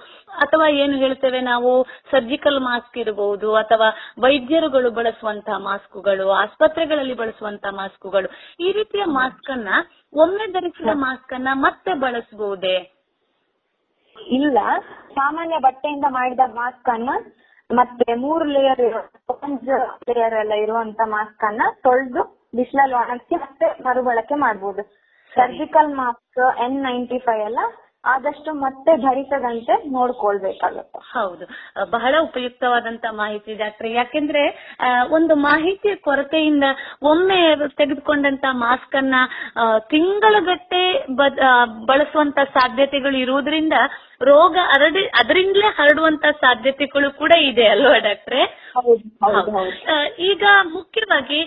[0.45, 1.71] ಅಥವಾ ಏನು ಹೇಳ್ತೇವೆ ನಾವು
[2.13, 3.89] ಸರ್ಜಿಕಲ್ ಮಾಸ್ಕ್ ಇರಬಹುದು ಅಥವಾ
[4.25, 8.31] ವೈದ್ಯರುಗಳು ಬಳಸುವಂತಹ ಮಾಸ್ಕುಗಳು, ಆಸ್ಪತ್ರೆಗಳಲ್ಲಿ ಬಳಸುವಂತಹ ಮಾಸ್ಕುಗಳು,
[8.61, 9.69] ಈ ರೀತಿಯ ಮಾಸ್ಕ್ ಅನ್ನ
[10.25, 12.77] ಒಮ್ಮೆ ಧರಿಸಿದ ಮಾಸ್ಕ್ ಅನ್ನ ಮತ್ತೆ ಬಳಸಬಹುದೇ
[14.39, 14.59] ಇಲ್ಲ.
[15.19, 17.11] ಸಾಮಾನ್ಯ ಬಟ್ಟೆಯಿಂದ ಮಾಡಿದ ಮಾಸ್ಕ್ ಅನ್ನ
[17.71, 18.83] ಮತ್ತೆ ಮೂರು ಲೇಯರ್
[20.09, 22.23] ಲೇಯರ್ ಎಲ್ಲ ಇರುವಂತ ಮಾಸ್ಕ್ ಅನ್ನ ತೊಳೆದು
[22.55, 24.83] ಬಿಸಿಲಲ್ಲಿ ಒಣಗಿಸಿ ಮತ್ತೆ ಮರುಬಳಕೆ ಮಾಡಬಹುದು
[25.33, 27.61] surgical mask N ninety five ಎಲ್ಲ
[28.13, 31.01] ಆದಷ್ಟು ಮತ್ತೆ ಭರಿಸದಂತೆ ನೋಡ್ಕೊಳ್ಬೇಕಾಗುತ್ತೆ.
[31.13, 31.45] ಹೌದು.
[31.91, 33.91] ಬಹಳ ಉಪಯುಕ್ತವಾದಂತ ಮಾಹಿತಿ ಡಾಕ್ಟ್ರೆ.
[33.93, 34.43] ಯಾಕೆಂದ್ರೆ
[35.11, 36.65] ಒಂದು ಮಾಹಿತಿಯ ಕೊರತೆಯಿಂದ
[37.03, 37.41] ಒಮ್ಮೆ
[37.77, 39.15] ತೆಗೆದುಕೊಂಡಂತ ಮಾಸ್ಕ್ ಅನ್ನ
[39.89, 40.83] ತಿಂಗಳುಗಟ್ಟೆ
[41.87, 43.79] ಬಳಸುವಂತ ಸಾಧ್ಯತೆಗಳು ಇರುವುದರಿಂದ
[44.23, 48.43] ರೋಗ ಹರಡಿ ಅದರಿಂದಲೇ ಹರಡುವಂತ ಸಾಧ್ಯತೆಗಳು ಕೂಡ ಇದೆ ಅಲ್ವಾ ಡಾಕ್ಟ್ರೆ?
[50.25, 51.41] ಈಗ ಮುಖ್ಯವಾಗಿ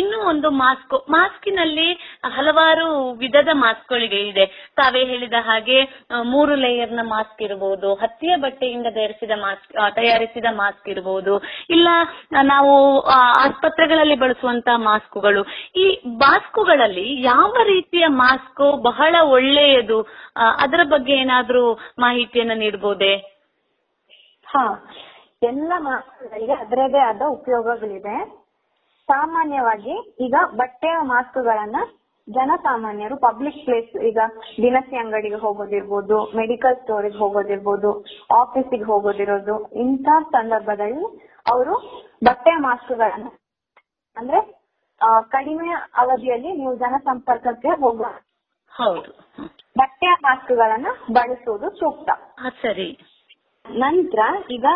[0.00, 0.94] ಇನ್ನೂ ಒಂದು ಮಾಸ್ಕ್.
[1.10, 1.88] ಮಾಸ್ಕಿನಲ್ಲಿ
[2.36, 5.78] ಹಲವಾರು ವಿಧದ ಮಾಸ್ಕ್ಗಳಿಗೆ ಇದೆ ತಾವೇ ಹೇಳಿದ ಹಾಗೆ
[6.26, 11.34] ಮೂರು ಲೇಯರ್ನ ಮಾಸ್ಕ್ ಇರಬಹುದು ಹತ್ತಿಯ ಬಟ್ಟೆಯಿಂದ ತಯಾರಿಸಿದ ಮಾಸ್ಕ್ ತಯಾರಿಸಿದ ಮಾಸ್ಕ್ ಇರಬಹುದು
[11.70, 11.88] ಇಲ್ಲ
[12.44, 12.72] ನಾವು
[13.38, 15.42] ಆಸ್ಪತ್ರೆಗಳಲ್ಲಿ ಬಳಸುವಂತಹ ಮಾಸ್ಕುಗಳು.
[15.76, 15.86] ಈ
[16.22, 19.98] ಮಾಸ್ಕುಗಳಲ್ಲಿ ಯಾವ ರೀತಿಯ ಮಾಸ್ಕ್ ಬಹಳ ಒಳ್ಳೆಯದು?
[20.64, 21.64] ಅದರ ಬಗ್ಗೆ ಏನಾದರೂ
[21.98, 23.12] ಮಾಹಿತಿಯನ್ನ ನೀಡಬಹುದೇ
[24.46, 24.64] ಹಾ,
[25.42, 28.16] ಎಲ್ಲ ಮಾಸ್ಕ್ಗಳಿಗೆ ಅದರದೇ ಆದ ಉಪಯೋಗಗಳಿದೆ
[29.08, 31.78] ಸಾಮಾನ್ಯವಾಗಿ ಈಗ ಬಟ್ಟೆಯ ಮಾಸ್ಕ್ಗಳನ್ನ
[32.28, 34.20] ಜನಸಾಮಾನ್ಯರು ಪಬ್ಲಿಕ್ ಪ್ಲೇಸ್ ಈಗ
[34.56, 37.90] ದಿನಸಿ ಅಂಗಡಿಗೆ ಹೋಗೋದಿರ್ಬೋದು ಮೆಡಿಕಲ್ ಸ್ಟೋರಿಗೆ ಹೋಗೋದಿರ್ಬೋದು
[38.34, 41.06] ಆಫೀಸಿಗೆ ಹೋಗೋದಿರೋದು ಇಂಥ ಸಂದರ್ಭದಲ್ಲಿ
[41.46, 41.74] ಅವರು
[42.24, 43.28] ಬಟ್ಟೆಯ ಮಾಸ್ಕ್ಗಳನ್ನ
[44.16, 44.40] ಅಂದ್ರೆ
[45.32, 48.08] ಕಡಿಮೆ ಅವಧಿಯಲ್ಲಿ ನೀವು ಜನಸಂಪರ್ಕಕ್ಕೆ ಹೋಗುವ
[48.72, 49.10] ಹೌದು.
[49.76, 52.10] ಬಟ್ಟೆಯ ಮಾಸ್ಕ್ಗಳನ್ನ ಬಳಸುವುದು ಸೂಕ್ತ.
[52.62, 52.88] ಸರಿ.
[53.64, 54.20] ನಂತರ
[54.50, 54.66] ಈಗ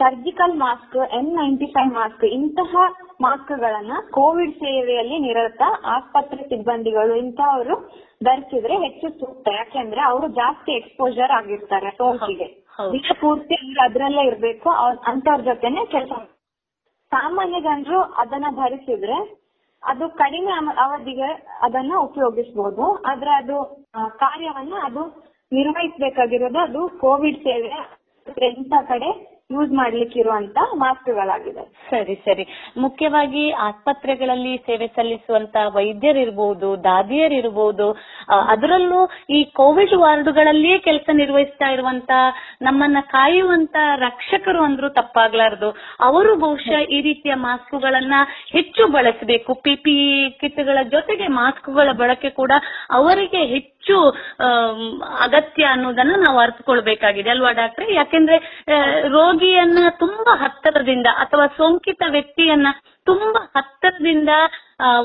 [0.00, 2.72] surgical mask N ninety five mask ಇಂತಹ
[3.20, 7.74] ಮಾಸ್ಕ್ಗಳನ್ನ ಕೋವಿಡ್ ಸೇವೆಯಲ್ಲಿ ನಿರತ ಆಸ್ಪತ್ರೆ ಸಿಬ್ಬಂದಿಗಳು ಇಂತಹವರು
[8.24, 9.46] ಧರಿಸಿದ್ರೆ ಹೆಚ್ಚು ಸೂಕ್ತ.
[9.54, 12.48] ಯಾಕೆಂದ್ರೆ ಅವರು ಜಾಸ್ತಿ ಎಕ್ಸ್ಪೋಜರ್ ಆಗಿರ್ತಾರೆ ಸೋಂಕಿಗೆ.
[12.92, 16.12] ದಿನ ಪೂರ್ತಿ ಅಂದ್ರೆ ಅದ್ರಲ್ಲೇ ಇರಬೇಕು ಅವ್ರ್ ಅಂತವ್ರ ಜೊತೆನೆ ಕೆಲಸ
[17.12, 19.18] ಸಾಮಾನ್ಯ ಜನರು ಅದನ್ನ ಧರಿಸಿದ್ರೆ
[19.82, 20.52] ಅದು ಕಡಿಮೆ
[20.84, 21.28] ಅವಧಿಗೆ
[21.62, 23.56] ಅದನ್ನ ಉಪಯೋಗಿಸಬಹುದು ಆದ್ರೆ ಅದು
[24.18, 25.02] ಕಾರ್ಯವನ್ನ ಅದು
[25.52, 27.70] ನಿರ್ವಹಿಸಬೇಕಾಗಿರೋದು ಅದು ಕೋವಿಡ್ ಸೇವೆ
[28.52, 29.10] ಇಂಥ ಕಡೆ
[29.50, 32.44] ಯೂಸ್ ಮಾಡ್ಲಿಕ್ಕೆ ಇರುವಂತ ಮಾಸ್ಕ್ಗಳಾಗಿದೆ ಸರಿ ಸರಿ.
[32.76, 37.50] ಮುಖ್ಯವಾಗಿ ಆಸ್ಪತ್ರೆಗಳಲ್ಲಿ ಸೇವೆ ಸಲ್ಲಿಸುವಂತ ವೈದ್ಯರಿರ್ಬೋದು ದಾದಿಯರು
[38.28, 39.00] ಆ, ಅದರಲ್ಲೂ
[39.30, 42.10] ಈ ಕೋವಿಡ್ ವಾರ್ಡ್ಗಳಲ್ಲಿಯೇ ಕೆಲಸ ನಿರ್ವಹಿಸ್ತಾ ಇರುವಂತ
[42.62, 45.70] ನಮ್ಮನ್ನ ಕಾಯುವಂತ ರಕ್ಷಕರು ಅಂದ್ರೂ ತಪ್ಪಾಗ್ಲಾರ್ದು.
[46.00, 48.14] ಅವರು ಬಹುಶಃ ಈ ರೀತಿಯ ಮಾಸ್ಕ್ಗಳನ್ನ
[48.52, 49.54] ಹೆಚ್ಚು ಬಳಸಬೇಕು.
[49.64, 50.08] ಪಿಪಿಇ
[50.40, 52.52] ಕಿಟ್ಗಳ ಜೊತೆಗೆ ಮಾಸ್ಕ್ಗಳ ಬಳಕೆ ಕೂಡ
[52.90, 57.94] ಅವರಿಗೆ ಹೆಚ್ಚು ಆಮ್, ಅಗತ್ಯ ಅನ್ನೋದನ್ನ ನಾವು ಅರ್ಥಕೊಳ್ಬೇಕಾಗಿದೆ ಅಲ್ವಾ ಡಾಕ್ಟ್ರೆ?
[57.94, 58.36] ಯಾಕೆಂದ್ರೆ
[59.08, 62.66] ರೋಗಿಯನ್ನ ತುಂಬಾ ಹತ್ತಿರದಿಂದ ಅಥವಾ ಸೋಂಕಿತ ವ್ಯಕ್ತಿಯನ್ನ
[63.06, 64.28] ತುಂಬಾ ಹತ್ತಿರದಿಂದ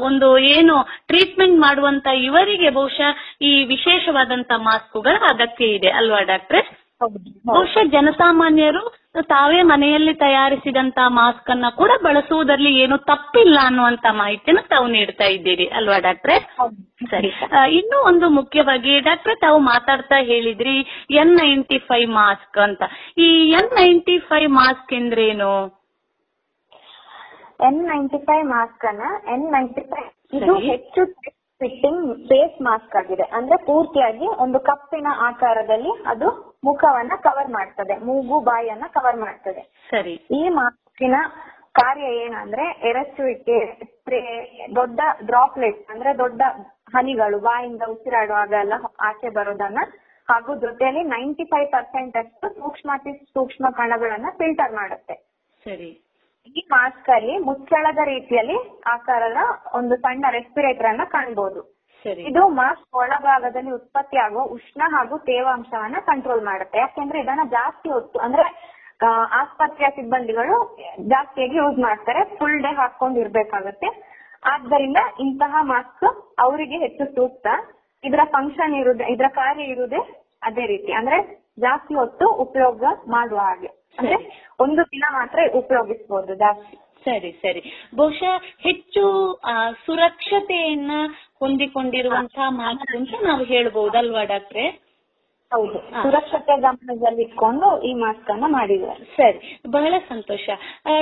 [0.01, 0.75] ಒಂದು ಏನು
[1.07, 3.09] ಟ್ರೀಟ್ಮೆಂಟ್ ಮಾಡುವಂತ ಇವರಿಗೆ ಬಹುಶಃ
[3.41, 6.61] ಈ ವಿಶೇಷವಾದಂತ ಮಾಸ್ಕ್ಗಳ ಅಗತ್ಯ ಇದೆ ಅಲ್ವಾ ಡಾಕ್ಟ್ರೆ?
[7.47, 15.27] ಬಹುಶಃ ಜನಸಾಮಾನ್ಯರು ತಾವೇ ಮನೆಯಲ್ಲಿ ತಯಾರಿಸಿದಂತ ಮಾಸ್ಕ್ ಅನ್ನ ಕೂಡ ಬಳಸುವುದರಲ್ಲಿ ಏನು ತಪ್ಪಿಲ್ಲ ಅನ್ನುವಂತ ಮಾಹಿತಿಯನ್ನು ತಾವು ನೀಡ್ತಾ
[15.35, 16.35] ಇದ್ದೀರಿ ಅಲ್ವಾ ಡಾಕ್ಟ್ರೆ?
[17.11, 17.29] ಸರಿ.
[17.79, 20.75] ಇನ್ನೂ ಒಂದು ಮುಖ್ಯವಾಗಿ ಡಾಕ್ಟ್ರೆ ತಾವು ಮಾತಾಡ್ತಾ ಹೇಳಿದ್ರಿ
[21.21, 22.81] ಎನ್ ನೈಂಟಿ ಫೈವ್ ಮಾಸ್ಕ್ ಅಂತ.
[23.17, 23.27] ಈ
[23.59, 25.53] ಎನ್ ನೈಂಟಿ ಫೈವ್ ಮಾಸ್ಕ್ ಎಂದ್ರೇನು?
[27.67, 29.03] ಎನ್ ನೈಂಟಿ ಫೈವ್ ಮಾಸ್ಕ್ ಅನ್ನ
[29.35, 31.01] ಎನ್ ನೈಂಟಿ ಫೈವ್ ಇದು ಹೆಚ್ಚು
[31.61, 33.25] ಫಿಟ್ಟಿಂಗ್ ಫೇಸ್ ಮಾಸ್ಕ್ ಆಗಿದೆ.
[33.37, 36.29] ಅಂದ್ರೆ ಪೂರ್ತಿಯಾಗಿ ಒಂದು ಕಪ್ಪಿನ ಆಕಾರದಲ್ಲಿ ಅದು
[36.63, 39.61] ಮುಖವನ್ನ ಕವರ್ ಮಾಡ್ತದೆ ಮೂಗು ಬಾಯಿಯನ್ನ ಕವರ್ ಮಾಡ್ತದೆ.
[39.89, 40.13] ಸರಿ.
[40.13, 41.15] ಈ ಮಾಸ್ಕಿನ
[41.71, 44.19] ಕಾರ್ಯ ಏನಂದ್ರೆ ಎರಚುವಿಕೆ ಸ್ಪ್ರೇ
[44.75, 46.41] ದೊಡ್ಡ ಡ್ರಾಪ್ಲೆಟ್ ಅಂದ್ರೆ ದೊಡ್ಡ
[46.95, 49.79] ಹನಿಗಳು ಬಾಯಿಂದ ಉಸಿರಾಡುವಾಗ ಎಲ್ಲ ಆಚೆ ಬರೋದನ್ನ
[50.29, 55.13] ಹಾಗೂ ಜೊತೆಯಲ್ಲಿ ನೈಂಟಿ ಫೈವ್ ಪರ್ಸೆಂಟ್ ಅಷ್ಟು ಸೂಕ್ಷ್ಮಾತಿ ಸೂಕ್ಷ್ಮ ಕಣಗಳನ್ನ ಫಿಲ್ಟರ್ ಮಾಡುತ್ತೆ.
[55.65, 55.89] ಸರಿ.
[56.55, 59.37] ಈ ಮಾಸ್ಕ್ ಅಲ್ಲಿ ಮುಚ್ಚಳದ ರೀತಿಯಲ್ಲಿ ಆಕಾರದ
[59.73, 66.77] ಒಂದು ಸಣ್ಣ ರೆಸ್ಪಿರೇಟರ್ ಅನ್ನ ಕಾಣಬಹುದು ಇದು ಮಾಸ್ಕ್ ಒಳಭಾಗದಲ್ಲಿ ಉತ್ಪತ್ತಿಯಾಗುವ ಉಷ್ಣ ಹಾಗೂ ತೇವಾಂಶವನ್ನ ಕಂಟ್ರೋಲ್ ಮಾಡುತ್ತೆ.
[66.77, 68.45] ಯಾಕೆಂದ್ರೆ ಇದನ್ನ ಜಾಸ್ತಿ ಹೊತ್ತು ಅಂದ್ರೆ
[69.31, 70.77] ಆಸ್ಪತ್ರೆಯ ಸಿಬ್ಬಂದಿಗಳು
[71.07, 72.37] ಜಾಸ್ತಿಯಾಗಿ ಯೂಸ್ ಮಾಡ್ತಾರೆ.
[72.37, 73.87] ಫುಲ್ ಡೇ ಹಾಕೊಂಡು ಇರ್ಬೇಕಾಗತ್ತೆ.
[74.45, 77.47] ಆದ್ದರಿಂದ ಇಂತಹ ಮಾಸ್ಕ್ ಅವರಿಗೆ ಹೆಚ್ಚು ಸೂಕ್ತ.
[78.03, 80.01] ಇದರ ಫಂಕ್ಷನ್ ಇರುದೇ ಇದರ ಕಾರ್ಯ ಇರುದೇ
[80.43, 80.91] ಅದೇ ರೀತಿ.
[80.91, 83.67] ಅಂದ್ರೆ ಜಾಸ್ತಿ ಹೊತ್ತು ಉಪಯೋಗ ಮಾಡುವ ಹಾಗೆ.
[83.99, 84.17] ಅಂದ್ರೆ
[84.59, 86.88] ಒಂದು ದಿನ ಮಾತ್ರ ಉಪಯೋಗಿಸಬಹುದು ಜಾಸ್ತಿ.
[87.05, 87.61] ಸರಿ ಸರಿ.
[87.95, 89.03] ಬಹುಶಃ ಹೆಚ್ಚು
[89.45, 90.91] ಆ, ಸುರಕ್ಷತೆಯನ್ನ
[91.39, 94.65] ಹೊಂದಿಕೊಂಡಿರುವಂತಹ ಮಾತು ಅಂತ ನಾವು ಹೇಳ್ಬಹುದಲ್ವಾ ಡಾಕ್ಟ್ರೆ?
[95.51, 95.79] ಹೌದು.
[96.03, 99.05] ಸುರಕ್ಷತೆ ಗಮನದಲ್ಲಿ ಇಟ್ಕೊಂಡು ಈ ಮಾಸ್ಕ್ ಅನ್ನ ಮಾಡಿದ್ದಾರೆ.
[99.17, 99.39] ಸರಿ.
[99.67, 100.49] ಬಹಳ ಸಂತೋಷ.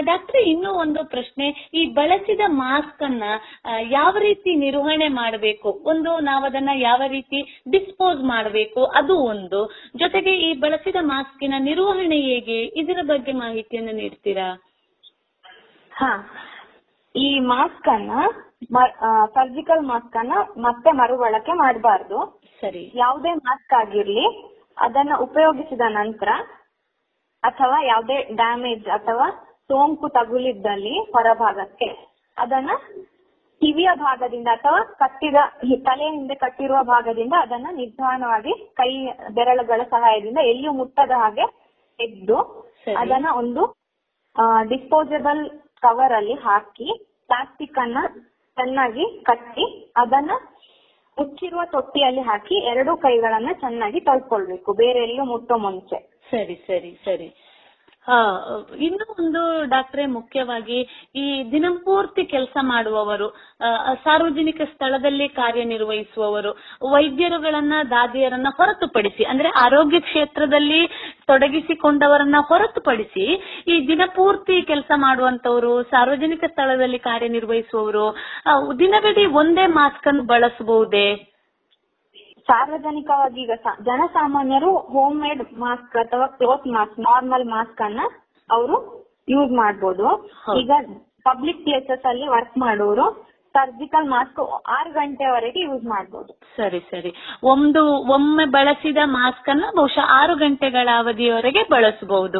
[0.06, 1.70] ಡಾಕ್ಟರ್ ಇನ್ನೂ ಒಂದು ಪ್ರಶ್ನೆ.
[1.74, 3.24] ಈ ಬಳಸಿದ ಮಾಸ್ಕ್ ಅನ್ನ
[3.90, 5.82] ಯಾವ ರೀತಿ ನಿರ್ವಹಣೆ ಮಾಡಬೇಕು?
[5.86, 7.42] ಒಂದು ನಾವದನ್ನ ಯಾವ ರೀತಿ
[7.72, 8.86] ಡಿಸ್ಪೋಸ್ ಮಾಡಬೇಕು?
[8.86, 9.62] ಅದು ಒಂದು.
[9.96, 12.64] ಜೊತೆಗೆ ಈ ಬಳಸಿದ ಮಾಸ್ಕಿನ ನಿರ್ವಹಣೆ ಹೇಗೆ?
[12.76, 14.48] ಇದರ ಬಗ್ಗೆ ಮಾಹಿತಿಯನ್ನು ನೀಡ್ತೀರಾ?
[15.98, 16.12] ಹಾ.
[17.16, 18.12] ಈ ಮಾಸ್ಕ್ ಅನ್ನ
[19.34, 20.34] ಸರ್ಜಿಕಲ್ ಮಾಸ್ಕ್ ಅನ್ನ
[20.66, 22.20] ಮತ್ತೆ ಮರುಬಳಕೆ ಮಾಡಬಾರ್ದು.
[22.62, 22.84] ಸರಿ.
[22.96, 24.26] ಯಾವುದೇ ಮಾಸ್ಕ್ ಆಗಿರ್ಲಿ
[24.78, 26.30] ಅದನ್ನ ಉಪಯೋಗಿಸಿದ ನಂತರ
[27.44, 29.28] ಅಥವಾ ಯಾವುದೇ ಡ್ಯಾಮೇಜ್ ಅಥವಾ
[29.70, 31.90] ಸೋಂಕು ತಗುಲಿದ್ದಲ್ಲಿ ಹೊರಭಾಗಕ್ಕೆ
[32.38, 32.72] ಅದನ್ನ
[33.62, 35.38] ಕಿವಿಯ ಭಾಗದಿಂದ ಅಥವಾ ಕಟ್ಟಿದ
[35.86, 38.90] ತಲೆ ಹಿಂದೆ ಕಟ್ಟಿರುವ ಭಾಗದಿಂದ ಅದನ್ನ ನಿಧಾನವಾಗಿ ಕೈ
[39.32, 41.46] ಬೆರಳುಗಳ ಸಹಾಯದಿಂದ ಎಲ್ಲಿಯೂ ಮುಟ್ಟದ ಹಾಗೆ
[42.00, 42.38] ತೆಗೆದು
[42.98, 43.64] ಅದನ್ನ ಒಂದು
[44.70, 45.42] ಡಿಸ್ಪೋಸಬಲ್
[45.82, 46.88] ಕವರ್ ಅಲ್ಲಿ ಹಾಕಿ
[47.28, 47.98] ಪ್ಲಾಸ್ಟಿಕ್ ಅನ್ನ
[48.58, 50.32] ಚೆನ್ನಾಗಿ ಕಟ್ಟಿ ಅದನ್ನ
[51.18, 54.74] ಮುಚ್ಚಿರುವ ತೊಟ್ಟಿಯಲ್ಲಿ ಹಾಕಿ ಎರಡು ಕೈಗಳನ್ನ ಚೆನ್ನಾಗಿ ತೊಳ್ಕೊಳ್ಬೇಕು.
[54.74, 55.98] ಬೇರೆ ಎಲ್ಲೂ ಮುಟ್ಟೋ ಮುಂಚೆ.
[56.32, 57.47] ಸರಿ ಸರಿ ಸರಿ.
[58.80, 60.78] ಇನ್ನೂ ಒಂದು ಡಾಕ್ಟ್ರೆ ಮುಖ್ಯವಾಗಿ
[61.16, 63.28] ಈ ದಿನಪೂರ್ತಿ ಕೆಲಸ ಮಾಡುವವರು
[64.04, 66.52] ಸಾರ್ವಜನಿಕ ಸ್ಥಳದಲ್ಲಿ ಕಾರ್ಯನಿರ್ವಹಿಸುವವರು,
[66.92, 70.82] ವೈದ್ಯರುಗಳನ್ನ, ದಾದಿಯರನ್ನ ಹೊರತುಪಡಿಸಿ, ಅಂದ್ರೆ ಆರೋಗ್ಯ ಕ್ಷೇತ್ರದಲ್ಲಿ
[71.28, 73.26] ತೊಡಗಿಸಿಕೊಂಡವರನ್ನ ಹೊರತುಪಡಿಸಿ,
[73.68, 78.06] ಈ ದಿನಪೂರ್ತಿ ಕೆಲಸ ಮಾಡುವಂತವರು ಸಾರ್ವಜನಿಕ ಸ್ಥಳದಲ್ಲಿ ಕಾರ್ಯನಿರ್ವಹಿಸುವವರು
[78.80, 81.08] ದಿನವಿಡೀ ಒಂದೇ ಮಾಸ್ಕ್ ಅನ್ನು ಬಳಸಬಹುದೇ?
[82.50, 88.02] ಸಾರ್ವಜನಿಕವಾಗಿ ಈಗ ಜನಸಾಮಾನ್ಯರು ಹೋಮ್ ಮೇಡ್ ಮಾಸ್ಕ್ ಅಥವಾ ಕ್ಲೋತ್ ಮಾಸ್ಕ್ ನಾರ್ಮಲ್ ಮಾಸ್ಕ್ ಅನ್ನ
[88.50, 88.78] ಅವರು
[89.30, 90.06] ಯೂಸ್ ಮಾಡ್ಬೋದು.
[90.60, 90.72] ಈಗ
[91.24, 93.08] ಪಬ್ಲಿಕ್ ಪ್ಲೇಸಸ್ ಅಲ್ಲಿ ವರ್ಕ್ ಮಾಡೋರು
[93.56, 94.40] ಸರ್ಜಿಕಲ್ ಮಾಸ್ಕ್
[94.78, 96.32] ಆರು ಗಂಟೆವರೆಗೆ ಯೂಸ್ ಮಾಡ್ಬೋದು.
[96.58, 97.12] ಸರಿ ಸರಿ.
[97.44, 97.82] ಒಂದು
[98.16, 102.40] ಒಮ್ಮೆ ಬಳಸಿದ ಮಾಸ್ಕ್ ಅನ್ನ ಬಹುಶಃ ಆರು ಗಂಟೆಗಳ ಅವಧಿಯವರೆಗೆ ಬಳಸಬಹುದು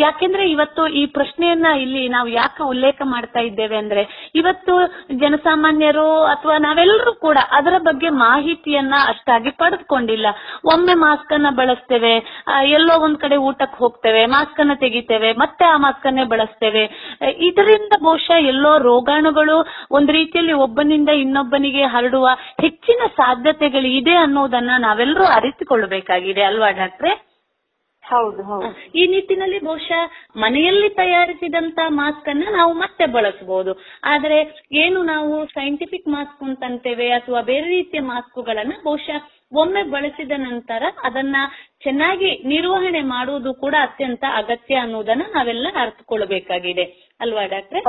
[0.00, 4.02] ಯಾಕೆಂದ್ರೆ ಇವತ್ತು ಈ ಪ್ರಶ್ನೆಯನ್ನ ಇಲ್ಲಿ ನಾವು ಯಾಕೆ ಉಲ್ಲೇಖ ಮಾಡ್ತಾ ಇದ್ದೇವೆ ಅಂದ್ರೆ
[4.34, 4.74] ಇವತ್ತು
[5.20, 10.26] ಜನಸಾಮಾನ್ಯರು ಅಥವಾ ನಾವೆಲ್ಲರೂ ಕೂಡ ಅದರ ಬಗ್ಗೆ ಮಾಹಿತಿಯನ್ನ ಅಷ್ಟಾಗಿ ಪಡೆದುಕೊಂಡಿಲ್ಲ.
[10.64, 12.12] ಒಮ್ಮೆ ಮಾಸ್ಕ್ ಅನ್ನ ಬಳಸ್ತೇವೆ
[12.76, 16.84] ಎಲ್ಲೋ ಒಂದ್ ಕಡೆ ಊಟಕ್ಕೆ ಹೋಗ್ತೇವೆ ಮಾಸ್ಕ್ ಅನ್ನ ತೆಗಿತೇವೆ, ಮತ್ತೆ ಆ ಮಾಸ್ಕ್ ಅನ್ನೇ ಬಳಸ್ತೇವೆ.
[17.48, 19.56] ಇದರಿಂದ ಬಹುಶಃ ಎಲ್ಲೋ ರೋಗಾಣುಗಳು
[19.90, 22.26] ಒಂದ್ ರೀತಿಯಲ್ಲಿ ಒಬ್ಬನಿಂದ ಇನ್ನೊಬ್ಬನಿಗೆ ಹರಡುವ
[22.60, 27.12] ಹೆಚ್ಚಿನ ಸಾಧ್ಯತೆಗಳು ಇದೆ ಅನ್ನೋದನ್ನ ನಾವೆಲ್ಲರೂ ಅರಿತುಕೊಳ್ಳಬೇಕಾಗಿದೆ ಅಲ್ವಾ ಡಾಕ್ಟ್ರೆ?
[28.10, 28.68] ಹೌದು ಹೌದು.
[28.94, 30.02] ಈ ನಿಟ್ಟಿನಲ್ಲಿ ಬಹುಶಃ
[30.36, 33.72] ಮನೆಯಲ್ಲಿ ತಯಾರಿಸಿದಂತ ಮಾಸ್ಕ್ ಅನ್ನ ನಾವು ಮತ್ತೆ ಬಳಸಬಹುದು.
[34.04, 34.38] ಆದ್ರೆ
[34.76, 39.20] ಏನು ನಾವು ಸೈಂಟಿಫಿಕ್ ಮಾಸ್ಕ್ ಅಂತ ಅಂತೇವೆ ಅಥವಾ ಬೇರೆ ರೀತಿಯ ಮಾಸ್ಕ್ಗಳನ್ನ ಬಹುಶಃ
[39.56, 41.36] ಒಮ್ಮೆ ಬಳಸಿದ ನಂತರ ಅದನ್ನ
[41.82, 46.84] ಚೆನ್ನಾಗಿ ನಿರ್ವಹಣೆ ಮಾಡುವುದು ಕೂಡ ಅತ್ಯಂತ ಅಗತ್ಯ ಅನ್ನೋದನ್ನ ನಾವೆಲ್ಲ ಅರ್ಥಕೊಳ್ಬೇಕಾಗಿದೆ.
[47.20, 47.80] ಅಲ್ವಾ ಡಾಕ್ಟ್ರೆ?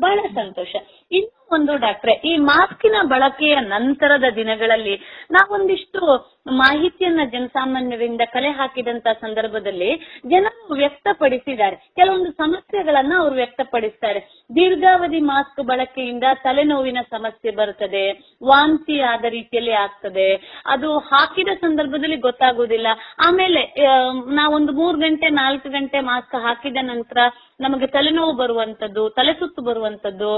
[0.00, 0.74] ಬಹಳ ಸಂತೋಷ.
[1.12, 4.96] ಇನ್ನು ಒಂದು ಡಾಕ್ಟ್ರೆ ಈ ಮಾಸ್ಕಿನ ಬಳಕೆಯ ನಂತರದ ದಿನಗಳಲ್ಲಿ
[5.30, 6.00] ನಾವೊಂದಿಷ್ಟು
[6.46, 11.76] ಮಾಹಿತಿಯನ್ನ ಜನಸಾಮಾನ್ಯರಿಂದ ಕಲೆ ಹಾಕಿದಂತ ಸಂದರ್ಭದಲ್ಲಿ ಜನರು ವ್ಯಕ್ತಪಡಿಸಿದ್ದಾರೆ.
[11.76, 14.20] ಕೆಲವೊಂದು ಸಮಸ್ಯೆಗಳನ್ನ ಅವರು ವ್ಯಕ್ತಪಡಿಸ್ತಾರೆ.
[14.56, 18.04] ದೀರ್ಘಾವಧಿ ಮಾಸ್ಕ್ ಬಳಕೆಯಿಂದ ತಲೆನೋವಿನ ಸಮಸ್ಯೆ ಬರುತ್ತದೆ
[18.44, 20.62] ವಾಂತಿ ಆದ ರೀತಿಯಲ್ಲಿ ಆಗ್ತದೆ.
[20.66, 22.86] ಅದು ಹಾಕಿದ ಸಂದರ್ಭದಲ್ಲಿ ಗೊತ್ತಾಗುವುದಿಲ್ಲ.
[23.36, 23.62] ಆಮೇಲೆ
[24.36, 27.18] ನಾವೊಂದು ಮೂರ್ ಗಂಟೆ ನಾಲ್ಕು ಗಂಟೆ ಮಾಸ್ಕ್ ಹಾಕಿದ ನಂತರ
[27.64, 30.30] ನಮಗೆ ತಲೆನೋವು ಬರುವಂತದ್ದು ತಲೆ ಸುತ್ತು ಬರುವಂತದ್ದು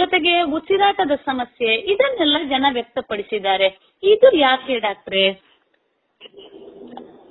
[0.00, 3.68] ಜೊತೆಗೆ ಉಸಿರಾಟದ ಸಮಸ್ಯೆ ಇದನ್ನೆಲ್ಲ ಜನ ವ್ಯಕ್ತಪಡಿಸಿದ್ದಾರೆ.
[4.02, 5.24] ಇದು ಯಾಕೆ ಡಾಕ್ಟ್ರೆ?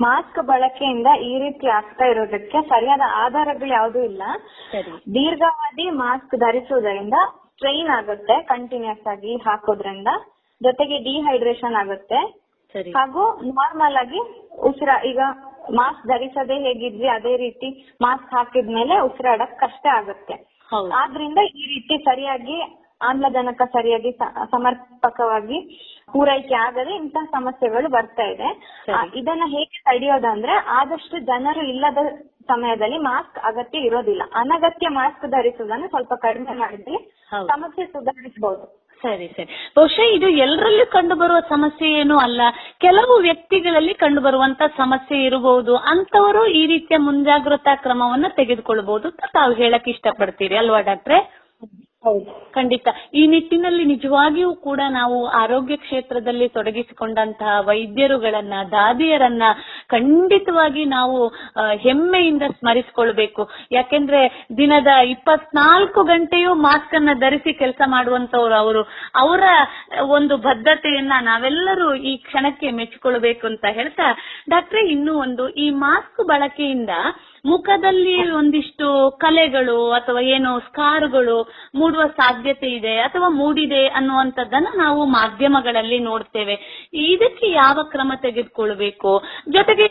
[0.06, 4.24] ಮಾಸ್ಕ್ ಬಳಕೆಯಿಂದ ಈ ರೀತಿ ಆಗ್ತಾ ಇರೋದಕ್ಕೆ ಸರಿಯಾದ ಆಧಾರಗಳು ಯಾವುದೂ ಇಲ್ಲ.
[5.18, 7.18] ದೀರ್ಘಾವಧಿ ಮಾಸ್ಕ್ ಧರಿಸುವುದರಿಂದ
[7.54, 10.10] ಸ್ಟ್ರೈನ್ ಆಗುತ್ತೆ ಕಂಟಿನ್ಯೂಸ್ ಆಗಿ ಹಾಕೋದ್ರಿಂದ.
[10.62, 12.20] ಜೊತೆಗೆ ಡಿಹೈಡ್ರೇಷನ್ ಆಗುತ್ತೆ.
[12.98, 14.22] ಹಾಗೂ ನಾರ್ಮಲ್ ಆಗಿ
[14.70, 15.22] ಉಸಿರಾ ಈಗ
[15.80, 17.68] ಮಾಸ್ಕ್ ಧರಿಸದೆ ಹೇಗಿದ್ವಿ ಅದೇ ರೀತಿ
[18.02, 20.36] ಮಾಸ್ಕ್ ಹಾಕಿದ್ಮೇಲೆ ಉಸಿರಾಡಕ್ ಕಷ್ಟ ಆಗುತ್ತೆ.
[21.02, 22.58] ಆದ್ರಿಂದ ಈ ರೀತಿ ಸರಿಯಾಗಿ
[23.02, 24.12] ಆಮ್ಲಜನಕ ಸರಿಯಾಗಿ
[24.52, 25.60] ಸಮರ್ಪಕವಾಗಿ
[26.14, 28.50] ಪೂರೈಕೆ ಆಗದೆ ಇಂತಹ ಸಮಸ್ಯೆಗಳು ಬರ್ತಾ ಇದೆ.
[29.20, 32.02] ಇದನ್ನ ಹೇಗೆ ತಡೆಯೋದಂದ್ರೆ ಆದಷ್ಟು ಜನರು ಇಲ್ಲದ
[32.52, 34.24] ಸಮಯದಲ್ಲಿ ಮಾಸ್ಕ್ ಅಗತ್ಯ ಇರೋದಿಲ್ಲ.
[34.42, 37.00] ಅನಗತ್ಯ ಮಾಸ್ಕ್ ಧರಿಸುವುದನ್ನು ಸ್ವಲ್ಪ ಕಡಿಮೆ ಮಾಡಿದ್ರೆ
[37.48, 38.66] ಸಮಸ್ಯೆ ಸುಧಾರಿಸಬಹುದು
[39.04, 39.50] ಸರಿ ಸರಿ.
[39.78, 42.42] ಬಹುಶಃ ಇದು ಎಲ್ಲರಲ್ಲೂ ಕಂಡು ಬರುವ ಸಮಸ್ಯೆ ಏನು ಅಲ್ಲ.
[42.80, 45.76] ಕೆಲವು ವ್ಯಕ್ತಿಗಳಲ್ಲಿ ಕಂಡು ಬರುವಂತ ಸಮಸ್ಯೆ ಇರಬಹುದು.
[45.76, 51.20] ಅಂತವರು ಈ ರೀತಿಯ ಮುಂಜಾಗ್ರತಾ ಕ್ರಮವನ್ನ ತೆಗೆದುಕೊಳ್ಳಬಹುದು ಅಂತ ತಾವು ಹೇಳಕ್ ಇಷ್ಟಪಡ್ತೀರಿ, ಅಲ್ವಾ ಡಾಕ್ಟ್ರೆ?
[52.56, 52.88] ಖಂಡಿತ.
[53.14, 59.44] ಈ ನಿಟ್ಟಿನಲ್ಲಿ ನಿಜವಾಗಿಯೂ ಕೂಡ ನಾವು ಆರೋಗ್ಯ ಕ್ಷೇತ್ರದಲ್ಲಿ ತೊಡಗಿಸಿಕೊಂಡಂತಹ ವೈದ್ಯರುಗಳನ್ನ, ದಾದಿಯರನ್ನ
[59.88, 61.18] ಖಂಡಿತವಾಗಿ ನಾವು
[61.86, 63.44] ಹೆಮ್ಮೆಯಿಂದ ಸ್ಮರಿಸಿಕೊಳ್ಬೇಕು.
[63.72, 64.22] ಯಾಕೆಂದ್ರೆ
[64.58, 68.84] ದಿನದ ಇಪ್ಪತ್ನಾಲ್ಕು ಗಂಟೆಯೂ ಮಾಸ್ಕ್ ಅನ್ನ ಧರಿಸಿ ಕೆಲಸ ಮಾಡುವಂತವ್ರು ಅವರು.
[69.16, 69.44] ಅವರ
[70.18, 74.08] ಒಂದು ಬದ್ಧತೆಯನ್ನ ನಾವೆಲ್ಲರೂ ಈ ಕ್ಷಣಕ್ಕೆ ಮೆಚ್ಚಿಕೊಳ್ಬೇಕು ಅಂತ ಹೇಳ್ತಾ,
[74.50, 76.90] ಡಾಕ್ಟ್ರೆ, ಇನ್ನೂ ಒಂದು ಈ ಮಾಸ್ಕ್ ಬಳಕೆಯಿಂದ
[77.46, 86.90] ಮುಖದಲ್ಲಿ ಒಂದಿಷ್ಟು ಕಲೆಗಳು ಅಥವಾ ಏನೋ ಸ್ಕಾರ್ಗಳು ಮೂಡುವ ಸಾಧ್ಯತೆ ಇದೆ ಅಥವಾ ಮೂಡಿದೆ ಅನ್ನುವಂಥದ್ದನ್ನ ನಾವು ಮಾಧ್ಯಮಗಳಲ್ಲಿ ನೋಡ್ತೇವೆ.
[86.94, 89.24] ಇದಕ್ಕೆ ಯಾವ ಕ್ರಮ ತೆಗೆದುಕೊಳ್ಬೇಕು?
[89.50, 89.88] ಜೊತೆಗೆ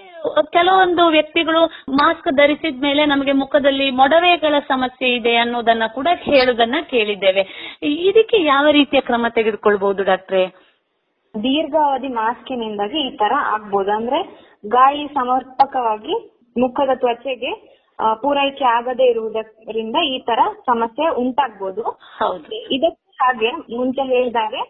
[0.52, 7.78] ಕೆಲವೊಂದು ವ್ಯಕ್ತಿಗಳು ಮಾಸ್ಕ್ ಧರಿಸಿದ ಮೇಲೆ ನಮಗೆ ಮುಖದಲ್ಲಿ ಮೊಡವೆಗಳ ಸಮಸ್ಯೆ ಇದೆ ಅನ್ನೋದನ್ನ ಕೂಡ ಹೇಳುದನ್ನ ಕೇಳಿದ್ದೇವೆ.
[7.82, 10.46] ಇದಕ್ಕೆ ಯಾವ ರೀತಿಯ ಕ್ರಮ ತೆಗೆದುಕೊಳ್ಬಹುದು ಡಾಕ್ಟ್ರೆ?
[11.42, 13.90] ದೀರ್ಘಾವಧಿ ಮಾಸ್ಕಿನಿಂದಾಗಿ ಈ ತರ ಆಗ್ಬೋದು.
[13.90, 17.52] ಅಂದ್ರೆ ಗಾಳಿ ಸಮರ್ಪಕವಾಗಿ ಮುಖದ ತ್ವಚೆಗೆ
[18.22, 21.82] ಪೂರೈಕೆ ಆಗದೆ ಇರುವುದರಿಂದ ಈ ತರ ಸಮಸ್ಯೆ ಉಂಟಾಗ್ಬೋದು.
[22.70, 24.62] ಇದಕ್ಕೆ ಹಾಗೆ ಮುಂಚೆ ಹೇಳಿದಾಗೆ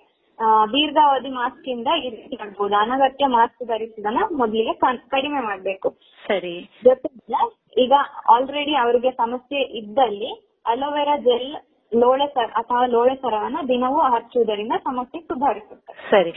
[0.72, 1.88] ದೀರ್ಘಾವಧಿ ಮಾಸ್ಕ್ ಇಂದ
[2.40, 2.74] ಆಗ್ಬೋದು.
[2.74, 4.72] ಅನಗತ್ಯ ಮಾಸ್ಕ್ ಧರಿಸಿದನ ಮೊದಲಿಗೆ
[5.10, 5.88] ಕಡಿಮೆ ಮಾಡ್ಬೇಕು.
[6.24, 6.54] ಸರಿ.
[6.84, 7.40] ಜೊತೆಗೆ
[7.82, 7.94] ಈಗ
[8.34, 10.30] ಆಲ್ರೆಡಿ ಅವರಿಗೆ ಸಮಸ್ಯೆ ಇದ್ದಲ್ಲಿ
[10.66, 11.50] ಅಲೋವೆರಾ ಜೆಲ್
[11.94, 13.14] ಲೋಳೆ ಸರ ಅಥವಾ ಲೋಳೆ
[13.68, 15.92] ದಿನವೂ ಹಚ್ಚುವುದರಿಂದ ಸಮಸ್ಯೆ ಸುಧಾರಿಸುತ್ತೆ.
[16.10, 16.32] ಸರಿ.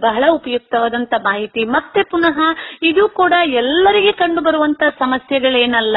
[0.00, 1.64] ಬಹಳ ಉಪಯುಕ್ತವಾದಂತ ಮಾಹಿತಿ.
[1.64, 2.38] ಮತ್ತೆ ಪುನಃ
[2.82, 5.96] ಇದು ಕೂಡ ಎಲ್ಲರಿಗೆ ಕಂಡು ಬರುವಂತ ಸಮಸ್ಯೆಗಳೇನಲ್ಲ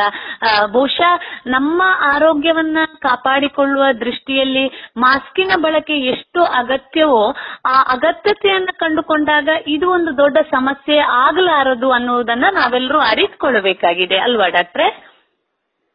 [0.72, 7.36] ಬಹುಶಃ ನಮ್ಮ ಆರೋಗ್ಯವನ್ನ ಕಾಪಾಡಿಕೊಳ್ಳುವ ದೃಷ್ಟಿಯಲ್ಲಿ ಮಾಸ್ಕಿನ ಬಳಕೆ ಎಷ್ಟು ಅಗತ್ಯವೋ
[7.66, 15.17] ಆ ಅಗತ್ಯತೆಯನ್ನ ಕಂಡುಕೊಂಡಾಗ ಇದು ಒಂದು ದೊಡ್ಡ ಸಮಸ್ಯೆ ಆಗಲಾರದು ಅನ್ನುವುದನ್ನ ನಾವೆಲ್ಲರೂ ಅರಿತುಕೊಳ್ಳಬೇಕಾಗಿದೆ ಅಲ್ವಾ ಡಾಕ್ಟ್ರೆ?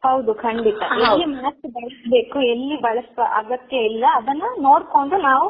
[0.02, 0.82] ಹೌದು ಖಂಡಿತ.
[0.94, 5.46] ಎಲ್ಲಿ ಮಾಸ್ಕ್ ಬಳಸಬೇಕು ಎಲ್ಲಿ ಬಳಸುವ ಅಗತ್ಯ ಇಲ್ಲ ಅದನ್ನ ನೋಡ್ಕೊಂಡು ನಾವು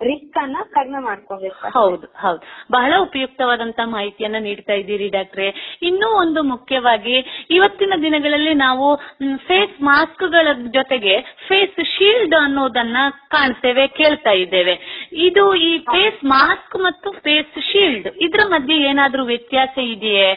[0.00, 2.40] ರಿಸ್ಕ್ ಅನ್ನ ಕಡಿಮೆ ಮಾಡ್ಕೋಬೇಕು ಹೌದು ಹೌದು.
[2.72, 5.46] ಬಹಳ ಉಪಯುಕ್ತವಾದಂತ ಮಾಹಿತಿಯನ್ನ ನೀಡ್ತಾ ಇದ್ದೀರಿ ಡಾಕ್ಟ್ರೆ.
[5.82, 7.16] ಇನ್ನೂ ಒಂದು ಮುಖ್ಯವಾಗಿ
[7.50, 8.96] ಇವತ್ತಿನ ದಿನಗಳಲ್ಲಿ ನಾವು
[9.36, 12.96] ಫೇಸ್ ಮಾಸ್ಕ್ಗಳ ಜೊತೆಗೆ ಫೇಸ್ ಶೀಲ್ಡ್ ಅನ್ನೋದನ್ನ
[13.28, 14.74] ಕಾಣ್ತೇವೆ ಕೇಳ್ತಾ ಇದ್ದೇವೆ.
[15.12, 20.28] ಇದು ಈ ಫೇಸ್ ಮಾಸ್ಕ್ ಮತ್ತು ಫೇಸ್ ಶೀಲ್ಡ್ ಇದರ ಮಧ್ಯೆ ಏನಾದ್ರೂ ವ್ಯತ್ಯಾಸ ಇದೆಯೇ?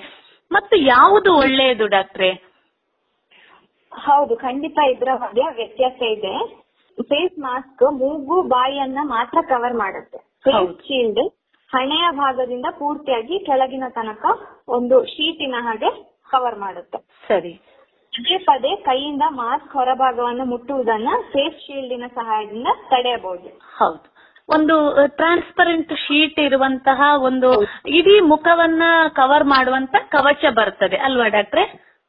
[0.52, 2.49] ಮತ್ತು ಯಾವುದು ಒಳ್ಳೆಯದು ಡಾಕ್ಟ್ರೆ?
[3.94, 6.64] ಹೌದು ಖಂಡಿತ ಇದ್ರ ಬಗ್ಗೆ ವ್ಯತ್ಯಾಸ ಇದೆ.
[7.04, 10.18] ಫೇಸ್ ಮಾಸ್ಕ್ ಮೂಗು ಬಾಯಿಯನ್ನ ಮಾತ್ರ ಕವರ್ ಮಾಡುತ್ತೆ.
[10.18, 11.34] ಫೇಸ್ ಶೀಲ್ಡ್
[11.70, 14.26] ಹಣೆಯ ಭಾಗದಿಂದ ಪೂರ್ತಿಯಾಗಿ ಕೆಳಗಿನ ತನಕ
[14.68, 16.98] ಒಂದು ಶೀಟಿನ ಹಾಗೆ ಕವರ್ ಮಾಡುತ್ತೆ.
[17.28, 17.62] ಸರಿ.
[18.14, 23.60] ಪದೇ ಪದೇ ಕೈಯಿಂದ ಮಾಸ್ಕ್ ಹೊರಭಾಗವನ್ನು ಮುಟ್ಟುವುದನ್ನ ಫೇಸ್ ಶೀಲ್ಡಿನ ಸಹಾಯದಿಂದ ತಡೆಯಬಹುದು.
[23.78, 24.20] ಹೌದು.
[24.50, 31.64] ಒಂದು ಟ್ರಾನ್ಸ್ಪರೆಂಟ್ ಶೀಟ್ ಇರುವಂತಹ ಒಂದು ಇಡೀ ಮುಖವನ್ನ ಕವರ್ ಮಾಡುವಂತ ಕವಚ ಬರ್ತದೆ ಅಲ್ವಾ ಡಾಕ್ಟ್ರೆ?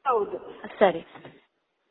[0.06, 0.38] ಹೌದು.
[0.78, 1.06] ಸರಿ.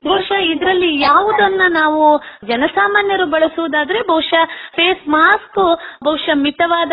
[0.03, 2.03] ಬಹುಶಃ ಇದರಲ್ಲಿ ಯಾವುದನ್ನ ನಾವು
[2.47, 4.43] ಜನಸಾಮಾನ್ಯರು ಬಳಸುವುದಾದ್ರೆ ಬಹುಶಃ
[4.75, 5.59] ಫೇಸ್ ಮಾಸ್ಕ್,
[6.03, 6.91] ಬಹುಶಃ ಮಿತವಾದ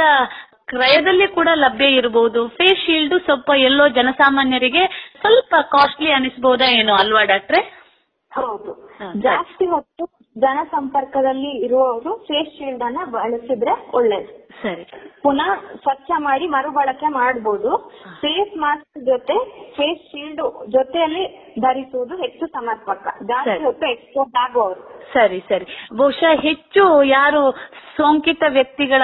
[0.67, 4.85] ಕ್ರಯದಲ್ಲಿ ಕೂಡ ಲಭ್ಯ ಇರಬಹುದು ಫೇಸ್ ಶೀಲ್ಡ್ ಸ್ವಲ್ಪ ಎಲ್ಲೋ ಜನಸಾಮಾನ್ಯರಿಗೆ
[5.21, 7.61] ಸ್ವಲ್ಪ ಕಾಸ್ಟ್ಲಿ ಅನಿಸಬಹುದಾ ಏನೋ ಅಲ್ವಾ ಡಾಕ್ಟ್ರೆ?
[8.37, 8.91] ಹೌದು.
[9.21, 10.05] ಜಾಸ್ತಿ ಹೊತ್ತು
[10.39, 14.49] ಜನ ಸಂಪರ್ಕದಲ್ಲಿ ಇರುವವರು ಫೇಸ್ ಶೀಲ್ಡ್ ಅನ್ನ ಬಳಸಿದ್ರೆ ಒಳ್ಳೇದು.
[14.63, 14.85] ಸರಿ.
[15.23, 19.35] ಪುನಃ ಸ್ವಚ್ಛ ಮಾಡಿ ಮರುಬಳಕೆ ಮಾಡಬಹುದು ಫೇಸ್ ಮಾಸ್ಕ್ ಜೊತೆ
[19.77, 23.07] ಫೇಸ್ ಶೀಲ್ಡ್ ಜೊತೆಯಲ್ಲಿ ಧರಿಸುವುದು ಹೆಚ್ಚು ಸಮರ್ಪಕ.
[23.23, 24.97] ಜಾಸ್ತಿ ಹೊತ್ತು ಎಕ್ಸ್ಪೋರ್ಟ್ ಆಗುವವರು.
[25.13, 25.67] ಸರಿ ಸರಿ.
[25.97, 27.51] ಬಹುಶಃ ಹೆಚ್ಚು ಯಾರು
[27.97, 29.03] ಸೋಂಕಿತ ವ್ಯಕ್ತಿಗಳ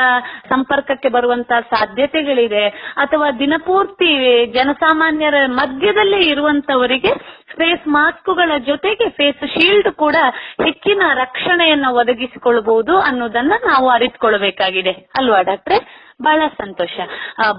[0.48, 4.10] ಸಂಪರ್ಕಕ್ಕೆ ಬರುವಂತ ಸಾಧ್ಯತೆಗಳಿದೆ ಅಥವಾ ದಿನಪೂರ್ತಿ
[4.46, 10.16] ಜನಸಾಮಾನ್ಯರ ಮಧ್ಯದಲ್ಲೇ ಇರುವಂತವರಿಗೆ ಫೇಸ್ ಮಾಸ್ಕ್ಗಳ ಜೊತೆಗೆ ಫೇಸ್ ಶೀಲ್ಡ್ ಕೂಡ
[10.64, 15.78] ಹೆಚ್ಚಿನ ರಕ್ಷಣೆಯನ್ನ ಒದಗಿಸಿಕೊಳ್ಳಬಹುದು ಅನ್ನೋದನ್ನ ನಾವು ಅರಿತುಕೊಳ್ಳಬೇಕಾಗಿದೆ ಅಲ್ವಾ ಡಾಕ್ಟ್ರೆ?
[16.26, 16.96] ಬಹಳ ಸಂತೋಷ.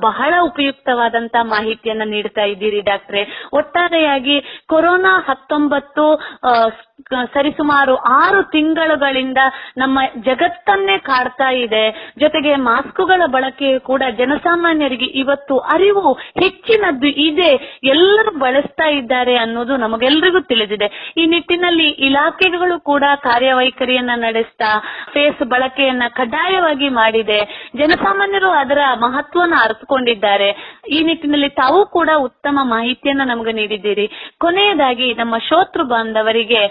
[0.07, 3.23] ಬಹಳ ಉಪಯುಕ್ತವಾದಂತ ಮಾಹಿತಿಯನ್ನ ನೀಡ್ತಾ ಇದ್ದೀರಿ ಡಾಕ್ಟ್ರೆ.
[3.53, 4.37] ಒಟ್ಟಾರೆಯಾಗಿ
[4.73, 6.05] ಕೊರೋನಾ ಹತ್ತೊಂಬತ್ತು
[7.33, 9.39] ಸರಿಸುಮಾರು ಆರು ತಿಂಗಳುಗಳಿಂದ
[9.77, 11.83] ನಮ್ಮ ಜಗತ್ತನ್ನೇ ಕಾಡ್ತಾ ಇದೆ.
[12.19, 16.13] ಜೊತೆಗೆ ಮಾಸ್ಕುಗಳ ಬಳಕೆ ಕೂಡ ಜನಸಾಮಾನ್ಯರಿಗೆ ಇವತ್ತು ಅರಿವು
[16.43, 17.51] ಹೆಚ್ಚಿನದ್ದು ಇದೆ.
[17.93, 20.89] ಎಲ್ಲರೂ ಬಳಸ್ತಾ ಇದ್ದಾರೆ ಅನ್ನೋದು ನಮಗೆಲ್ಲರಿಗೂ ತಿಳಿದಿದೆ.
[21.17, 24.71] ಈ ನಿಟ್ಟಿನಲ್ಲಿ ಇಲಾಖೆಗಳು ಕೂಡ ಕಾರ್ಯವೈಖರಿಯನ್ನ ನಡೆಸ್ತಾ
[25.13, 27.39] ಫೇಸ್ ಬಳಕೆಯನ್ನ ಕಡ್ಡಾಯವಾಗಿ ಮಾಡಿದೆ.
[27.75, 30.49] ಜನಸಾಮಾನ್ಯರು ಅದರ ಮಹತ್ವನ ಅರ್ಥಕೊಂಡಿದ್ದಾರೆ
[30.89, 34.07] ಈ ನಿಟ್ಟಿನಲ್ಲಿ ತಾವು ಕೂಡ ಉತ್ತಮ ಮಾಹಿತಿಯನ್ನ ನಮಗೆ ನೀಡಿದ್ದೀರಿ.
[34.39, 36.61] ಕೊನೆಯದಾಗಿ ನಮ್ಮ ಶೋತೃ ಬಾಂಧವರಿಗೆ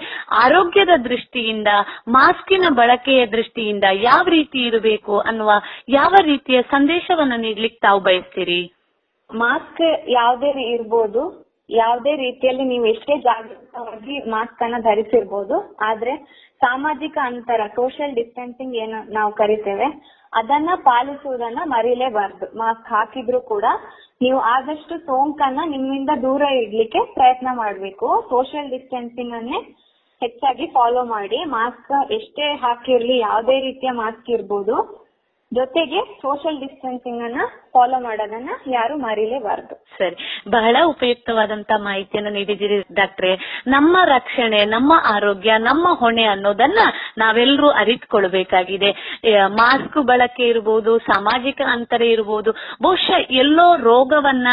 [0.45, 1.69] ಆರೋಗ್ಯದ ದೃಷ್ಟಿಯಿಂದ,
[2.09, 5.51] ಮಾಸ್ಕಿನ ಬಳಕೆಯ ದೃಷ್ಟಿಯಿಂದ ಯಾವ ರೀತಿ ಇರಬೇಕು ಅನ್ನುವ
[5.89, 8.61] ಯಾವ ರೀತಿಯ ಸಂದೇಶವನ್ನು ನೀಡ್ಲಿಕ್ಕೆ ತಾವು ಬಯಸ್ತೀರಿ?
[9.31, 11.42] ಮಾಸ್ಕ್ ಯಾವುದೇ ಇರ್ಬೋದು.
[11.81, 15.57] ಯಾವುದೇ ರೀತಿಯಲ್ಲಿ ನೀವು ಎಷ್ಟೇ ಜಾಗೃತವಾಗಿ ಮಾಸ್ಕ್ ಅನ್ನ ಧರಿಸಿರ್ಬೋದು,
[15.89, 16.15] ಆದ್ರೆ
[16.65, 19.89] ಸಾಮಾಜಿಕ ಅಂತರ ಸೋಷಿಯಲ್ ಡಿಸ್ಟೆನ್ಸಿಂಗ್ ಏನು ನಾವು ಕರಿತೇವೆ,
[20.33, 22.47] ಅದನ್ನ ಪಾಲಿಸುವುದನ್ನ ಮರೀಲೇಬಾರ್ದು.
[22.63, 23.67] ಮಾಸ್ಕ್ ಹಾಕಿದ್ರು ಕೂಡ
[24.25, 28.09] ನೀವು ಆದಷ್ಟು ಸೋಂಕನ್ನ ನಿಮ್ಮಿಂದ ದೂರ ಇಡ್ಲಿಕ್ಕೆ ಪ್ರಯತ್ನ ಮಾಡಬೇಕು.
[28.31, 29.61] ಸೋಷಿಯಲ್ ಡಿಸ್ಟೆನ್ಸಿಂಗ್ ಅನ್ನೇ
[30.23, 31.39] ಹೆಚ್ಚಾಗಿ ಫಾಲೋ ಮಾಡಿ.
[31.57, 34.77] ಮಾಸ್ಕ್ ಎಷ್ಟೇ ಹಾಕಿರ್ಲಿ, ಯಾವುದೇ ರೀತಿಯ ಮಾಸ್ಕ್ ಇರ್ಬೋದು.
[35.53, 37.41] ಜೊತೆಗೆ ಸೋಷಿಯಲ್ ಡಿಸ್ಟೆನ್ಸಿಂಗ್ ಅನ್ನ
[37.73, 39.75] ಫಾಲೋ ಮಾಡೋದನ್ನ ಯಾರು ಮರಿಲೇಬಾರದು.
[39.99, 40.17] ಸರಿ.
[40.51, 43.63] ಬಹಳ ಉಪಯುಕ್ತವಾದಂತ ಮಾಹಿತಿಯನ್ನು ನೀಡಿದಿರಿ ಡಾಕ್ಟ್ರೆ.
[43.67, 46.79] ನಮ್ಮ ರಕ್ಷಣೆ, ನಮ್ಮ ಆರೋಗ್ಯ, ನಮ್ಮ ಹೊಣೆ ಅನ್ನೋದನ್ನ
[47.19, 48.91] ನಾವೆಲ್ಲರೂ ಅರಿತುಕೊಳ್ಬೇಕಾಗಿದೆ.
[49.47, 52.51] ಮಾಸ್ಕ್ ಬಳಕೆ ಇರಬಹುದು ಸಾಮಾಜಿಕ ಅಂತರ ಇರಬಹುದು
[52.83, 54.49] ಬಹುಶಃ ಎಲ್ಲೋ ರೋಗವನ್ನ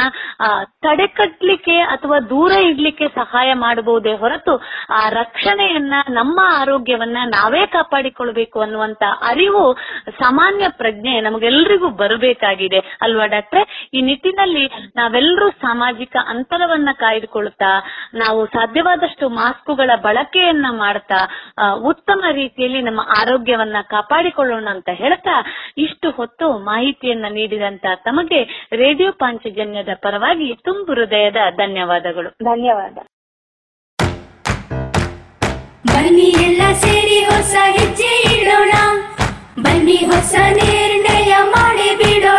[0.82, 4.56] ತಡೆಗಟ್ಟಲಿಕ್ಕೆ ಅಥವಾ ದೂರ ಇಡ್ಲಿಕ್ಕೆ ಸಹಾಯ ಮಾಡಬಹುದೇ ಹೊರತು
[4.90, 9.66] ಆ ರಕ್ಷಣೆಯನ್ನ, ನಮ್ಮ ಆರೋಗ್ಯವನ್ನ ನಾವೇ ಕಾಪಾಡಿಕೊಳ್ಬೇಕು ಅನ್ನುವಂತ ಅರಿವು
[10.20, 12.80] ಸಾಮಾನ್ಯ ಪ್ರಜ್ಞೆ ನಮಗೆಲ್ಲರಿಗೂ ಬರಬೇಕಾಗಿದೆ.
[13.10, 13.90] ಅಲ್ವಾ ಡಾಕ್ಟ್ರೆ?
[13.94, 14.66] ಈ ನಿಟ್ಟಿನಲ್ಲಿ
[14.96, 17.72] ನಾವೆಲ್ಲರೂ ಸಾಮಾಜಿಕ ಅಂತರವನ್ನ ಕಾಯ್ದುಕೊಳ್ತಾ
[18.14, 21.20] ನಾವು ಸಾಧ್ಯವಾದಷ್ಟು ಮಾಸ್ಕುಗಳ ಬಳಕೆಯನ್ನ ಮಾಡ್ತಾ
[21.74, 25.46] ಉತ್ತಮ ರೀತಿಯಲ್ಲಿ ನಮ್ಮ ಆರೋಗ್ಯವನ್ನ ಕಾಪಾಡಿಕೊಳ್ಳೋಣ ಅಂತ ಹೇಳ್ತಾ
[25.78, 32.30] ಇಷ್ಟು ಹೊತ್ತು ಮಾಹಿತಿಯನ್ನ ನೀಡಿದಂತ ತಮಗೆ ರೇಡಿಯೋ ಪಾಂಚಜನ್ಯದ ಪರವಾಗಿ ತುಂಬು ಹೃದಯದ ಧನ್ಯವಾದಗಳು.
[32.30, 32.98] ಧನ್ಯವಾದ.
[35.88, 38.72] ಬನ್ನಿ ಎಲ್ಲ ಸೇರಿ ಹೊಸ ಹೆಜ್ಜೆ ಇಡೋಣ.
[39.64, 42.39] ಬನ್ನಿ ಹೊಸ ನಿರ್ಣಯ ಮಾಡಿ ಬಿಡೋಣ.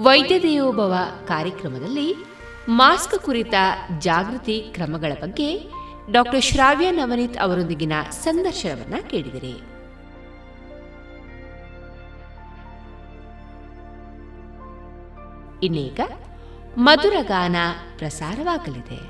[0.00, 0.94] ವೈದ್ಯ ದೇವೋಭವ
[1.26, 2.14] ಕಾರ್ಯಕ್ರಮದಲ್ಲಿ
[2.68, 3.54] ಮಾಸ್ಕ್ ಕುರಿತ
[3.98, 5.58] ಜಾಗೃತಿ ಕ್ರಮಗಳ ಬಗ್ಗೆ
[6.12, 9.58] ಡಾಕ್ಟರ್ ಶ್ರಾವ್ಯ ನವನೀತ್ ಅವರೊಂದಿಗಿನ ಸಂದರ್ಶನವನ್ನ ಕೇಳಿದಿರಿ.
[15.66, 16.00] ಇನ್ನೀಗ
[16.78, 17.56] ಮಧುರ ಗಾನ
[17.98, 19.09] ಪ್ರಸಾರವಾಗಲಿದೆ.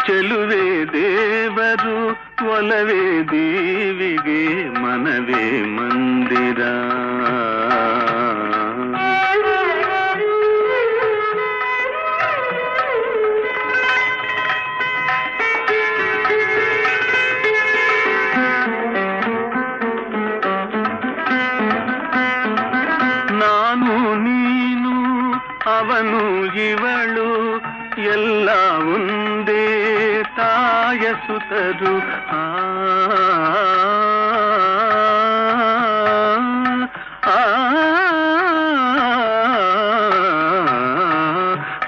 [0.06, 1.96] ಚೆಲುವೆ ದೇವರು
[2.50, 3.02] ಒಲವೇ
[3.32, 4.40] ದೀವಿಗೆ
[4.80, 6.60] ಮನವೇ ಮಂದಿರ
[23.42, 24.94] ನಾನು ನೀನು
[25.70, 26.22] ಅವನು
[26.66, 27.01] ಇವಳು
[31.32, 31.92] ಸುತರು
[32.32, 32.42] ಆ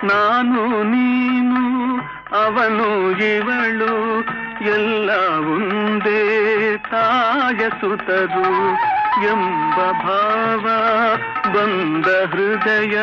[0.04, 1.62] ನಾನು ನೀನು
[2.40, 2.88] ಅವನು
[3.28, 3.92] ಇವಳು
[4.74, 5.10] ಎಲ್ಲ
[5.54, 6.20] ಒಂದೇ
[6.90, 8.48] ತಾಯ ಸುತರು
[9.26, 10.64] ಎಂಬ ಭಾವ
[11.54, 12.96] ಬಂದ ಹೃದಯ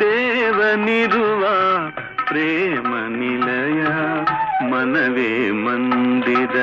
[0.00, 1.44] ದೇವನಿರುವ
[2.24, 2.91] ಪ್ರೇಮ
[4.82, 6.56] ಮನವೇ ಮಂದಿರ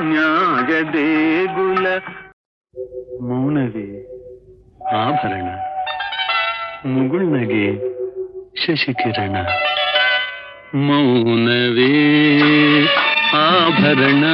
[0.00, 1.86] ನ್ಯಾಯ ದೇಗುಲ.
[3.22, 4.06] ಮೌನವೇ
[4.96, 5.48] ಆಭರಣ
[6.86, 7.66] ಮುಗುಳ್ನಗೆ
[8.66, 9.36] ಶಶಿಕಿರಣ.
[10.74, 11.94] ಮೌನವೇ
[13.36, 14.24] ಆಭರಣ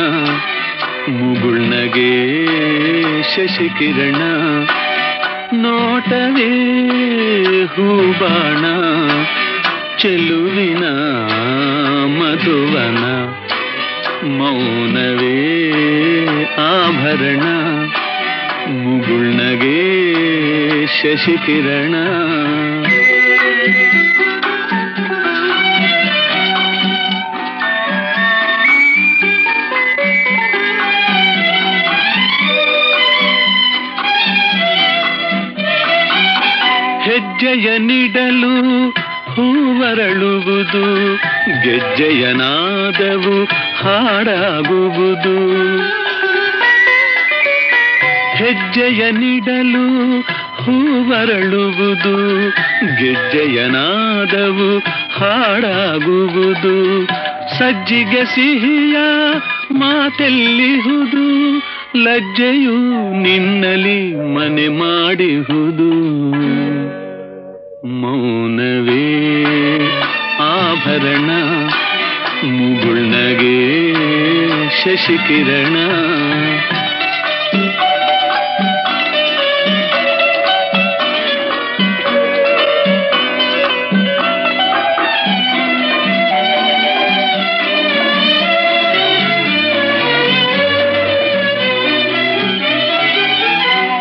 [1.09, 2.13] ಮುಗುಳ್ನಗೆ
[3.23, 4.23] ಶಶಿಕಿರಣ.
[5.53, 6.51] ನೋಟವೇ
[7.65, 8.65] ಹೂಬಾಣ
[10.01, 10.85] ಚೆಲುವಿನ
[12.19, 13.03] ಮಧುವನ
[14.39, 15.37] ಮೌನವೇ
[16.67, 17.45] ಆಭರಣ
[18.81, 19.79] ಮುಗುಳ್ನಗೆ
[20.97, 21.95] ಶಶಿಕಿರಣ
[37.05, 38.55] ಹೆಜ್ಜೆಯ ನೀಡಲು
[39.41, 41.15] ಹೂವರಳುವುದು,
[41.65, 43.45] ಗೆಜ್ಜೆಯನಾದವು
[43.77, 45.37] ಹಾಡಾಗುವುದು.
[48.37, 50.21] ಹೆಜ್ಜೆಯ ನೀಡಲು
[50.63, 52.17] ಹೂವರಳುವುದು,
[52.97, 54.79] ಗೆಜ್ಜೆಯನಾದವು
[55.19, 57.07] ಹಾಡಾಗುವುದು.
[57.59, 58.97] ಸಜ್ಜಿಗೆ ಸಿಹಿಯ
[59.73, 61.57] ಮಾತೆಲ್ಲಿಹುದು,
[61.97, 62.79] ಲಜ್ಜೆಯು
[63.23, 65.91] ನಿನ್ನಲಿ ಮನೆ ಮಾಡಿಹುದು.
[67.85, 69.05] ಮೌನವೇ
[70.41, 71.31] ಆಭರಣ
[72.45, 73.93] ಮುಗುಳ್ನಗೆ
[74.83, 75.77] ಶಶಿಕಿರಣ.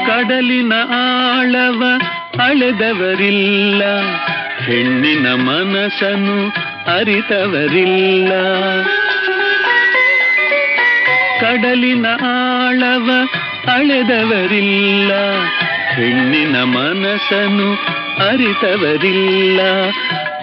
[0.06, 1.89] ಕಡಲಿನ ಆಳವ
[2.42, 3.84] ಅಳೆದವರಿಲ್ಲ.
[4.66, 6.50] ಹೆಣ್ಣಿನ ಮನಸ್ಸನ್ನು
[6.98, 8.30] ಅರಿತವರಿಲ್ಲ.
[11.40, 13.12] ಕಡಲಿನ ಆಳವ
[13.68, 15.14] ಅಳೆದವರಿಲ್ಲ.
[15.96, 17.74] ಹೆಣ್ಣಿನ ಮನಸ್ಸನ್ನು
[18.28, 19.60] ಅರಿತವರಿಲ್ಲ.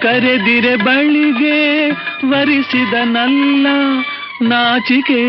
[0.01, 1.89] ಕರೆದಿರೆ ಬಳಿಗೆ
[2.29, 3.67] ವರಿಸಿದನಲ್ಲ
[4.41, 5.21] ನಾಚಿಕೆ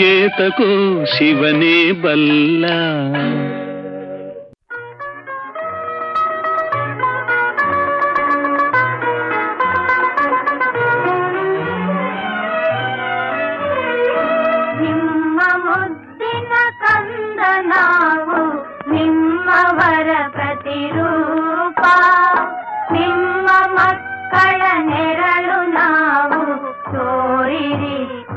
[0.00, 2.64] ಏತಕೋ ಶಿವನೇ ಬಲ್ಲ.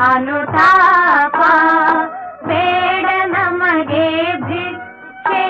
[0.06, 1.40] ಅನುತಾಪ,
[2.48, 4.08] ಬೇಡ ನಮಗೆ
[4.48, 5.46] ಭಿಕ್ಷೆ,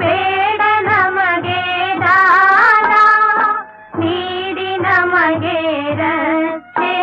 [0.00, 1.62] ಬೇಡ ನಮಗೆ
[2.02, 2.92] ದಾನ,
[4.00, 5.58] ನೀಡಿ ನಮಗೆ
[6.02, 6.94] ರಕ್ಷೆ,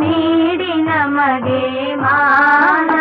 [0.00, 1.62] ನೀಡಿ ನಮಗೆ
[2.04, 2.94] ಮಾನ.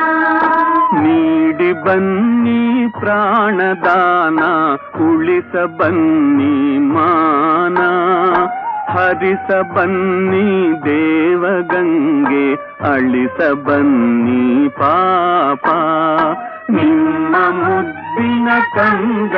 [1.05, 2.61] ನೀಡಿ ಬನ್ನಿ
[2.99, 4.41] ಪ್ರಾಣದಾನ,
[5.07, 6.55] ಉಳಿಸ ಬನ್ನಿ
[6.95, 7.79] ಮಾನ.
[8.97, 12.55] ಹರಿಸ ಬನ್ನಿ ದೇವಗಂಗೆ
[12.93, 15.65] ಅಳಿಸ ಬನ್ನಿ ಪಾಪ.
[16.69, 19.35] ನಿಮ್ಮ ಮುದ್ದಿನ ಕಂದ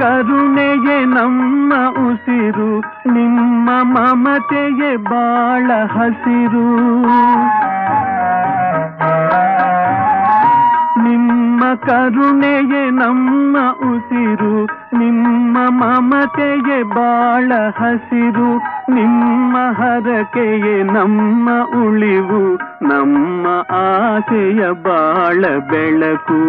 [0.00, 1.72] ಕರುಣೆಯೇ ನಮ್ಮ
[2.10, 2.80] ಉಸಿರು,
[3.12, 6.66] ನಿಮ್ಮ ಮಮತೆಯೇ ಬಾಳ ಹಸಿರು.
[11.08, 13.56] ನಿಮ್ಮ ಕರುಣೆಯೇ ನಮ್ಮ
[13.90, 14.64] ಉಸಿರು,
[14.98, 18.58] ನಿಮ್ಮ ಮಮತೆಯೇ ಬಾಳ ಹಸಿರು.
[18.94, 21.50] ನಿಮ್ಮ ಹರಕೆಯೇ ನಮ್ಮ
[21.84, 26.40] ಉಳಿವು, ನಮ್ಮ ಆಸೆಯ ಬಾಳ ಬೆಳಕು.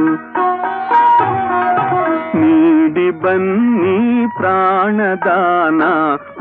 [2.92, 5.82] ನೀಡಿ ಬನ್ನಿ ಪ್ರಾಣದಾನ,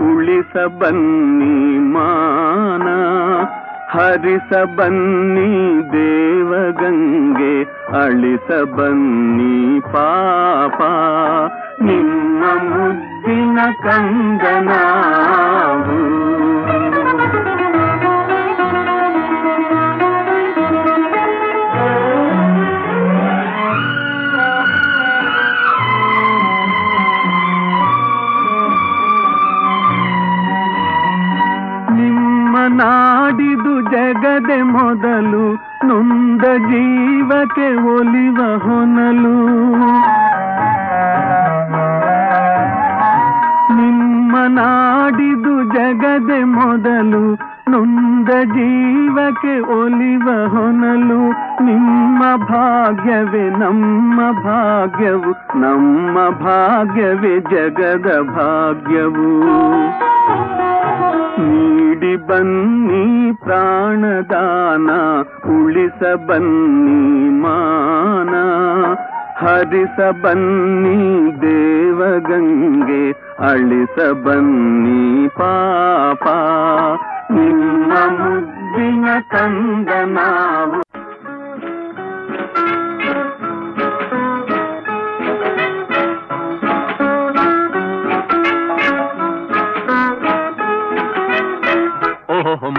[0.05, 2.87] ಉಳಿಸ ಬನ್ನಿ ಮಾನ.
[3.91, 5.53] ಹರಿಸ ಬನ್ನಿ
[5.93, 7.55] ದೇವಗಂಗೆ
[8.03, 10.81] ಅಳಿಸ ಬನ್ನಿ ಪಾಪ.
[11.83, 14.71] ನಿಮ್ಮ ಮುದ್ದಿನ ಕಂದನಾವು
[32.77, 35.55] ನಾಡಿದು ಜಗದೆ ಮೊದಲು
[35.87, 39.37] ನೊಂದ ಜೀವಕ್ಕೆ ಒಲಿವ ಹೊನಲು.
[43.77, 47.35] ನಿಮ್ಮ ನಾಡಿದು ಜಗದೆ ಮೊದಲು
[47.71, 51.31] ನೊಂದ ಜೀವಕ್ಕೆ ಒಲಿವ ಹೊನಲು.
[51.65, 59.31] ನಿಮ್ಮ ಭಾಗ್ಯವೇ, ನಮ್ಮ ಭಾಗ್ಯವು, ನಮ್ಮ ಭಾಗ್ಯವೇ ಜಗದ ಭಾಗ್ಯವು.
[61.43, 63.05] ನೀಡಿ ಬನ್ನಿ
[63.45, 64.89] ಪ್ರಾಣದಾನ
[65.55, 67.01] ಉಳಿಸ ಬನ್ನಿ
[67.43, 68.35] ಮಾನ
[69.43, 70.99] ಹರಿಸ ಬನ್ನಿ
[71.45, 73.03] ದೇವಗಂಗೆ
[73.51, 75.03] ಅಳಿಸ ಬನ್ನಿ
[75.39, 76.25] ಪಾಪ
[77.37, 80.79] ನಿಮ್ಮ ಮುದ್ದಿನ ತಂದ ನಾವು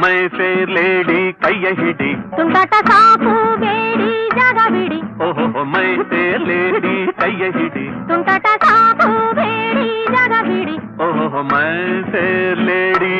[0.02, 3.34] ಮೈ ಫೇರ್ ಲೇಡಿ ಕೈಯ ಹಿಡಿ ತುಂಟಾಟ ಸಾಕು
[3.64, 9.10] ಬೇಡಿ ಜಾಗ ಬಿಡಿ ಓಹೋ ಮೈ ಫೇರ್ ಲೇಡಿ ಕೈಯ ಹಿಡಿ ತುಂಟಾಟ ಸಾಕು
[9.40, 11.72] ಬೇಡಿ ಜಾಗ ಬಿಡಿ ಓಹೋ ಮೈ
[12.12, 13.16] ಫೇರ್ ಲೇಡಿ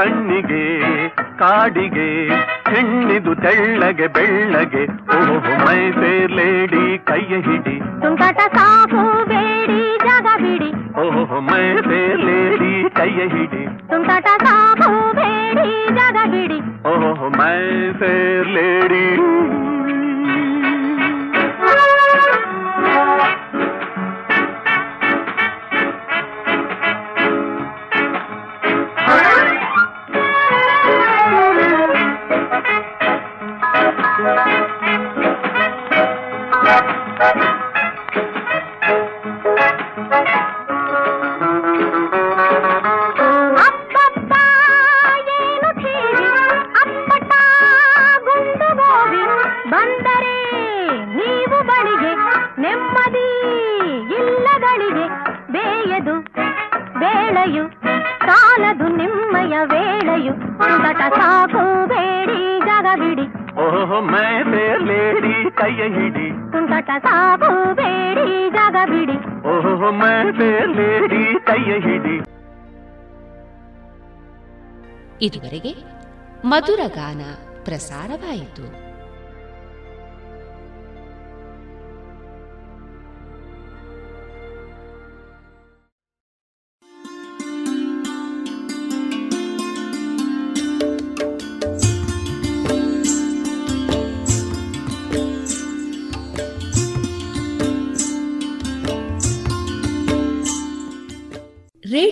[0.00, 1.08] ಕಣ್ಣಿಗೆ
[1.38, 2.28] ಕಾಡಿಗೆ
[2.74, 5.90] ಹೆಣ್ಣಿದು ತೆಳ್ಳಗೆ ಬೆಳ್ಳಗೆ ಓಹೋ ಮೈ
[6.36, 7.78] ಲೇಡಿ ಕೈಯ ಹಿಡಿ.
[7.78, 10.70] ತುಂಟಾಟ ಸಾಕು ಬೇಡಿ ಜಾಗ ಬಿಡಿ.
[11.00, 11.72] ಓಹೋ ಮೈ
[12.16, 13.66] ಲೇಡಿ ಕೈಯ ಹಿಡಿ.
[13.88, 16.58] ತುಂಟಾಟ ಸಾಕು ಬೇಡಿ ಜಾಗ ಬಿಡಿ.
[16.88, 17.60] ಓಹೋ ಮೈ
[18.42, 19.04] ಲೇಡಿ.
[65.80, 66.52] ಕೈಯ ಹಿಡಿ.
[66.52, 69.16] ತುಂಟಟ ಸಾಕು ಬೇಡಿ ಜಾಗ ಬಿಡಿ.
[69.48, 72.16] ಓಹೋ ಮೈ ಲೇಡಿ ಕೈಯ ಹಿಡಿ.
[75.26, 75.72] ಇದುವರೆಗೆ
[76.44, 77.22] ಮಧುರ ಗಾನ
[77.64, 78.89] ಪ್ರಸಾರವಾಯಿತು.